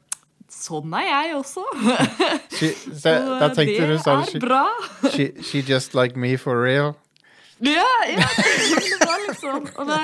Sånn 0.46 0.92
er 0.94 1.08
jeg 1.08 1.32
også. 1.40 1.64
She, 2.56 2.68
that, 3.02 3.24
that 3.42 3.56
det 3.58 3.98
sånn 4.04 4.22
er 4.22 4.30
she, 4.30 4.42
bra. 4.44 4.62
she, 5.10 5.26
she 5.42 5.64
just 5.66 5.96
like 5.98 6.14
me 6.20 6.36
for 6.38 6.62
real? 6.62 6.94
Ja, 7.66 7.88
ja, 8.12 8.28
det 8.36 8.98
var 9.00 9.22
sånn. 9.40 9.68
Og 9.80 9.88
det, 9.88 10.00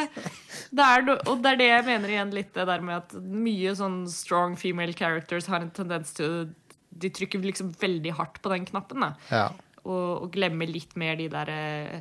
det 0.72 0.86
er 0.88 1.10
og 1.12 1.42
det 1.44 1.50
er 1.52 1.58
det 1.60 1.68
jeg 1.68 1.86
mener 1.90 2.14
igjen 2.14 2.32
litt, 2.34 2.54
det 2.56 2.64
der 2.70 2.86
med 2.88 3.02
at 3.02 3.16
mye 3.20 3.74
sånn 3.76 4.06
strong 4.10 4.56
female 4.60 4.96
characters 4.98 5.50
har 5.52 5.60
en 5.60 5.74
tendens 5.76 6.16
til 6.16 6.54
De 7.04 7.12
trykker 7.12 7.44
liksom 7.44 7.74
veldig 7.82 8.16
hardt 8.16 8.40
på 8.42 8.54
den 8.54 8.66
knappen, 8.70 9.04
da. 9.04 9.12
Ja. 9.30 9.44
Og, 9.84 10.08
og 10.24 10.32
glemmer 10.34 10.70
litt 10.70 10.96
mer 11.00 11.20
de 11.20 11.28
der 11.34 11.52
eh, 11.52 12.00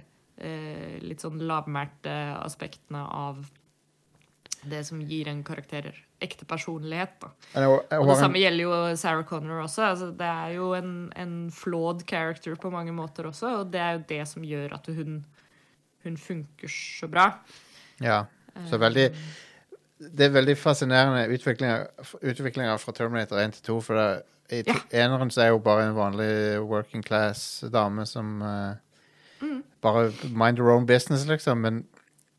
litt 1.05 1.20
sånn 1.20 1.41
lavmælte 1.45 2.12
aspektene 2.41 3.03
av 3.05 3.43
det 4.68 4.82
som 4.84 5.01
gir 5.01 5.28
en 5.30 5.43
karakter 5.45 5.91
ekte 6.20 6.45
personlighet. 6.45 7.14
Da. 7.22 7.30
Og 7.97 8.09
det 8.11 8.16
samme 8.20 8.41
gjelder 8.43 8.64
jo 8.66 8.97
Sarah 9.01 9.24
Connor 9.24 9.62
også. 9.64 9.86
Altså, 9.86 10.11
det 10.16 10.26
er 10.28 10.51
jo 10.59 10.72
en, 10.76 10.91
en 11.16 11.36
flawed 11.55 12.05
character 12.09 12.59
på 12.61 12.72
mange 12.72 12.93
måter 12.93 13.30
også, 13.30 13.55
og 13.62 13.70
det 13.72 13.80
er 13.80 13.95
jo 13.97 14.03
det 14.11 14.20
som 14.28 14.45
gjør 14.45 14.74
at 14.76 14.91
hun, 14.99 15.22
hun 16.05 16.18
funker 16.20 16.68
så 16.72 17.09
bra. 17.09 17.30
Ja. 18.05 18.24
Så 18.68 18.76
veldig 18.80 19.07
Det 20.01 20.26
er 20.26 20.32
veldig 20.32 20.57
fascinerende 20.59 21.26
utviklinga 21.30 22.76
fra 22.80 22.93
Terminator 22.97 23.41
1 23.41 23.53
til 23.59 23.66
2. 23.70 23.80
For 23.84 23.97
det, 24.01 24.22
i 24.51 24.62
Ja. 24.66 24.74
eneren 25.05 25.30
så 25.30 25.43
er 25.45 25.53
hun 25.53 25.62
bare 25.62 25.88
en 25.88 25.95
vanlig 25.97 26.61
working 26.66 27.05
class 27.05 27.61
dame 27.72 28.05
som 28.07 28.43
eh, 28.43 28.74
Mm. 29.43 29.62
Bare 29.82 30.11
mind 30.32 30.59
your 30.59 30.70
own 30.74 30.86
business, 30.86 31.26
liksom. 31.26 31.61
Men 31.61 31.84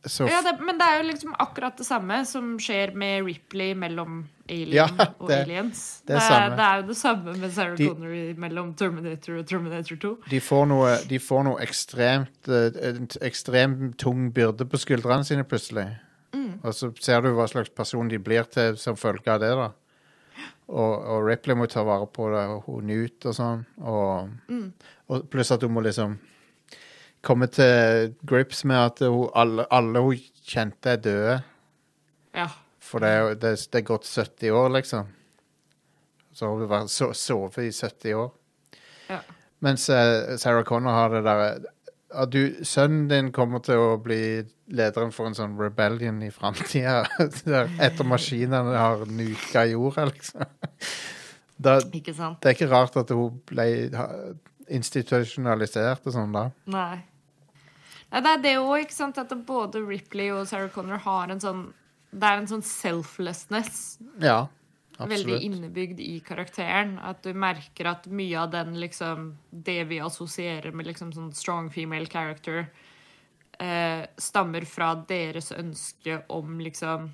så 0.06 0.26
Ja, 0.30 0.42
det, 0.42 0.56
men 0.66 0.78
det 0.80 0.86
er 0.88 0.98
jo 1.04 1.08
liksom 1.12 1.34
akkurat 1.40 1.78
det 1.78 1.86
samme 1.86 2.26
som 2.26 2.56
skjer 2.58 2.94
med 2.98 3.24
Ripley 3.26 3.76
mellom 3.78 4.24
Alien 4.50 4.74
Ja, 4.74 4.88
og 5.20 5.30
Aliens. 5.32 6.02
det 6.08 6.16
er 6.16 6.20
det, 6.20 6.24
samme. 6.28 6.56
det 6.58 6.66
er 6.66 6.80
jo 6.82 6.88
det 6.88 6.98
samme 6.98 7.36
med 7.38 7.52
Sarah 7.54 7.76
De- 7.78 7.88
Connery 7.88 8.34
mellom 8.38 8.74
Terminator 8.74 9.38
og 9.38 9.46
Terminator 9.48 9.96
2. 10.02 10.16
de 10.30 10.40
får 10.42 10.66
noe, 10.68 10.96
de 11.10 11.20
får 11.20 11.44
noe 11.46 11.62
ekstremt 11.62 12.50
eh, 12.50 12.98
ekstremt 13.22 13.98
tung 14.02 14.32
byrde 14.34 14.66
på 14.66 14.78
skuldrene 14.82 15.24
sine 15.24 15.44
plutselig. 15.46 15.86
Mm. 16.34 16.60
Og 16.64 16.74
så 16.74 16.90
ser 17.00 17.22
du 17.22 17.30
hva 17.38 17.46
slags 17.48 17.70
person 17.70 18.08
de 18.10 18.18
blir 18.20 18.44
til 18.50 18.78
som 18.82 18.96
følge 18.98 19.28
av 19.30 19.40
det, 19.40 19.54
da. 19.56 19.70
Og, 20.72 20.94
og 21.06 21.26
Ripley 21.28 21.56
må 21.60 21.66
ta 21.70 21.84
vare 21.84 22.08
på 22.08 22.30
det, 22.34 22.44
og 22.50 22.64
hun 22.66 22.86
Newt 22.88 23.26
og 23.28 23.34
sånn. 23.38 23.66
Og, 23.84 24.30
Mm. 24.50 24.72
og 25.10 25.30
pluss 25.30 25.52
at 25.52 25.62
hun 25.62 25.74
må 25.76 25.82
liksom 25.84 26.18
komme 27.26 27.48
til 27.54 28.14
grips 28.28 28.64
med 28.66 28.78
at 28.82 29.02
hun, 29.06 29.30
alle, 29.38 29.66
alle 29.72 30.00
hun 30.04 30.22
kjente, 30.48 30.96
er 30.96 31.02
døde. 31.06 31.36
Ja. 32.36 32.48
For 32.82 33.00
det 33.04 33.10
er, 33.10 33.36
det, 33.36 33.52
er- 33.56 33.68
det 33.72 33.82
er 33.82 33.88
gått 33.92 34.08
70 34.10 34.50
år, 34.58 34.70
liksom. 34.78 35.12
Så 36.34 36.48
har 36.48 36.56
hun 36.58 36.70
vært 36.72 36.90
so, 36.94 37.12
sovet 37.14 37.58
i 37.68 37.72
70 37.76 38.14
år. 38.18 38.32
ja. 39.12 39.22
Mens 39.62 39.84
eh, 39.94 40.38
Sarah 40.42 40.64
Connor 40.66 40.96
har 40.98 41.12
det 41.14 41.20
der 41.28 41.42
at 42.18 42.32
du, 42.34 42.64
Sønnen 42.66 43.04
din 43.12 43.28
kommer 43.32 43.62
til 43.64 43.78
å 43.78 43.92
bli 44.02 44.42
lederen 44.74 45.12
for 45.14 45.30
en 45.30 45.36
sånn 45.38 45.54
rebellion 45.62 46.18
i 46.26 46.32
framtida. 46.34 47.04
etter 47.86 48.08
maskinene 48.10 48.74
har 48.74 49.06
nuka 49.06 49.68
jorda, 49.70 50.08
liksom. 50.10 50.48
Da, 51.62 51.76
Ikke 51.94 52.16
sant? 52.18 52.40
det 52.42 52.50
er 52.50 52.58
ikke 52.58 52.72
rart 52.74 52.98
at 52.98 53.14
hun 53.14 53.38
ble 53.48 53.68
ha- 53.94 54.10
institusjonalisert 54.74 56.10
og 56.10 56.16
sånn 56.16 56.34
da. 56.36 56.48
Nei. 56.74 57.04
Nei, 58.12 58.22
det 58.22 58.32
er 58.32 58.42
det 58.44 58.56
òg, 58.60 58.86
ikke 58.86 58.96
sant, 58.96 59.20
at 59.22 59.32
både 59.48 59.82
Ripley 59.86 60.32
og 60.36 60.44
Sarah 60.50 60.72
Connor 60.74 61.00
har 61.06 61.32
en 61.32 61.44
sånn 61.44 61.70
Det 62.12 62.28
er 62.28 62.42
en 62.42 62.50
sånn 62.50 62.66
selflessness 62.68 64.02
Ja, 64.20 64.50
veldig 65.00 65.40
innebygd 65.48 66.02
i 66.04 66.20
karakteren. 66.26 66.98
At 67.00 67.24
du 67.24 67.32
merker 67.34 67.88
at 67.94 68.10
mye 68.12 68.36
av 68.44 68.52
den 68.54 68.76
liksom 68.82 69.32
Det 69.50 69.80
vi 69.90 70.02
assosierer 70.04 70.76
med 70.76 70.90
liksom 70.92 71.14
sånn 71.16 71.32
strong 71.36 71.72
female 71.72 72.10
character, 72.12 72.68
eh, 73.60 74.04
stammer 74.18 74.68
fra 74.68 74.94
deres 75.08 75.52
ønske 75.56 76.22
om 76.36 76.60
liksom 76.60 77.12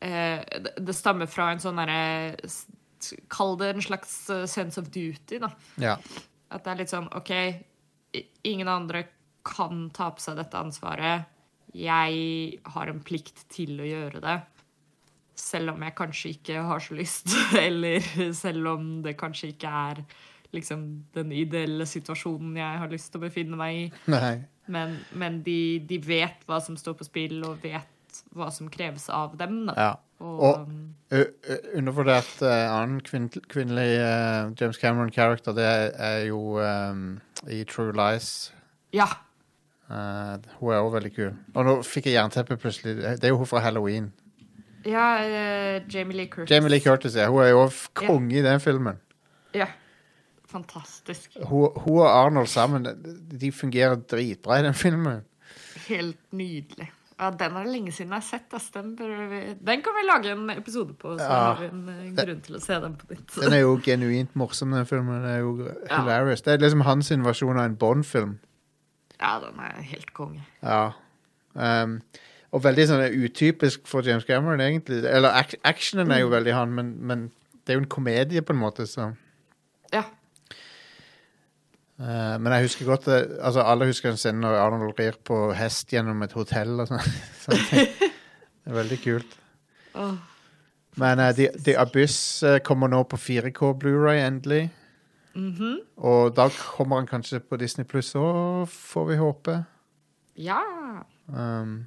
eh, 0.00 0.42
det, 0.42 0.74
det 0.80 0.96
stammer 0.96 1.30
fra 1.30 1.52
en 1.52 1.62
sånn 1.62 1.78
derre 1.78 2.38
Kall 3.28 3.58
det 3.60 3.74
en 3.74 3.84
slags 3.84 4.14
eh, 4.32 4.46
sense 4.48 4.80
of 4.80 4.88
duty, 4.90 5.38
da. 5.38 5.50
Ja. 5.76 5.98
At 6.50 6.64
det 6.64 6.72
er 6.72 6.78
litt 6.82 6.92
sånn 6.92 7.10
OK, 7.12 7.32
ingen 8.48 8.70
andre 8.70 9.04
kan 9.44 9.88
ta 9.94 10.10
på 10.16 10.22
seg 10.24 10.38
dette 10.40 10.56
ansvaret. 10.60 11.26
Jeg 11.74 12.58
har 12.74 12.90
en 12.92 13.00
plikt 13.04 13.44
til 13.52 13.76
å 13.82 13.86
gjøre 13.88 14.20
det. 14.24 14.36
Selv 15.36 15.72
om 15.74 15.82
jeg 15.82 15.96
kanskje 15.98 16.30
ikke 16.36 16.60
har 16.68 16.82
så 16.84 16.94
lyst, 16.94 17.32
eller 17.66 18.04
selv 18.36 18.68
om 18.76 18.84
det 19.02 19.16
kanskje 19.20 19.50
ikke 19.54 19.72
er 19.90 20.04
liksom 20.54 20.84
den 21.16 21.32
ideelle 21.34 21.82
situasjonen 21.90 22.54
jeg 22.60 22.78
har 22.84 22.92
lyst 22.92 23.10
til 23.10 23.18
å 23.18 23.24
befinne 23.26 23.58
meg 23.58 23.80
i. 23.80 23.86
Nei. 24.14 24.36
Men, 24.70 24.94
men 25.18 25.40
de, 25.44 25.80
de 25.84 25.98
vet 26.06 26.44
hva 26.48 26.60
som 26.62 26.76
står 26.78 26.94
på 27.00 27.04
spill, 27.08 27.40
og 27.44 27.58
vet 27.64 28.22
hva 28.38 28.46
som 28.54 28.68
kreves 28.72 29.08
av 29.12 29.34
dem. 29.40 29.64
Da. 29.66 29.74
Ja. 29.74 29.90
Og, 30.22 30.44
Og- 30.46 31.18
ø- 31.18 31.58
Undervurdert 31.74 32.38
uh, 32.46 32.70
annen 32.78 33.02
kvin 33.04 33.26
kvinnelig 33.50 33.98
uh, 33.98 34.54
James 34.56 34.78
Cameron-character, 34.80 35.52
det 35.58 35.66
er, 35.66 35.90
er 35.98 36.20
jo 36.30 36.38
um, 36.62 37.04
i 37.50 37.64
True 37.68 37.92
Lies. 37.98 38.30
ja. 38.94 39.10
Eh, 39.90 40.36
hun 40.60 40.72
er 40.72 40.78
også 40.80 40.94
veldig 40.96 41.14
kul. 41.16 41.32
Og 41.54 41.64
nå 41.68 41.74
fikk 41.84 42.06
jeg 42.08 42.14
jernteppe 42.16 42.56
plutselig. 42.56 42.96
Det 42.96 43.24
er 43.24 43.28
jo 43.34 43.36
hun 43.42 43.46
fra 43.46 43.60
Halloween. 43.60 44.12
ja 44.84 45.06
uh, 45.24 45.94
Jamie 45.94 46.16
Lee 46.16 46.26
Curtis. 46.28 46.50
Jamie 46.50 46.70
Lee 46.70 46.80
Curtis, 46.80 47.14
ja. 47.16 47.28
Hun 47.28 47.42
er 47.42 47.48
jo 47.52 47.68
konge 47.94 48.38
i 48.38 48.42
den 48.44 48.60
filmen. 48.60 48.96
Ja. 49.54 49.66
Fantastisk. 50.48 51.36
Hun, 51.48 51.70
hun 51.76 51.98
og 52.02 52.10
Arnold 52.10 52.46
sammen, 52.46 52.86
de 53.40 53.52
fungerer 53.52 53.96
dritbra 54.10 54.58
i 54.60 54.66
den 54.66 54.74
filmen. 54.74 55.22
Helt 55.88 56.20
nydelig. 56.32 56.90
Ja, 57.20 57.30
Den 57.30 57.54
er 57.56 57.62
det 57.64 57.70
lenge 57.72 57.92
siden 57.94 58.10
jeg 58.10 58.16
har 58.22 58.26
sett. 58.26 58.54
ass. 58.54 58.70
Den, 58.74 58.96
vi, 58.98 59.40
den 59.66 59.82
kan 59.82 59.94
vi 59.94 60.02
lage 60.08 60.32
en 60.34 60.50
episode 60.50 60.94
på, 60.98 61.16
så 61.18 61.22
Ja. 61.24 61.28
har 61.54 61.60
vi 61.60 61.66
en 61.70 61.88
eh, 61.88 62.24
grunn 62.24 62.40
til 62.42 62.56
å 62.56 62.60
se 62.60 62.74
den 62.82 62.96
på 62.98 63.06
nytt. 63.12 63.36
Den 63.40 63.52
er 63.52 63.60
jo 63.62 63.76
genuint 63.84 64.34
morsom, 64.36 64.70
den 64.74 64.86
filmen. 64.86 65.22
Den 65.22 65.30
er 65.30 65.38
jo 65.38 65.68
Ja. 65.90 66.00
hilarious. 66.02 66.42
Det 66.42 66.52
er 66.54 66.58
liksom 66.58 66.80
hans 66.82 67.10
versjon 67.10 67.58
av 67.58 67.64
en 67.64 67.76
Bond-film. 67.76 68.38
Ja, 69.20 69.38
den 69.42 69.60
er 69.62 69.82
helt 69.82 70.12
konge. 70.16 70.42
Ja. 70.62 70.90
Um, 71.54 72.00
og 72.54 72.62
veldig 72.62 72.86
sånn 72.86 73.04
utypisk 73.24 73.86
for 73.90 74.06
James 74.06 74.26
Cameron, 74.26 74.62
egentlig. 74.62 75.02
Eller 75.10 75.34
ac 75.34 75.56
actionen 75.66 76.12
er 76.14 76.22
jo 76.22 76.32
veldig 76.32 76.54
han, 76.54 76.74
men, 76.74 76.92
men 77.02 77.24
det 77.64 77.74
er 77.74 77.80
jo 77.80 77.84
en 77.84 77.90
komedie, 77.90 78.42
på 78.42 78.54
en 78.54 78.62
måte, 78.62 78.86
så 78.90 79.12
Ja. 79.94 80.04
Uh, 81.94 82.34
Men 82.42 82.52
jeg 82.52 82.62
husker 82.62 82.86
godt 82.86 83.04
det, 83.06 83.38
altså 83.38 83.62
Alle 83.62 83.86
husker 83.86 84.10
en 84.10 84.16
scene 84.18 84.40
når 84.42 84.56
Arnold 84.58 84.98
rir 84.98 85.14
på 85.24 85.52
hest 85.54 85.92
gjennom 85.94 86.22
et 86.26 86.32
hotell 86.34 86.80
og 86.82 86.90
sånn. 86.90 87.04
Det 88.64 88.72
er 88.72 88.78
veldig 88.80 88.98
kult. 89.02 89.36
Oh. 89.94 90.14
Men 90.96 91.20
uh, 91.20 91.30
The, 91.36 91.50
The 91.54 91.76
Abyss 91.78 92.42
uh, 92.42 92.58
kommer 92.64 92.88
nå 92.88 93.02
på 93.06 93.18
4K 93.20 93.74
Blu-ray 93.78 94.22
endelig. 94.24 94.70
Mhm. 95.34 95.80
Og 95.96 96.34
da 96.36 96.48
kommer 96.48 97.02
han 97.02 97.06
kanskje 97.06 97.40
på 97.40 97.56
Disney 97.60 97.84
Pluss 97.84 98.14
òg, 98.14 98.68
får 98.70 99.08
vi 99.10 99.16
håpe. 99.20 99.56
Ja. 100.36 100.60
Um, 101.26 101.86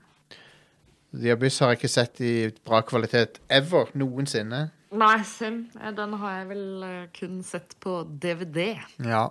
Abyss 1.13 1.59
har 1.59 1.71
jeg 1.71 1.79
ikke 1.81 1.91
sett 1.91 2.21
i 2.21 2.33
bra 2.65 2.81
kvalitet 2.81 3.39
ever. 3.49 3.89
Noensinne. 3.97 4.69
Nei, 4.97 5.17
Sim, 5.27 5.65
eh, 5.81 5.91
den 5.95 6.13
har 6.21 6.37
jeg 6.39 6.47
vel 6.51 6.83
eh, 6.87 7.07
kun 7.15 7.41
sett 7.43 7.75
på 7.83 8.01
DVD. 8.07 8.77
Ja. 9.03 9.27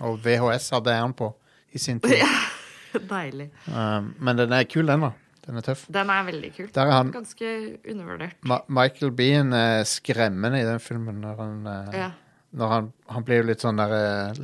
Og 0.00 0.20
VHS 0.22 0.70
hadde 0.76 0.94
jeg 0.94 1.02
den 1.02 1.16
på 1.18 1.32
i 1.72 1.78
sin 1.82 2.00
tid. 2.00 2.22
Deilig. 3.10 3.48
Um, 3.66 4.12
men 4.20 4.38
den 4.38 4.52
er 4.52 4.68
kul, 4.68 4.86
den, 4.86 5.06
da. 5.08 5.12
Den 5.42 5.58
er 5.58 5.64
tøff. 5.66 5.86
Den 5.90 6.10
er 6.12 6.26
veldig 6.28 6.50
kul. 6.54 6.68
Er 6.78 6.90
han 6.92 7.10
Ganske 7.14 7.48
undervurdert. 7.90 8.36
Ma 8.46 8.60
Michael 8.70 9.10
Bean 9.16 9.50
er 9.56 9.82
skremmende 9.88 10.60
i 10.60 10.66
den 10.68 10.78
filmen. 10.80 11.18
Når 11.24 11.40
han, 11.40 11.66
eh, 11.66 11.98
Ja. 11.98 12.10
Når 12.52 12.72
han, 12.72 12.90
han 13.08 13.24
blir 13.26 13.40
jo 13.42 13.48
litt 13.48 13.62
sånn 13.64 13.80
der 13.80 13.92
eh, 13.96 14.40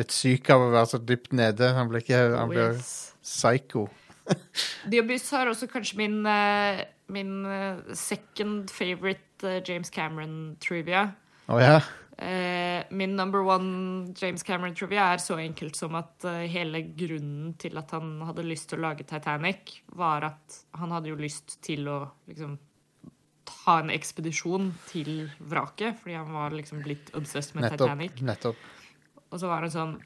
litt 0.00 0.12
syk 0.14 0.50
av 0.52 0.64
å 0.66 0.72
være 0.74 0.90
så 0.94 0.98
dypt 1.02 1.32
nede. 1.36 1.70
Han 1.76 1.88
blir 1.90 2.02
ikke 2.04 2.22
Han 2.34 2.48
Oh, 2.48 2.52
blir 2.52 2.72
yes. 2.74 3.14
psycho. 3.22 3.86
The 4.90 4.98
Abyss 5.04 5.30
har 5.34 5.46
også 5.50 5.68
kanskje 5.70 6.00
min, 6.00 6.18
eh, 6.26 6.82
min 7.14 7.36
eh, 7.46 7.94
second 7.94 8.72
favorite 8.74 9.60
James 9.68 9.90
Cameron-trivia. 9.94 11.06
Å 11.52 11.60
ja? 11.62 11.78
Min 12.96 13.12
number 13.12 13.42
one 13.44 14.14
James 14.16 14.40
Cameron-trivia 14.42 15.10
er 15.12 15.20
så 15.20 15.36
enkelt 15.36 15.76
som 15.76 15.92
at 15.98 16.24
hele 16.48 16.80
grunnen 16.96 17.50
til 17.60 17.76
at 17.76 17.92
han 17.92 18.14
hadde 18.24 18.46
lyst 18.48 18.70
til 18.70 18.80
å 18.80 18.86
lage 18.86 19.04
Titanic, 19.04 19.74
var 19.92 20.24
at 20.24 20.56
han 20.80 20.94
hadde 20.96 21.10
jo 21.12 21.18
lyst 21.20 21.58
til 21.66 21.84
å 21.92 21.98
liksom 22.24 22.54
ta 23.66 23.80
en 23.82 23.90
ekspedisjon 23.90 24.70
til 24.86 25.26
vraket, 25.50 25.98
fordi 26.02 26.14
han 26.14 26.32
var 26.34 26.54
liksom 26.54 26.82
blitt 26.84 27.10
obsessed 27.18 27.56
med 27.56 27.66
Nettopp. 27.66 27.90
Titanic. 27.90 28.20
Nettopp. 28.22 28.66
Og 29.26 29.40
så 29.42 29.50
var 29.50 29.66
det 29.66 29.72
sånn 29.74 29.96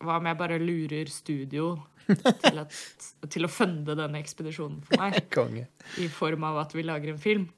Hva 0.00 0.20
om 0.20 0.28
jeg 0.30 0.38
bare 0.38 0.60
lurer 0.62 1.10
studio 1.12 1.72
til, 2.06 2.60
at, 2.62 2.76
til 3.34 3.44
å 3.44 3.50
funde 3.50 3.96
denne 3.98 4.22
ekspedisjonen 4.22 4.80
for 4.86 5.02
meg? 5.02 5.18
Konge. 5.36 5.66
I 6.00 6.06
form 6.14 6.46
av 6.48 6.62
at 6.62 6.76
vi 6.76 6.86
lager 6.86 7.12
en 7.12 7.20
film. 7.20 7.50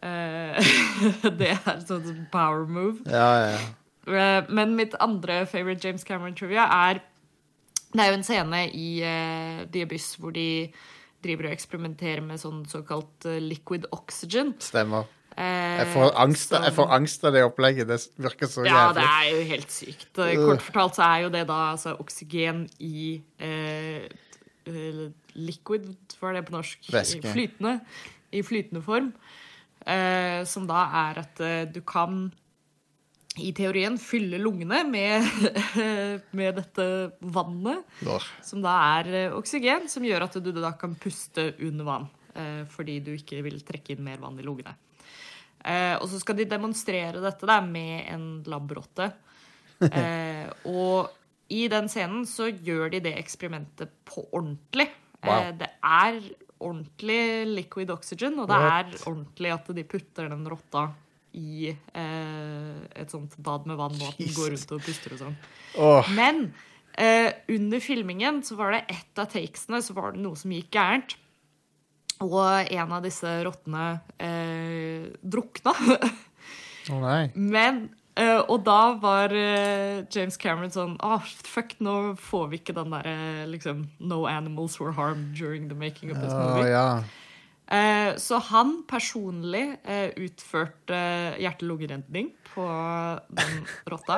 Uh, 0.00 0.56
det 1.40 1.54
er 1.56 1.72
et 1.74 1.88
sånt 1.88 2.12
power 2.32 2.68
move. 2.68 3.00
Ja, 3.08 3.56
ja. 3.56 3.60
Eh, 4.08 4.44
men 4.48 4.76
mitt 4.78 4.94
andre 5.00 5.42
favorite 5.46 5.84
James 5.84 6.06
Cameron-trivia 6.08 6.64
er 6.88 7.02
Det 7.92 8.00
er 8.00 8.08
jo 8.08 8.16
en 8.16 8.24
scene 8.24 8.62
i 8.72 8.88
uh, 9.02 9.66
The 9.70 9.82
Abyss 9.84 10.14
hvor 10.16 10.32
de 10.32 10.70
driver 11.22 11.48
og 11.50 11.54
eksperimenterer 11.56 12.22
med 12.24 12.40
sånn 12.42 12.62
såkalt 12.70 13.26
eh, 13.28 13.40
liquid 13.42 13.86
oxygen. 13.92 14.54
Stemmer. 14.62 15.08
Eh, 15.36 15.78
Jeg 15.80 15.90
får 15.94 16.14
angst, 16.20 16.50
jeg 16.52 16.74
får 16.76 16.90
angst 16.96 17.24
av 17.24 17.32
det 17.36 17.44
opplegget. 17.46 17.88
Det 17.88 18.00
virker 18.26 18.50
så 18.50 18.64
Ja, 18.66 18.88
det 18.96 19.04
er 19.06 19.28
jo 19.30 19.44
helt 19.52 19.70
sykt. 19.72 20.08
Eh, 20.18 20.34
Kort 20.40 20.64
fortalt 20.66 20.98
så 20.98 21.06
er 21.06 21.22
jo 21.26 21.30
det 21.36 21.44
da 21.48 21.60
altså, 21.74 21.94
oksygen 22.02 22.64
i 22.80 23.20
eh, 23.38 24.08
eh, 24.66 25.04
liquid, 25.38 25.86
hva 26.18 26.32
er 26.32 26.40
det 26.40 26.46
på 26.48 26.56
norsk? 26.58 26.90
Væske. 26.92 27.22
I 27.24 27.32
Flytende. 27.36 27.76
I 28.32 28.42
flytende 28.46 28.82
form. 28.84 29.12
Eh, 29.86 30.44
som 30.46 30.66
da 30.68 30.82
er 31.08 31.22
at 31.24 31.40
eh, 31.40 31.64
du 31.72 31.80
kan 31.80 32.28
i 33.38 33.52
teorien 33.54 33.94
fylle 34.00 34.40
lungene 34.42 34.80
med, 34.90 35.26
med 36.38 36.56
dette 36.58 36.86
vannet, 37.20 37.84
Lår. 38.02 38.26
som 38.42 38.62
da 38.64 38.72
er 38.98 39.10
eh, 39.14 39.36
oksygen, 39.36 39.86
som 39.88 40.04
gjør 40.04 40.26
at 40.26 40.38
du 40.42 40.50
da 40.56 40.72
kan 40.78 40.96
puste 40.98 41.52
under 41.62 41.86
vann. 41.86 42.08
eh, 42.34 42.64
Fordi 42.70 42.98
du 43.06 43.12
ikke 43.14 43.38
vil 43.46 43.60
trekke 43.66 43.94
inn 43.94 44.02
mer 44.04 44.18
vann 44.22 44.38
i 44.40 44.46
lungene. 44.46 44.74
Eh, 45.62 45.94
og 46.00 46.08
så 46.10 46.18
skal 46.18 46.40
de 46.40 46.48
demonstrere 46.50 47.22
dette 47.22 47.46
da, 47.46 47.60
med 47.62 48.08
en 48.10 48.28
labrotte. 48.50 49.12
Og 50.68 51.08
i 51.50 51.62
den 51.72 51.86
scenen 51.88 52.26
så 52.28 52.50
gjør 52.52 52.90
de 52.92 53.00
det 53.06 53.14
eksperimentet 53.16 53.92
på 54.04 54.26
ordentlig. 54.36 54.86
Wow. 55.24 55.50
Det 55.56 55.70
er 55.80 56.18
ordentlig 56.60 57.20
liquid 57.48 57.92
oxygen, 57.94 58.36
og 58.42 58.50
det 58.50 58.58
er 58.60 58.90
ordentlig 59.08 59.52
at 59.54 59.70
de 59.76 59.84
putter 59.88 60.28
den 60.28 60.44
rotta 60.48 60.90
i 61.36 61.70
eh, 61.70 62.80
et 62.98 63.12
sånt 63.12 63.36
bad 63.38 63.68
med 63.70 63.78
vann, 63.80 63.96
og 64.00 64.10
at 64.12 64.18
den 64.20 64.34
går 64.34 64.54
rundt 64.54 64.74
og 64.76 64.82
puster 64.86 65.14
og 65.14 65.22
sånn. 65.22 65.38
Oh. 65.78 66.10
Men 66.16 66.48
eh, 66.98 67.30
under 67.52 67.82
filmingen 67.84 68.42
så 68.46 68.58
var 68.58 68.74
det 68.74 68.84
ett 68.96 69.22
av 69.22 69.30
takesene 69.32 69.82
så 69.84 69.96
var 69.96 70.16
det 70.16 70.24
noe 70.24 70.38
som 70.38 70.52
gikk 70.54 70.72
gærent. 70.74 71.16
Og 72.20 72.42
en 72.68 72.92
av 72.92 73.06
disse 73.06 73.30
rottene 73.46 73.86
eh, 74.20 75.08
drukna. 75.22 75.72
å 76.92 77.00
nei. 77.00 77.24
Men 77.34 77.88
Uh, 78.18 78.42
Og 78.50 78.64
da 78.66 78.96
var 78.98 79.30
uh, 79.30 80.02
James 80.10 80.34
Cameron 80.40 80.72
sånn 80.74 80.96
Åh, 80.98 81.28
fuck, 81.46 81.76
nå 81.78 82.16
får 82.18 82.48
vi 82.50 82.58
ikke 82.58 82.74
den 82.74 82.90
derre 82.90 83.46
liksom 83.48 83.84
No 84.02 84.24
animals 84.26 84.80
were 84.80 84.90
harmed 84.96 85.30
during 85.38 85.68
the 85.70 85.78
making 85.78 86.10
of 86.10 86.18
this 86.18 86.34
movie. 86.34 86.68
ja. 86.72 86.98
Eh, 86.98 87.19
så 88.18 88.40
han 88.48 88.72
personlig 88.90 89.76
eh, 89.86 90.08
utførte 90.18 91.00
hjerte-lungeredning 91.38 92.32
på 92.48 92.64
den 93.30 93.60
rotta. 93.92 94.16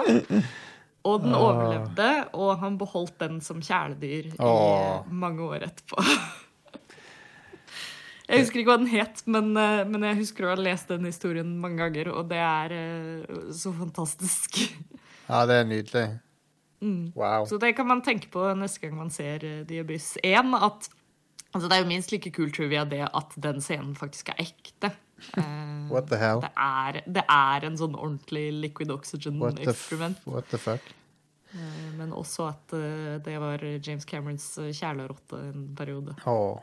Og 1.02 1.24
den 1.24 1.34
Åh. 1.34 1.42
overlevde, 1.42 2.08
og 2.38 2.62
han 2.62 2.78
beholdt 2.78 3.18
den 3.20 3.40
som 3.44 3.60
kjæledyr 3.60 4.30
i 4.30 4.38
Åh. 4.38 5.10
mange 5.10 5.42
år 5.42 5.66
etterpå. 5.66 5.98
Jeg 8.32 8.44
husker 8.46 8.62
ikke 8.62 8.70
hva 8.70 8.78
den 8.80 8.88
het, 8.88 9.20
men, 9.28 9.50
eh, 9.60 9.82
men 9.84 10.06
jeg 10.06 10.20
husker 10.22 10.46
å 10.46 10.52
ha 10.54 10.56
lest 10.56 10.88
den 10.88 11.04
historien 11.04 11.50
mange 11.60 11.82
ganger, 11.82 12.08
og 12.14 12.30
det 12.30 12.38
er 12.40 12.74
eh, 12.78 13.40
så 13.52 13.74
fantastisk. 13.76 14.62
Ja, 15.32 15.46
det 15.48 15.54
er 15.54 15.64
nydelig. 15.64 16.06
Wow. 17.14 17.44
Mm. 17.44 17.46
Så 17.48 17.56
det 17.62 17.70
kan 17.78 17.86
man 17.88 18.00
tenke 18.04 18.26
på 18.28 18.42
neste 18.58 18.82
gang 18.82 18.96
man 18.98 19.12
ser 19.14 19.44
Diabys 19.64 20.16
1. 20.18 20.50
At 20.58 20.88
altså 21.52 21.68
det 21.68 21.76
er 21.76 21.82
jo 21.84 21.88
minst 21.88 22.12
like 22.12 22.30
kult, 22.34 22.54
trivia 22.56 22.84
det 22.88 23.02
at 23.08 23.34
den 23.36 23.60
scenen 23.60 23.94
faktisk 23.98 24.28
er 24.34 24.40
ekte. 24.44 24.92
Uh, 25.38 25.86
What 25.92 26.08
the 26.10 26.18
hell? 26.18 26.40
det, 26.42 26.50
er, 26.58 27.00
det 27.06 27.22
er 27.30 27.66
en 27.68 27.76
sånn 27.78 27.94
ordentlig 27.94 28.48
liquid 28.64 28.90
oxygen-eksperiment. 28.90 30.18
what 30.26 30.48
the 30.50 30.58
fuck? 30.58 30.80
Uh, 31.54 31.92
men 31.98 32.12
også 32.16 32.48
at 32.48 32.72
uh, 32.74 33.18
det 33.22 33.36
var 33.40 33.62
James 33.86 34.04
Camerons 34.08 34.46
kjælerotte 34.72 35.38
en 35.52 35.66
periode. 35.76 36.14
Åh. 36.26 36.58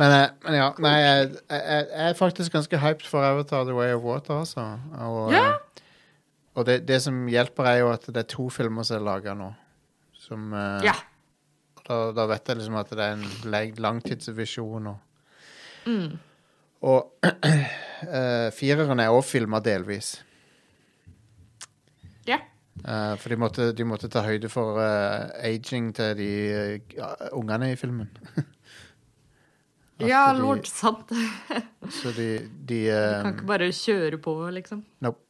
Men, 0.00 0.12
men 0.44 0.54
ja, 0.56 0.66
nei, 0.80 0.94
jeg, 1.00 1.30
jeg, 1.50 1.86
jeg 1.92 2.08
er 2.10 2.16
faktisk 2.18 2.52
ganske 2.54 2.78
hyped 2.80 3.06
for 3.08 3.24
Avatar 3.24 3.64
The 3.68 3.74
Way 3.76 3.94
of 3.96 4.02
Water, 4.04 4.40
altså. 4.42 4.64
Og, 4.98 5.32
Ja. 5.32 5.44
eh, 5.52 5.82
og 6.56 6.64
det, 6.68 6.80
det 6.88 7.02
som 7.04 7.26
hjelper, 7.28 7.64
er 7.68 7.78
jo 7.82 7.90
at 7.92 8.06
det 8.08 8.16
er 8.22 8.28
to 8.30 8.46
filmer 8.52 8.82
som 8.86 8.96
er 9.00 9.04
laga 9.04 9.34
nå. 9.36 9.50
Som 10.26 10.52
Ja. 10.84 10.94
Da, 11.86 11.98
da 12.16 12.26
vet 12.30 12.48
jeg 12.50 12.58
liksom 12.60 12.76
at 12.80 12.90
det 12.94 13.04
er 13.06 13.16
en 13.16 13.74
langtidsvisjon 13.86 14.92
og 14.94 15.02
Mm. 15.86 16.16
Og 16.82 17.12
uh, 17.22 18.48
fireren 18.58 18.98
er 19.00 19.08
også 19.14 19.36
filma 19.36 19.60
delvis. 19.62 20.16
ja. 22.26 22.40
Uh, 22.84 23.14
for 23.16 23.28
de 23.32 23.36
måtte, 23.40 23.68
de 23.72 23.84
måtte 23.88 24.08
ta 24.12 24.20
høyde 24.26 24.50
for 24.52 24.76
uh, 24.82 25.30
aging 25.46 25.92
til 25.96 26.10
de 26.18 26.26
ungene 27.32 27.70
i 27.72 27.76
filmen. 27.80 28.10
Ja, 29.98 30.26
de- 30.34 30.42
lord, 30.42 30.66
sant. 30.68 31.08
Så 32.02 32.10
de, 32.12 32.26
de 32.68 32.82
eh, 32.92 33.22
kan 33.22 33.32
ikke 33.32 33.46
bare 33.48 33.70
kjøre 33.72 34.18
på, 34.20 34.34
liksom. 34.52 34.82
Nope. 35.00 35.22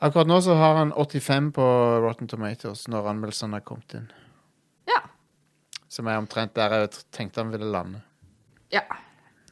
Akkurat 0.00 0.30
nå 0.30 0.38
så 0.40 0.54
har 0.56 0.78
han 0.78 0.92
85 0.96 1.50
på 1.58 1.66
Rotten 2.06 2.30
Tomatoes 2.30 2.86
når 2.88 3.10
anmeldelsene 3.12 3.58
har 3.58 3.66
kommet 3.68 3.98
inn. 3.98 4.06
Ja. 5.98 6.02
Som 6.02 6.08
er 6.10 6.18
omtrent 6.20 6.54
der 6.54 6.74
jeg 6.76 6.90
tenkte 7.10 7.42
han 7.42 7.50
ville 7.50 7.68
lande. 7.74 8.02
Ja. 8.70 8.84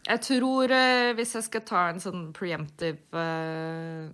Jeg 0.07 0.22
tror, 0.22 0.70
eh, 0.70 1.12
hvis 1.18 1.34
jeg 1.34 1.47
skal 1.49 1.64
ta 1.66 1.88
en 1.90 1.99
sånn 2.03 2.28
preemptive 2.36 3.18
eh, 3.18 4.11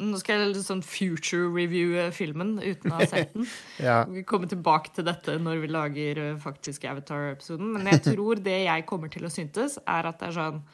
Nå 0.00 0.16
skal 0.16 0.38
jeg 0.38 0.52
litt 0.54 0.64
sånn 0.64 0.80
future 0.86 1.50
review 1.52 1.98
filmen 2.14 2.54
uten 2.62 2.94
å 2.94 3.00
ha 3.02 3.08
sett 3.10 3.34
den. 3.34 3.44
Ja, 3.84 3.98
Vi 4.08 4.22
kommer 4.24 4.48
tilbake 4.48 4.94
til 4.96 5.04
dette 5.04 5.34
når 5.42 5.60
vi 5.66 5.70
lager 5.74 6.20
eh, 6.22 6.38
faktisk 6.40 6.86
Avatar-episoden. 6.88 7.74
Men 7.74 7.90
jeg 7.92 8.00
tror 8.06 8.40
det 8.40 8.62
jeg 8.62 8.86
kommer 8.88 9.12
til 9.12 9.28
å 9.28 9.32
syntes, 9.34 9.76
er 9.84 10.08
at 10.08 10.22
det 10.22 10.30
er 10.30 10.38
sånn 10.38 10.64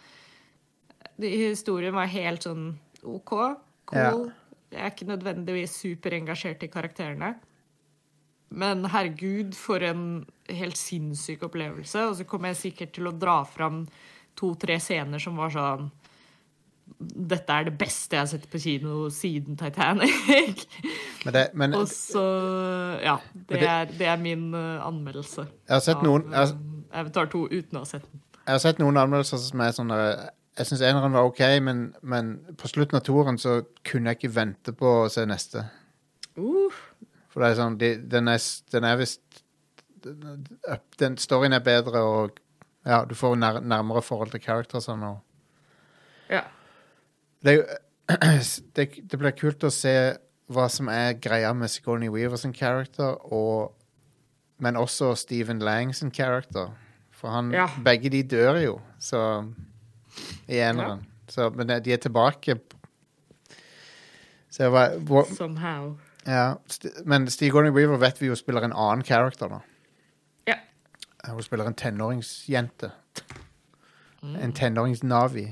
Historien 1.20 1.92
var 1.96 2.06
helt 2.08 2.46
sånn 2.46 2.68
OK, 3.02 3.34
cool. 3.90 4.30
Jeg 4.70 4.80
er 4.84 4.92
ikke 4.92 5.08
nødvendigvis 5.10 5.74
superengasjert 5.82 6.62
i 6.64 6.70
karakterene. 6.70 7.34
Men 8.50 8.84
herregud, 8.90 9.54
for 9.54 9.82
en 9.86 10.24
helt 10.50 10.76
sinnssyk 10.78 11.44
opplevelse. 11.46 12.02
Og 12.10 12.16
så 12.18 12.24
kommer 12.26 12.50
jeg 12.50 12.56
sikkert 12.64 12.92
til 12.96 13.06
å 13.06 13.12
dra 13.14 13.40
fram 13.46 13.84
to-tre 14.38 14.78
scener 14.82 15.22
som 15.22 15.36
var 15.38 15.52
sånn 15.54 15.90
Dette 17.00 17.54
er 17.54 17.68
det 17.68 17.76
beste 17.78 18.16
jeg 18.16 18.20
har 18.24 18.28
sett 18.32 18.48
på 18.50 18.58
kino 18.60 19.04
siden 19.14 19.54
Titanic. 19.56 20.64
men, 21.24 21.32
det, 21.36 21.44
men 21.54 21.76
Og 21.78 21.86
så 21.88 22.24
Ja. 23.04 23.14
Det 23.32 23.60
det- 23.60 23.68
er, 23.68 23.84
det 24.00 24.08
er 24.10 24.16
min 24.18 24.48
eh, 24.54 24.82
anmeldelse 24.86 25.46
jeg 25.46 25.70
har 25.76 25.80
sett 25.86 26.02
noen 26.02 26.26
jeg, 26.34 26.50
av 26.50 27.04
Avatar 27.04 27.30
2 27.30 27.44
uten 27.52 27.78
å 27.78 27.84
ha 27.84 27.86
sett 27.86 28.02
den. 28.02 28.20
jeg 28.42 28.52
har 28.56 28.58
sett 28.66 28.82
noen 28.82 28.98
anmeldelser 28.98 29.38
som 29.38 29.60
er 29.62 29.70
sånn 29.76 29.94
Jeg 29.94 30.66
syns 30.66 30.82
eneren 30.82 31.14
var 31.14 31.30
OK, 31.30 31.40
men, 31.62 31.94
men 32.02 32.32
på 32.58 32.68
slutten 32.68 32.98
av 32.98 33.04
toeren 33.06 33.38
så 33.38 33.60
kunne 33.86 34.10
jeg 34.10 34.18
ikke 34.18 34.34
vente 34.34 34.72
på 34.76 34.90
å 35.04 35.08
se 35.08 35.22
neste. 35.30 35.62
Uh, 36.36 36.74
For 37.30 37.40
det 37.42 37.50
er 37.52 37.58
sånn 37.60 37.78
de, 37.78 37.90
Den 38.10 38.28
er, 38.28 38.38
den 38.72 38.84
er 38.88 38.96
visst 38.98 39.42
den, 40.02 40.46
den 40.98 41.16
storyen 41.20 41.52
er 41.52 41.60
bedre, 41.64 42.00
og 42.00 42.38
ja, 42.88 43.02
du 43.04 43.14
får 43.14 43.36
nær, 43.36 43.58
nærmere 43.60 44.02
forhold 44.02 44.30
til 44.32 44.40
charactersene. 44.40 45.10
og 45.10 46.30
ja. 46.32 46.40
Det, 47.44 47.58
det, 48.76 48.86
det 49.10 49.18
blir 49.20 49.36
kult 49.36 49.64
å 49.64 49.70
se 49.74 49.94
hva 50.50 50.66
som 50.72 50.88
er 50.90 51.18
greia 51.22 51.52
med 51.54 51.70
Sigourney 51.70 52.08
Weaver 52.10 52.40
sin 52.40 52.54
character, 52.56 53.12
og, 53.32 53.74
men 54.58 54.76
også 54.80 55.12
Stephen 55.14 55.60
Lang 55.62 55.92
sin 55.94 56.10
character. 56.10 56.72
For 57.12 57.28
han, 57.28 57.52
Ja. 57.52 57.68
begge 57.84 58.08
de 58.10 58.22
dør 58.24 58.56
jo, 58.64 58.80
så 58.98 59.44
I 60.48 60.58
eneren. 60.64 61.04
Så, 61.28 61.50
men 61.54 61.68
de 61.68 61.92
er 61.92 62.00
tilbake. 62.02 62.56
Så 64.50 64.70
var, 64.72 64.96
hvor, 64.98 65.28
Somehow. 65.36 65.92
Ja, 66.26 66.54
St 66.68 66.86
men 67.08 67.30
Steve 67.30 67.50
Gordon 67.50 67.72
Weaver 67.74 67.96
vet 68.02 68.20
vi 68.20 68.26
jo 68.28 68.34
spiller 68.36 68.64
en 68.66 68.72
annen 68.76 69.04
character, 69.04 69.48
da. 69.48 69.60
Ja. 70.46 70.58
Hun 71.32 71.42
spiller 71.42 71.66
en 71.66 71.74
tenåringsjente. 71.74 72.90
En 74.22 74.52
tenårings-Navi. 74.52 75.46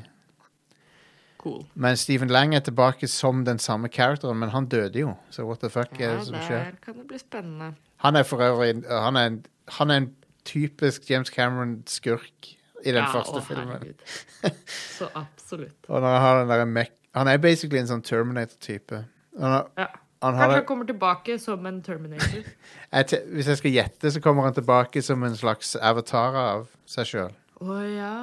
Cool. 1.39 1.63
Men 1.75 1.97
Stephen 1.97 2.29
Lang 2.29 2.55
er 2.55 2.61
tilbake 2.61 3.07
som 3.09 3.45
den 3.45 3.59
samme 3.59 3.89
characteren, 3.89 4.37
men 4.39 4.51
han 4.51 4.67
døde 4.69 4.99
jo. 5.01 5.15
Så 5.31 5.45
what 5.47 5.61
the 5.61 5.71
fuck 5.71 6.01
er 6.01 6.05
Ja, 6.11 6.17
det 6.19 6.27
som 6.27 6.35
skjer? 6.43 6.65
der 6.65 6.77
kan 6.85 6.99
det 6.99 7.07
bli 7.09 7.19
spennende. 7.19 7.75
Han 7.97 8.17
er 8.17 8.23
for 8.23 8.43
øvrig 8.43 8.83
han 8.91 9.17
er 9.17 9.27
en, 9.27 9.47
han 9.69 9.91
er 9.91 9.97
en 9.97 10.15
typisk 10.45 11.11
James 11.11 11.29
Cameron-skurk 11.29 12.49
i 12.85 12.93
den 12.93 12.95
ja, 13.05 13.07
første 13.13 13.39
å, 13.39 13.45
filmen. 13.45 13.95
Så 14.99 15.09
absolutt. 15.15 15.79
Og 15.89 16.01
når 16.01 16.09
han 16.09 16.21
har 16.23 16.39
den 16.41 16.49
der 16.49 16.65
mek 16.65 16.93
Han 17.15 17.29
er 17.29 17.39
basically 17.39 17.81
en 17.81 17.89
sånn 17.89 18.03
Terminator-type. 18.03 19.05
Han 19.41 19.51
har, 19.57 19.71
Ja. 19.79 19.87
Han 20.23 20.35
Kanskje 20.35 20.55
han 20.59 20.65
kommer 20.67 20.87
tilbake 20.89 21.39
som 21.39 21.67
en 21.67 21.83
Terminator. 21.83 22.47
jeg, 22.93 23.21
hvis 23.33 23.51
jeg 23.53 23.61
skal 23.61 23.71
gjette, 23.75 24.11
så 24.15 24.21
kommer 24.25 24.43
han 24.49 24.55
tilbake 24.57 25.03
som 25.03 25.23
en 25.23 25.37
slags 25.39 25.77
avatar 25.77 26.39
av 26.41 26.65
seg 26.91 27.07
sjøl. 27.13 27.37
Å 27.63 27.77
ja. 27.87 28.15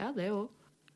Ja, 0.00 0.12
det 0.16 0.30
òg. 0.32 0.48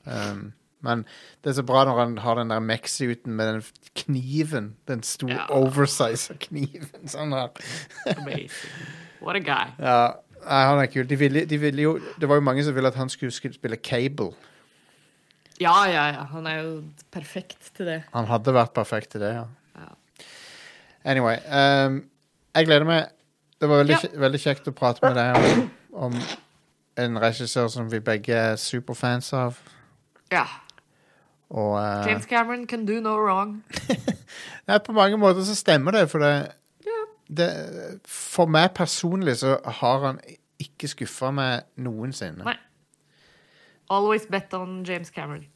Um, 0.06 0.52
men 0.86 1.02
det 1.44 1.50
er 1.50 1.58
så 1.58 1.64
bra 1.66 1.82
når 1.88 1.98
han 2.00 2.18
har 2.24 2.38
den 2.40 2.52
der 2.52 2.62
mech-suiten 2.64 3.36
med 3.36 3.50
den 3.50 3.62
kniven. 3.98 4.70
Den 4.88 5.02
store 5.02 5.36
Ja. 5.40 5.46
oversize 5.50 6.36
kniven. 6.46 7.08
Sånn 7.10 7.34
her. 7.36 7.50
Amazing. 8.16 8.76
What 9.20 9.36
a 9.36 9.40
guy. 9.40 9.72
Ja, 9.80 10.14
han 10.46 10.80
er 10.80 10.86
kul. 10.92 11.06
De 11.08 11.16
ville, 11.18 11.44
de 11.48 11.58
ville 11.60 11.82
jo, 11.82 11.96
det 12.20 12.28
var 12.28 12.38
jo 12.38 12.44
mange 12.46 12.64
som 12.64 12.76
ville 12.76 12.88
at 12.88 12.94
han 13.00 13.08
skulle 13.12 13.34
skulle 13.34 13.56
spille 13.56 13.76
Cable. 13.76 14.32
Ja, 15.60 15.84
ja, 15.88 16.06
ja. 16.12 16.24
Han 16.32 16.46
er 16.46 16.62
jo 16.62 16.72
perfekt 17.10 17.72
til 17.76 17.88
det. 17.88 18.02
Han 18.12 18.28
hadde 18.28 18.52
vært 18.54 18.74
perfekt 18.76 19.14
til 19.16 19.24
det, 19.24 19.32
ja. 19.34 19.46
Anyway. 21.06 21.36
Um, 21.46 22.00
jeg 22.56 22.66
gleder 22.66 22.86
meg. 22.88 23.08
Det 23.60 23.68
var 23.70 23.80
veldig, 23.84 23.96
Ja. 24.02 24.18
veldig 24.20 24.40
kjekt 24.42 24.66
å 24.68 24.74
prate 24.76 25.00
med 25.06 25.14
deg 25.16 25.36
om, 25.38 25.70
om 26.10 26.16
en 27.00 27.18
regissør 27.22 27.68
som 27.72 27.88
vi 27.92 28.00
begge 28.04 28.34
er 28.34 28.56
superfans 28.60 29.32
av. 29.32 29.58
ja. 30.32 30.44
Og 31.50 31.76
uh, 31.78 32.02
James 32.08 32.24
Cameron 32.26 32.64
can 32.66 32.84
do 32.88 32.96
no 33.00 33.12
wrong. 33.22 33.62
Nei, 34.66 34.78
på 34.82 34.92
mange 34.96 35.14
måter 35.16 35.44
så 35.46 35.54
stemmer 35.54 35.94
det, 35.94 36.08
for 36.10 36.18
det, 36.18 36.32
Ja. 36.84 37.04
det 37.30 37.46
For 38.10 38.46
meg 38.50 38.72
personlig 38.74 39.36
så 39.44 39.52
har 39.78 40.00
han 40.08 40.18
ikke 40.58 40.88
skuffa 40.90 41.30
meg 41.30 41.62
noensinne. 41.78 42.42
Nei. 42.44 42.56
Always 43.90 44.26
bet 44.26 44.52
on 44.58 44.82
James 44.84 45.10
Cameron. 45.14 45.46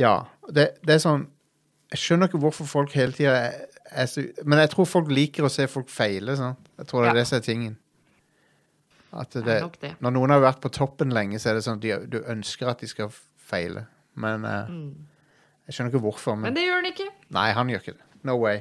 Ja. 0.00 0.14
Det, 0.48 0.70
det 0.86 0.94
er 0.96 1.02
sånn 1.04 1.26
Jeg 1.92 1.98
skjønner 2.00 2.28
ikke 2.30 2.40
hvorfor 2.40 2.64
folk 2.68 2.92
hele 2.96 3.12
tida 3.12 3.34
er 3.90 4.44
Men 4.44 4.58
jeg 4.62 4.70
tror 4.70 4.88
folk 4.88 5.10
liker 5.12 5.46
å 5.46 5.52
se 5.52 5.66
folk 5.70 5.88
feile. 5.92 6.36
Sant? 6.36 6.70
Jeg 6.78 6.90
tror 6.90 7.04
det 7.04 7.10
er 7.10 7.20
det 7.20 7.26
som 7.30 7.38
er 7.38 7.44
tingen. 7.46 7.76
At 9.12 9.32
det, 9.32 9.44
Det 9.44 9.56
er 9.56 9.68
det. 9.80 9.92
Når 10.04 10.12
noen 10.16 10.34
har 10.34 10.42
vært 10.44 10.60
på 10.60 10.68
toppen 10.68 11.14
lenge, 11.16 11.38
så 11.40 11.50
er 11.50 11.58
det 11.58 11.64
sånn 11.64 11.78
at 11.80 11.84
de, 11.84 11.94
du 12.12 12.18
ønsker 12.28 12.68
at 12.68 12.82
de 12.84 12.88
skal 12.90 13.12
feile. 13.48 13.86
Men 14.20 14.44
eh, 14.44 14.74
jeg 15.68 15.76
skjønner 15.76 15.94
ikke 15.94 16.04
hvorfor. 16.04 16.36
Men, 16.36 16.40
Mm. 16.40 16.48
Men 16.48 16.58
det 16.58 16.66
gjør 16.66 16.82
han 16.82 16.90
ikke. 16.92 17.08
nei, 17.38 17.46
han 17.52 17.70
gjør 17.72 17.84
ikke 17.84 17.96
det. 17.96 18.04
No 18.28 18.36
way. 18.42 18.60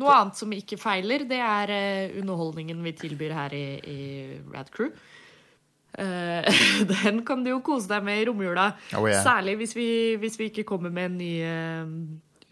Noe 0.00 0.12
annet 0.16 0.36
som 0.36 0.52
ikke 0.52 0.78
feiler, 0.80 1.26
det 1.28 1.38
er 1.44 1.70
uh, 1.70 2.20
underholdningen 2.20 2.78
vi 2.84 2.92
tilbyr 2.96 3.34
her 3.36 3.52
i, 3.52 3.64
i 3.84 3.98
Rad 4.52 4.70
Crew. 4.72 4.88
Uh, 5.98 6.46
den 6.94 7.20
kan 7.26 7.44
du 7.44 7.50
jo 7.50 7.60
kose 7.60 7.90
deg 7.90 8.04
med 8.06 8.22
i 8.22 8.24
romjula. 8.28 8.70
Oh, 8.96 9.04
yeah. 9.08 9.20
Særlig 9.24 9.58
hvis 9.60 9.76
vi, 9.76 9.90
hvis 10.22 10.38
vi 10.40 10.48
ikke 10.48 10.64
kommer 10.64 10.92
med 10.94 11.10
en 11.10 11.18
ny 11.20 11.32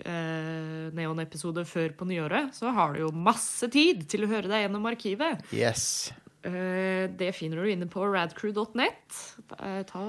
uh, 0.07 0.89
Neon-episode 0.95 1.65
før 1.69 1.93
på 1.99 2.09
nyåret. 2.09 2.55
Så 2.57 2.71
har 2.75 2.95
du 2.95 3.05
jo 3.07 3.13
masse 3.13 3.69
tid 3.73 4.07
til 4.11 4.25
å 4.27 4.31
høre 4.31 4.51
deg 4.51 4.67
gjennom 4.67 4.87
arkivet. 4.91 5.45
Yes. 5.55 6.11
Eh, 6.47 7.09
det 7.19 7.33
finner 7.35 7.65
du 7.65 7.71
inne 7.73 7.89
på 7.91 8.05
radcrew.net. 8.07 9.17
Eh, 9.59 9.81
ta 9.89 10.05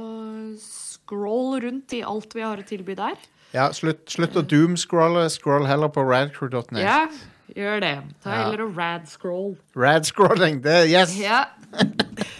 Scroll 0.61 1.59
rundt 1.63 1.95
i 1.97 2.03
alt 2.05 2.35
vi 2.37 2.45
har 2.45 2.61
å 2.61 2.65
tilby 2.67 2.95
der. 2.99 3.17
Ja, 3.55 3.71
slutt, 3.73 4.05
slutt 4.13 4.37
å 4.37 4.43
doomscrolle. 4.45 5.25
Scroll 5.33 5.65
heller 5.65 5.89
på 5.89 6.03
radcrew.net. 6.05 6.83
Ja, 6.83 7.07
gjør 7.55 7.81
det. 7.81 7.95
Ta 8.23 8.29
Ja. 8.29 8.43
heller 8.43 8.67
og 8.67 8.77
radscroll. 8.77 9.57
Radscrolling, 9.75 10.61
det 10.61 10.91
Yes! 10.91 11.17
Ja. 11.17 11.45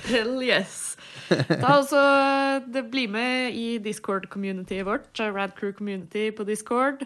Hell 0.10 0.38
yes. 0.46 0.96
Ta 1.30 1.80
også, 1.80 2.00
det 2.74 2.90
Bli 2.92 3.08
med 3.08 3.54
i 3.58 3.78
Discord-communityet 3.82 4.86
vårt. 4.86 5.10
Radcrew 5.18 5.74
Community 5.74 6.30
på 6.32 6.46
Discord. 6.46 7.06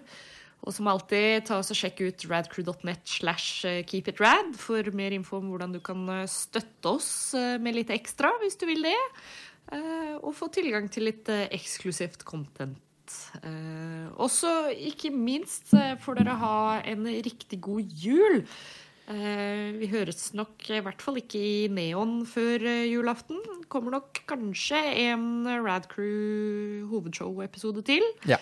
Og 0.64 0.72
som 0.72 0.88
alltid, 0.88 1.44
ta 1.48 1.58
oss 1.60 1.74
og 1.74 1.78
sjekk 1.78 2.02
ut 2.08 2.26
radcrew.net 2.30 3.04
slash 3.10 3.66
eh, 3.68 3.82
keepitrad 3.88 4.54
for 4.60 4.88
mer 4.96 5.16
info 5.16 5.42
om 5.42 5.50
hvordan 5.52 5.76
du 5.76 5.82
kan 5.84 6.06
eh, 6.12 6.30
støtte 6.32 6.96
oss 6.96 7.10
eh, 7.36 7.58
med 7.60 7.76
litt 7.76 7.92
ekstra, 7.94 8.32
hvis 8.44 8.56
du 8.60 8.68
vil 8.70 8.88
det. 8.88 9.00
Og 9.74 10.34
få 10.36 10.50
tilgang 10.54 10.90
til 10.92 11.08
litt 11.08 11.30
eksklusivt 11.32 12.26
content. 12.28 12.76
Også, 14.22 14.50
ikke 14.76 15.10
minst, 15.16 15.72
får 16.04 16.20
dere 16.20 16.36
ha 16.42 16.58
en 16.92 17.08
riktig 17.08 17.62
god 17.64 17.96
jul. 18.04 18.44
Vi 19.08 19.90
høres 19.96 20.34
nok 20.36 20.68
i 20.68 20.82
hvert 20.84 21.02
fall 21.02 21.22
ikke 21.24 21.40
i 21.40 21.56
Neon 21.74 22.20
før 22.30 22.68
julaften. 22.86 23.40
Kommer 23.72 23.96
nok 23.96 24.20
kanskje 24.30 24.84
en 25.08 25.48
Radcrew 25.48 26.84
hovedshow-episode 26.92 27.88
til. 27.88 28.06
Ja. 28.30 28.42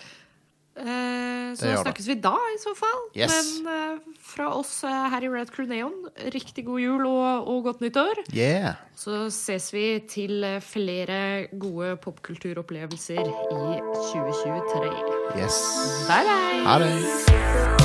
Eh, 0.78 1.52
så 1.60 1.74
snakkes 1.84 2.08
vi 2.08 2.16
da, 2.24 2.36
i 2.56 2.60
så 2.62 2.72
fall. 2.78 3.02
Yes. 3.18 3.60
Men 3.64 3.74
eh, 3.74 4.16
fra 4.24 4.48
oss 4.56 4.72
eh, 4.88 5.10
her 5.12 5.26
i 5.28 5.32
Red 5.32 5.52
Crew 5.52 5.68
Neon, 5.68 6.08
riktig 6.32 6.66
god 6.70 6.80
jul 6.80 7.06
og, 7.10 7.50
og 7.52 7.68
godt 7.68 7.84
nyttår. 7.84 8.24
Yeah. 8.36 8.80
Så 8.96 9.26
ses 9.36 9.72
vi 9.76 9.86
til 10.10 10.44
eh, 10.48 10.62
flere 10.64 11.48
gode 11.60 11.98
popkulturopplevelser 12.06 13.22
i 13.22 13.78
2023. 14.14 14.90
Yes. 15.36 15.62
Bye, 16.08 16.24
bye! 16.28 16.66
Ha 16.68 16.80
det. 16.86 17.81